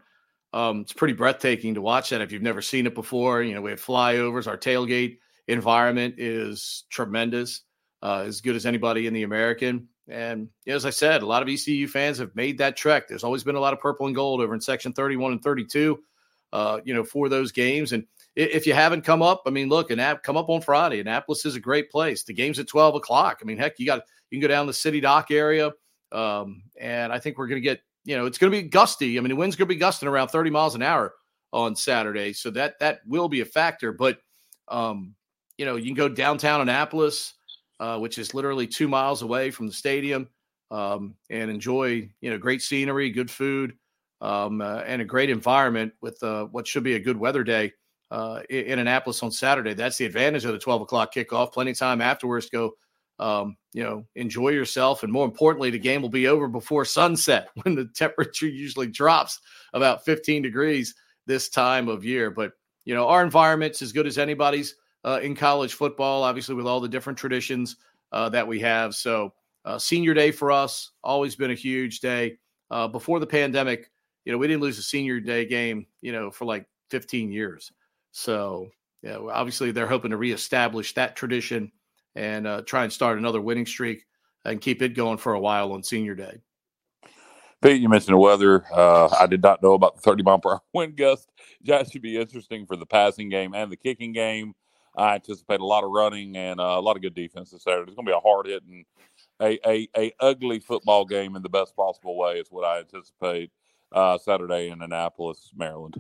Um, 0.53 0.83
it's 0.83 0.93
pretty 0.93 1.15
breathtaking 1.15 1.75
to 1.75 1.81
watch 1.81 2.11
that 2.11 2.21
if 2.21 2.31
you've 2.31 2.43
never 2.43 2.63
seen 2.63 2.87
it 2.87 2.95
before. 2.95 3.43
You 3.43 3.55
know, 3.55 3.61
we 3.61 3.71
have 3.71 3.83
flyovers. 3.83 4.47
Our 4.47 4.57
tailgate 4.57 5.19
environment 5.49 6.15
is 6.19 6.85
tremendous, 6.91 7.63
uh, 8.05 8.23
as 8.27 8.41
good 8.41 8.55
as 8.55 8.67
anybody 8.67 9.07
in 9.07 9.15
the 9.15 9.23
American. 9.23 9.89
And 10.07 10.49
as 10.67 10.85
I 10.85 10.91
said, 10.91 11.23
a 11.23 11.27
lot 11.27 11.43
of 11.43 11.49
ECU 11.49 11.89
fans 11.89 12.19
have 12.19 12.37
made 12.37 12.59
that 12.59 12.77
trek. 12.77 13.09
There's 13.09 13.25
always 13.25 13.43
been 13.43 13.57
a 13.57 13.61
lot 13.61 13.73
of 13.73 13.81
purple 13.81 14.07
and 14.07 14.15
gold 14.15 14.43
over 14.43 14.55
in 14.55 14.61
section 14.61 14.93
31 14.93 15.33
and 15.33 15.43
32, 15.43 15.99
uh, 16.53 16.81
you 16.85 16.93
know, 16.93 17.03
for 17.03 17.31
those 17.31 17.51
games. 17.51 17.93
And 17.93 18.05
if 18.37 18.67
you 18.67 18.75
haven't 18.75 19.03
come 19.03 19.23
up, 19.23 19.43
I 19.47 19.51
mean, 19.51 19.71
look, 19.71 19.91
and 19.91 20.23
come 20.23 20.37
up 20.37 20.51
on 20.51 20.61
Friday. 20.61 21.01
Annapolis 21.01 21.47
is 21.47 21.57
a 21.57 21.61
great 21.61 21.91
place. 21.91 22.23
The 22.23 22.35
game's 22.35 22.59
at 22.59 22.69
12 22.69 22.97
o'clock. 22.97 23.39
I 23.41 23.47
mean, 23.47 23.57
heck, 23.57 23.79
you 23.79 23.87
got 23.87 24.03
you 24.31 24.39
can 24.39 24.43
go 24.43 24.49
down 24.49 24.67
the 24.67 24.75
city 24.75 25.01
dock 25.01 25.31
area. 25.31 25.73
Um, 26.13 26.65
and 26.79 27.13
I 27.13 27.19
think 27.19 27.39
we're 27.39 27.49
going 27.49 27.63
to 27.63 27.67
get 27.67 27.81
you 28.05 28.17
know, 28.17 28.27
it's 28.27 28.39
going 28.39 28.53
to 28.53 28.63
be 28.63 28.69
gusty. 28.69 29.17
I 29.17 29.21
mean, 29.23 29.31
the 29.31 29.37
wind's 29.37 29.57
going 29.57 29.67
to 29.67 29.75
be 29.75 29.79
gusting 29.79 30.09
around 30.09 30.29
30 30.29 30.51
miles 30.51 30.75
an 30.75 30.83
hour 30.83 31.15
on 31.53 31.75
Saturday, 31.75 32.35
so 32.35 32.51
that 32.51 32.79
that 32.81 33.01
will 33.07 33.29
be 33.29 33.41
a 33.41 33.47
factor. 33.47 33.93
But 33.93 34.19
um, 34.69 35.15
you 35.57 35.65
know, 35.65 35.77
you 35.77 35.87
can 35.87 35.95
go 35.95 36.09
downtown 36.09 36.61
Annapolis, 36.61 37.35
uh, 37.81 37.99
which 37.99 38.19
is 38.19 38.35
literally 38.35 38.67
two 38.67 38.89
miles 38.89 39.23
away 39.23 39.51
from 39.51 39.67
the 39.67 39.73
stadium, 39.73 40.29
um, 40.71 41.15
and 41.31 41.51
enjoy 41.51 42.09
you 42.21 42.31
know 42.31 42.39
great 42.39 42.63
scenery, 42.63 43.11
good 43.11 43.31
food, 43.31 43.75
um, 44.21 44.61
uh, 44.61 44.79
and 44.87 45.03
a 45.03 45.05
great 45.05 45.31
environment 45.31 45.93
with 46.01 46.23
uh, 46.23 46.47
what 46.47 46.67
should 46.67 46.85
be 46.85 46.95
a 46.95 47.01
good 47.01 47.17
weather 47.17 47.45
day 47.45 47.73
uh, 48.11 48.41
in 48.49 48.79
Annapolis 48.79 49.23
on 49.23 49.31
Saturday. 49.31 49.75
That's 49.75 49.99
the 49.99 50.05
advantage 50.05 50.45
of 50.45 50.53
the 50.53 50.59
12 50.59 50.83
o'clock 50.83 51.13
kickoff. 51.13 51.53
Plenty 51.53 51.73
of 51.73 51.79
time 51.79 52.01
afterwards 52.01 52.49
to 52.49 52.57
go, 53.19 53.25
um, 53.25 53.57
you 53.73 53.83
know, 53.83 54.07
enjoy 54.15 54.51
yourself. 54.51 55.03
And 55.03 55.13
more 55.13 55.25
importantly, 55.25 55.71
the 55.71 55.79
game 55.79 56.01
will 56.01 56.09
be 56.09 56.29
over 56.29 56.47
before 56.49 56.85
sunset 56.85 57.49
when 57.63 57.75
the 57.75 57.87
temperature 57.95 58.47
usually 58.47 58.87
drops 58.87 59.41
about 59.73 60.05
15 60.05 60.43
degrees 60.43 60.95
this 61.27 61.49
time 61.49 61.89
of 61.89 62.05
year. 62.05 62.31
But, 62.31 62.53
you 62.85 62.95
know, 62.95 63.09
our 63.09 63.25
environment's 63.25 63.83
as 63.83 63.93
good 63.93 64.07
as 64.07 64.19
anybody's 64.19 64.77
uh, 65.05 65.21
in 65.23 65.35
college 65.35 65.75
football, 65.75 66.23
obviously, 66.23 66.55
with 66.55 66.67
all 66.67 66.81
the 66.81 66.89
different 66.89 67.19
traditions 67.19 67.77
uh, 68.13 68.29
that 68.31 68.47
we 68.47 68.61
have. 68.61 68.95
So, 68.95 69.33
uh, 69.65 69.79
senior 69.79 70.15
day 70.15 70.31
for 70.31 70.53
us, 70.53 70.93
always 71.03 71.37
been 71.37 71.51
a 71.51 71.55
huge 71.55 72.01
day. 72.01 72.39
Uh, 72.71 72.89
before 72.89 73.21
the 73.21 73.27
pandemic, 73.27 73.91
you 74.25 74.33
know, 74.33 74.39
we 74.39 74.47
didn't 74.47 74.63
lose 74.63 74.79
a 74.79 74.83
senior 74.83 75.21
day 75.21 75.47
game, 75.47 75.87
you 76.01 76.13
know, 76.13 76.31
for 76.31 76.45
like 76.45 76.67
15 76.91 77.31
years. 77.31 77.73
So, 78.13 78.69
yeah, 79.03 79.19
obviously 79.19 79.71
they're 79.71 79.87
hoping 79.87 80.11
to 80.11 80.17
reestablish 80.17 80.95
that 80.95 81.17
tradition 81.17 81.71
and 82.15 82.47
uh, 82.47 82.63
try 82.63 82.85
and 82.85 82.93
start 82.93 83.19
another 83.19 83.41
winning 83.41 83.67
streak 83.67 84.07
and 84.45 84.61
keep 84.61 84.83
it 84.83 84.91
going 84.91 85.19
for 85.19 85.35
a 85.35 85.41
while 85.41 85.73
on 85.73 85.83
senior 85.83 86.15
day. 86.15 86.41
Pete, 87.63 87.81
you 87.81 87.89
mentioned 87.89 88.15
the 88.15 88.19
weather. 88.19 88.65
Uh, 88.73 89.09
I 89.19 89.27
did 89.27 89.43
not 89.43 89.63
know 89.63 89.73
about 89.73 89.97
the 89.97 90.03
30 90.03 90.23
mile 90.23 90.39
per 90.39 90.53
hour 90.53 90.63
wind 90.73 90.97
gust. 90.97 91.31
That 91.65 91.91
should 91.91 92.03
be 92.03 92.19
interesting 92.19 92.67
for 92.67 92.77
the 92.77 92.87
passing 92.87 93.31
game 93.31 93.55
and 93.55 93.73
the 93.73 93.77
kicking 93.77 94.13
game. 94.13 94.55
I 94.97 95.17
anticipate 95.17 95.61
a 95.61 95.67
lot 95.67 95.85
of 95.85 95.91
running 95.91 96.37
and 96.37 96.61
uh, 96.61 96.77
a 96.77 96.81
lot 96.81 96.97
of 96.97 97.03
good 97.03 97.15
defense 97.15 97.51
this 97.51 97.65
Saturday. 97.65 97.91
It's 97.91 97.97
going 97.97 98.07
to 98.07 98.13
be 98.13 98.17
a 98.17 98.21
hard 98.21 98.47
hitting, 98.47 98.85
a, 99.41 99.59
a, 99.69 99.89
a 99.97 100.13
ugly 100.21 100.61
football 100.61 101.05
game 101.05 101.37
in 101.37 101.43
the 101.43 101.49
best 101.49 101.75
possible 101.75 102.17
way 102.17 102.39
is 102.39 102.49
what 102.51 102.65
I 102.65 102.81
anticipate 102.81 103.51
uh, 103.93 104.19
Saturday 104.19 104.71
in 104.71 104.83
Annapolis, 104.83 105.51
Maryland. 105.57 105.97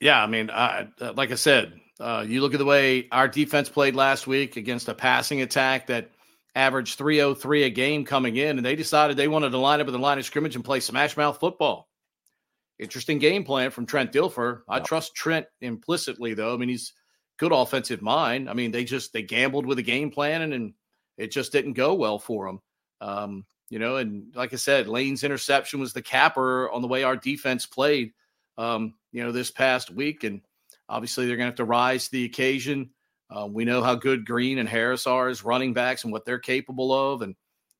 Yeah, 0.00 0.22
I 0.22 0.26
mean, 0.26 0.50
I, 0.50 0.88
uh, 1.00 1.12
like 1.12 1.30
I 1.30 1.36
said, 1.36 1.80
uh, 2.00 2.24
you 2.26 2.40
look 2.40 2.54
at 2.54 2.58
the 2.58 2.64
way 2.64 3.08
our 3.12 3.28
defense 3.28 3.68
played 3.68 3.94
last 3.94 4.26
week 4.26 4.56
against 4.56 4.88
a 4.88 4.94
passing 4.94 5.42
attack 5.42 5.86
that 5.86 6.10
averaged 6.54 6.98
303 6.98 7.64
a 7.64 7.70
game 7.70 8.04
coming 8.04 8.36
in, 8.36 8.56
and 8.56 8.66
they 8.66 8.76
decided 8.76 9.16
they 9.16 9.28
wanted 9.28 9.50
to 9.50 9.58
line 9.58 9.80
up 9.80 9.86
in 9.86 9.92
the 9.92 9.98
line 9.98 10.18
of 10.18 10.24
scrimmage 10.24 10.56
and 10.56 10.64
play 10.64 10.80
smash 10.80 11.16
mouth 11.16 11.38
football. 11.38 11.88
Interesting 12.78 13.18
game 13.18 13.44
plan 13.44 13.70
from 13.70 13.86
Trent 13.86 14.12
Dilfer. 14.12 14.62
I 14.68 14.80
trust 14.80 15.14
Trent 15.14 15.46
implicitly, 15.60 16.34
though. 16.34 16.52
I 16.52 16.56
mean, 16.56 16.68
he's 16.68 16.92
good 17.38 17.52
offensive 17.52 18.02
mind. 18.02 18.48
I 18.48 18.54
mean, 18.54 18.70
they 18.70 18.84
just 18.84 19.12
they 19.12 19.22
gambled 19.22 19.66
with 19.66 19.78
a 19.78 19.82
game 19.82 20.10
plan, 20.10 20.42
and, 20.42 20.54
and 20.54 20.74
it 21.16 21.30
just 21.30 21.52
didn't 21.52 21.74
go 21.74 21.94
well 21.94 22.18
for 22.18 22.46
them. 22.46 22.60
Um, 23.00 23.44
you 23.70 23.78
know, 23.78 23.96
and 23.96 24.32
like 24.34 24.52
I 24.52 24.56
said, 24.56 24.86
Lane's 24.86 25.24
interception 25.24 25.80
was 25.80 25.92
the 25.92 26.02
capper 26.02 26.70
on 26.70 26.82
the 26.82 26.88
way 26.88 27.04
our 27.04 27.16
defense 27.16 27.66
played 27.66 28.12
um, 28.58 28.94
you 29.12 29.22
know, 29.22 29.32
this 29.32 29.50
past 29.50 29.90
week. 29.90 30.24
And 30.24 30.42
obviously, 30.88 31.26
they're 31.26 31.36
going 31.36 31.46
to 31.46 31.50
have 31.50 31.56
to 31.56 31.64
rise 31.64 32.06
to 32.06 32.12
the 32.12 32.24
occasion. 32.24 32.90
Uh, 33.30 33.46
we 33.50 33.64
know 33.64 33.82
how 33.82 33.94
good 33.94 34.26
Green 34.26 34.58
and 34.58 34.68
Harris 34.68 35.06
are 35.06 35.28
as 35.28 35.44
running 35.44 35.72
backs 35.72 36.04
and 36.04 36.12
what 36.12 36.24
they're 36.24 36.38
capable 36.38 36.92
of. 36.92 37.22
And, 37.22 37.34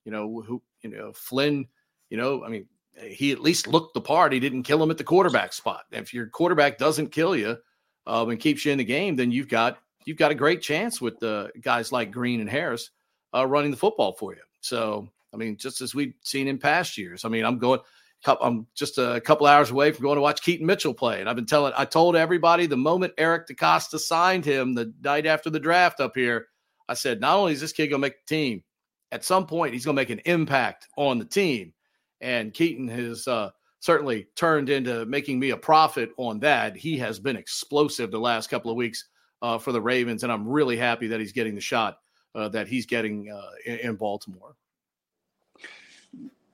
you 0.04 0.12
know, 0.12 0.40
who, 0.40 0.62
you 0.82 0.90
know, 0.90 1.12
Flynn, 1.12 1.68
you 2.08 2.16
know, 2.16 2.42
I 2.44 2.48
mean, 2.48 2.66
he 2.98 3.32
at 3.32 3.40
least 3.40 3.66
looked 3.66 3.94
the 3.94 4.00
part. 4.00 4.32
He 4.32 4.40
didn't 4.40 4.62
kill 4.62 4.82
him 4.82 4.90
at 4.90 4.98
the 4.98 5.04
quarterback 5.04 5.52
spot. 5.52 5.84
If 5.90 6.14
your 6.14 6.26
quarterback 6.26 6.78
doesn't 6.78 7.12
kill 7.12 7.36
you 7.36 7.58
um, 8.06 8.30
and 8.30 8.40
keeps 8.40 8.64
you 8.64 8.72
in 8.72 8.78
the 8.78 8.84
game, 8.84 9.16
then 9.16 9.30
you've 9.30 9.48
got 9.48 9.78
you've 10.04 10.18
got 10.18 10.30
a 10.30 10.34
great 10.36 10.62
chance 10.62 11.00
with 11.00 11.18
the 11.20 11.50
guys 11.60 11.92
like 11.92 12.10
Green 12.10 12.40
and 12.40 12.50
Harris 12.50 12.90
uh, 13.34 13.46
running 13.46 13.70
the 13.70 13.76
football 13.76 14.12
for 14.12 14.34
you. 14.34 14.40
So, 14.60 15.08
I 15.32 15.36
mean, 15.36 15.56
just 15.56 15.80
as 15.80 15.94
we've 15.94 16.14
seen 16.22 16.48
in 16.48 16.58
past 16.58 16.98
years. 16.98 17.24
I 17.24 17.28
mean, 17.28 17.44
I'm 17.44 17.58
going. 17.58 17.80
I'm 18.24 18.68
just 18.76 18.98
a 18.98 19.20
couple 19.20 19.48
hours 19.48 19.72
away 19.72 19.90
from 19.90 20.04
going 20.04 20.14
to 20.14 20.22
watch 20.22 20.42
Keaton 20.42 20.64
Mitchell 20.64 20.94
play. 20.94 21.18
And 21.18 21.28
I've 21.28 21.34
been 21.34 21.44
telling, 21.44 21.72
I 21.76 21.84
told 21.84 22.14
everybody 22.14 22.66
the 22.66 22.76
moment 22.76 23.14
Eric 23.18 23.48
DeCosta 23.48 23.98
signed 23.98 24.44
him 24.44 24.74
the 24.74 24.94
night 25.02 25.26
after 25.26 25.50
the 25.50 25.58
draft 25.58 25.98
up 25.98 26.12
here, 26.14 26.46
I 26.88 26.94
said, 26.94 27.20
not 27.20 27.36
only 27.36 27.52
is 27.52 27.60
this 27.60 27.72
kid 27.72 27.88
going 27.88 28.00
to 28.00 28.06
make 28.06 28.24
the 28.24 28.32
team, 28.32 28.62
at 29.10 29.24
some 29.24 29.48
point 29.48 29.74
he's 29.74 29.84
going 29.84 29.96
to 29.96 30.00
make 30.00 30.10
an 30.10 30.20
impact 30.24 30.86
on 30.96 31.18
the 31.18 31.24
team. 31.24 31.72
And 32.20 32.54
Keaton 32.54 32.86
has 32.86 33.26
uh, 33.26 33.50
certainly 33.82 34.28
turned 34.36 34.70
into 34.70 35.04
making 35.06 35.40
me 35.40 35.50
a 35.50 35.56
prophet 35.56 36.12
on 36.16 36.38
that. 36.38 36.76
He 36.76 36.96
has 36.98 37.18
been 37.18 37.34
explosive 37.34 38.12
the 38.12 38.20
last 38.20 38.48
couple 38.48 38.70
of 38.70 38.76
weeks 38.76 39.06
uh, 39.42 39.58
for 39.58 39.72
the 39.72 39.80
Ravens. 39.80 40.22
And 40.22 40.30
I'm 40.30 40.46
really 40.46 40.76
happy 40.76 41.08
that 41.08 41.18
he's 41.18 41.32
getting 41.32 41.56
the 41.56 41.60
shot 41.60 41.98
uh, 42.36 42.48
that 42.50 42.68
he's 42.68 42.86
getting 42.86 43.28
uh, 43.32 43.50
in, 43.66 43.78
in 43.78 43.96
Baltimore. 43.96 44.54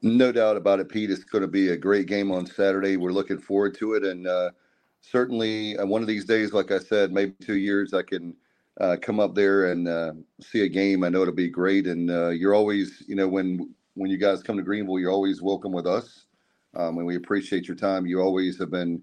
No 0.01 0.33
doubt 0.33 0.57
about 0.57 0.81
it, 0.81 0.89
Pete. 0.89 1.11
It's 1.11 1.23
going 1.23 1.43
to 1.43 1.49
be 1.49 1.69
a 1.69 1.77
great 1.77 2.07
game 2.07 2.33
on 2.33 2.47
Saturday. 2.47 2.97
We're 2.97 3.13
looking 3.13 3.39
forward 3.39 3.77
to 3.79 3.93
it, 3.95 4.05
and 4.05 4.27
uh, 4.27 4.51
certainly 5.03 5.77
uh, 5.77 5.85
one 5.85 6.01
of 6.01 6.09
these 6.09 6.25
days, 6.25 6.55
like 6.55 6.71
I 6.71 6.79
said, 6.79 7.13
maybe 7.13 7.35
two 7.43 7.57
years, 7.57 7.93
I 7.93 8.03
can 8.03 8.35
uh, 8.81 8.97
come 9.03 9.21
up 9.21 9.35
there 9.35 9.71
and 9.71 10.25
see 10.41 10.63
a 10.63 10.69
game. 10.69 11.05
I 11.05 11.11
know 11.11 11.21
it'll 11.23 11.35
be 11.35 11.51
great, 11.51 11.87
and 11.89 12.09
you're 12.39 12.55
always, 12.55 13.03
you 13.07 13.17
know, 13.17 13.29
when 13.29 13.75
when 13.95 14.11
you 14.11 14.17
guys 14.17 14.43
come 14.43 14.57
to 14.57 14.63
Greenville, 14.63 14.99
you're 14.99 15.11
always 15.11 15.43
welcome 15.43 15.73
with 15.73 15.87
us, 15.87 16.28
um, 16.79 16.97
and 16.97 17.07
we 17.07 17.17
appreciate 17.17 17.69
your 17.69 17.77
time. 17.77 18.07
You 18.07 18.21
always 18.21 18.59
have 18.59 18.71
been 18.71 19.03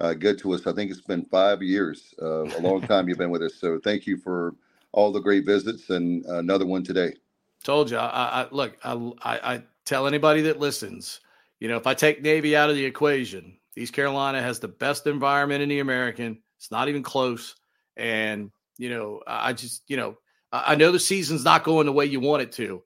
uh, 0.00 0.14
good 0.14 0.38
to 0.38 0.54
us. 0.54 0.66
I 0.66 0.72
think 0.72 0.90
it's 0.90 1.00
been 1.00 1.24
five 1.26 1.62
years, 1.62 2.14
a 2.18 2.58
long 2.60 2.80
time 2.80 3.08
you've 3.08 3.18
been 3.18 3.30
with 3.30 3.42
us. 3.42 3.54
So 3.54 3.78
thank 3.78 4.06
you 4.06 4.16
for 4.16 4.54
all 4.92 5.12
the 5.12 5.20
great 5.20 5.46
visits, 5.46 5.90
and 5.90 6.24
another 6.24 6.66
one 6.66 6.82
today. 6.82 7.14
Told 7.62 7.90
you, 7.90 7.98
I, 7.98 8.42
I 8.42 8.48
look, 8.50 8.76
I, 8.82 9.12
I 9.22 9.62
tell 9.84 10.06
anybody 10.06 10.42
that 10.42 10.58
listens, 10.58 11.20
you 11.60 11.68
know, 11.68 11.76
if 11.76 11.86
I 11.86 11.94
take 11.94 12.22
Navy 12.22 12.56
out 12.56 12.70
of 12.70 12.76
the 12.76 12.84
equation, 12.84 13.58
East 13.76 13.92
Carolina 13.92 14.42
has 14.42 14.58
the 14.58 14.68
best 14.68 15.06
environment 15.06 15.62
in 15.62 15.68
the 15.68 15.80
American. 15.80 16.40
It's 16.56 16.70
not 16.70 16.88
even 16.88 17.02
close. 17.02 17.54
And, 17.96 18.50
you 18.78 18.88
know, 18.88 19.20
I 19.26 19.52
just, 19.52 19.82
you 19.86 19.96
know, 19.96 20.16
I 20.50 20.74
know 20.74 20.90
the 20.90 20.98
season's 20.98 21.44
not 21.44 21.64
going 21.64 21.86
the 21.86 21.92
way 21.92 22.06
you 22.06 22.18
want 22.18 22.42
it 22.42 22.52
to, 22.52 22.82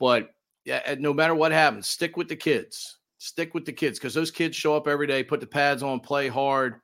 but 0.00 0.30
no 0.98 1.12
matter 1.12 1.34
what 1.34 1.52
happens, 1.52 1.86
stick 1.86 2.16
with 2.16 2.28
the 2.28 2.36
kids. 2.36 2.96
Stick 3.24 3.54
with 3.54 3.64
the 3.64 3.72
kids 3.72 3.98
because 3.98 4.12
those 4.12 4.30
kids 4.30 4.54
show 4.54 4.76
up 4.76 4.86
every 4.86 5.06
day, 5.06 5.24
put 5.24 5.40
the 5.40 5.46
pads 5.46 5.82
on, 5.82 5.98
play 5.98 6.28
hard. 6.28 6.80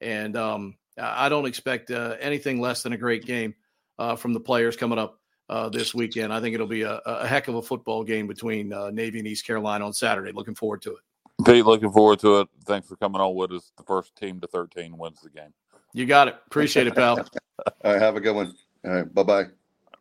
And 0.00 0.36
um, 0.36 0.74
I 0.98 1.28
don't 1.28 1.46
expect 1.46 1.92
uh, 1.92 2.16
anything 2.18 2.60
less 2.60 2.82
than 2.82 2.92
a 2.92 2.96
great 2.96 3.24
game 3.24 3.54
uh, 3.98 4.16
from 4.16 4.32
the 4.32 4.40
players 4.40 4.76
coming 4.76 4.98
up 4.98 5.20
uh, 5.48 5.68
this 5.68 5.94
weekend. 5.94 6.32
I 6.32 6.40
think 6.40 6.52
it'll 6.52 6.66
be 6.66 6.82
a, 6.82 7.00
a 7.06 7.28
heck 7.28 7.46
of 7.46 7.54
a 7.54 7.62
football 7.62 8.02
game 8.02 8.26
between 8.26 8.72
uh, 8.72 8.90
Navy 8.90 9.20
and 9.20 9.28
East 9.28 9.46
Carolina 9.46 9.86
on 9.86 9.92
Saturday. 9.92 10.32
Looking 10.32 10.56
forward 10.56 10.82
to 10.82 10.96
it. 10.96 11.44
Pete, 11.46 11.64
looking 11.64 11.92
forward 11.92 12.18
to 12.20 12.40
it. 12.40 12.48
Thanks 12.64 12.88
for 12.88 12.96
coming 12.96 13.20
on 13.20 13.32
with 13.36 13.52
us. 13.52 13.70
The 13.76 13.84
first 13.84 14.16
team 14.16 14.40
to 14.40 14.48
13 14.48 14.98
wins 14.98 15.20
the 15.20 15.30
game. 15.30 15.54
You 15.92 16.06
got 16.06 16.26
it. 16.26 16.36
Appreciate 16.46 16.88
it, 16.88 16.96
pal. 16.96 17.18
All 17.84 17.92
right. 17.92 18.02
Have 18.02 18.16
a 18.16 18.20
good 18.20 18.34
one. 18.34 18.52
All 18.84 18.90
right. 18.90 19.14
Bye 19.14 19.22
bye. 19.22 19.44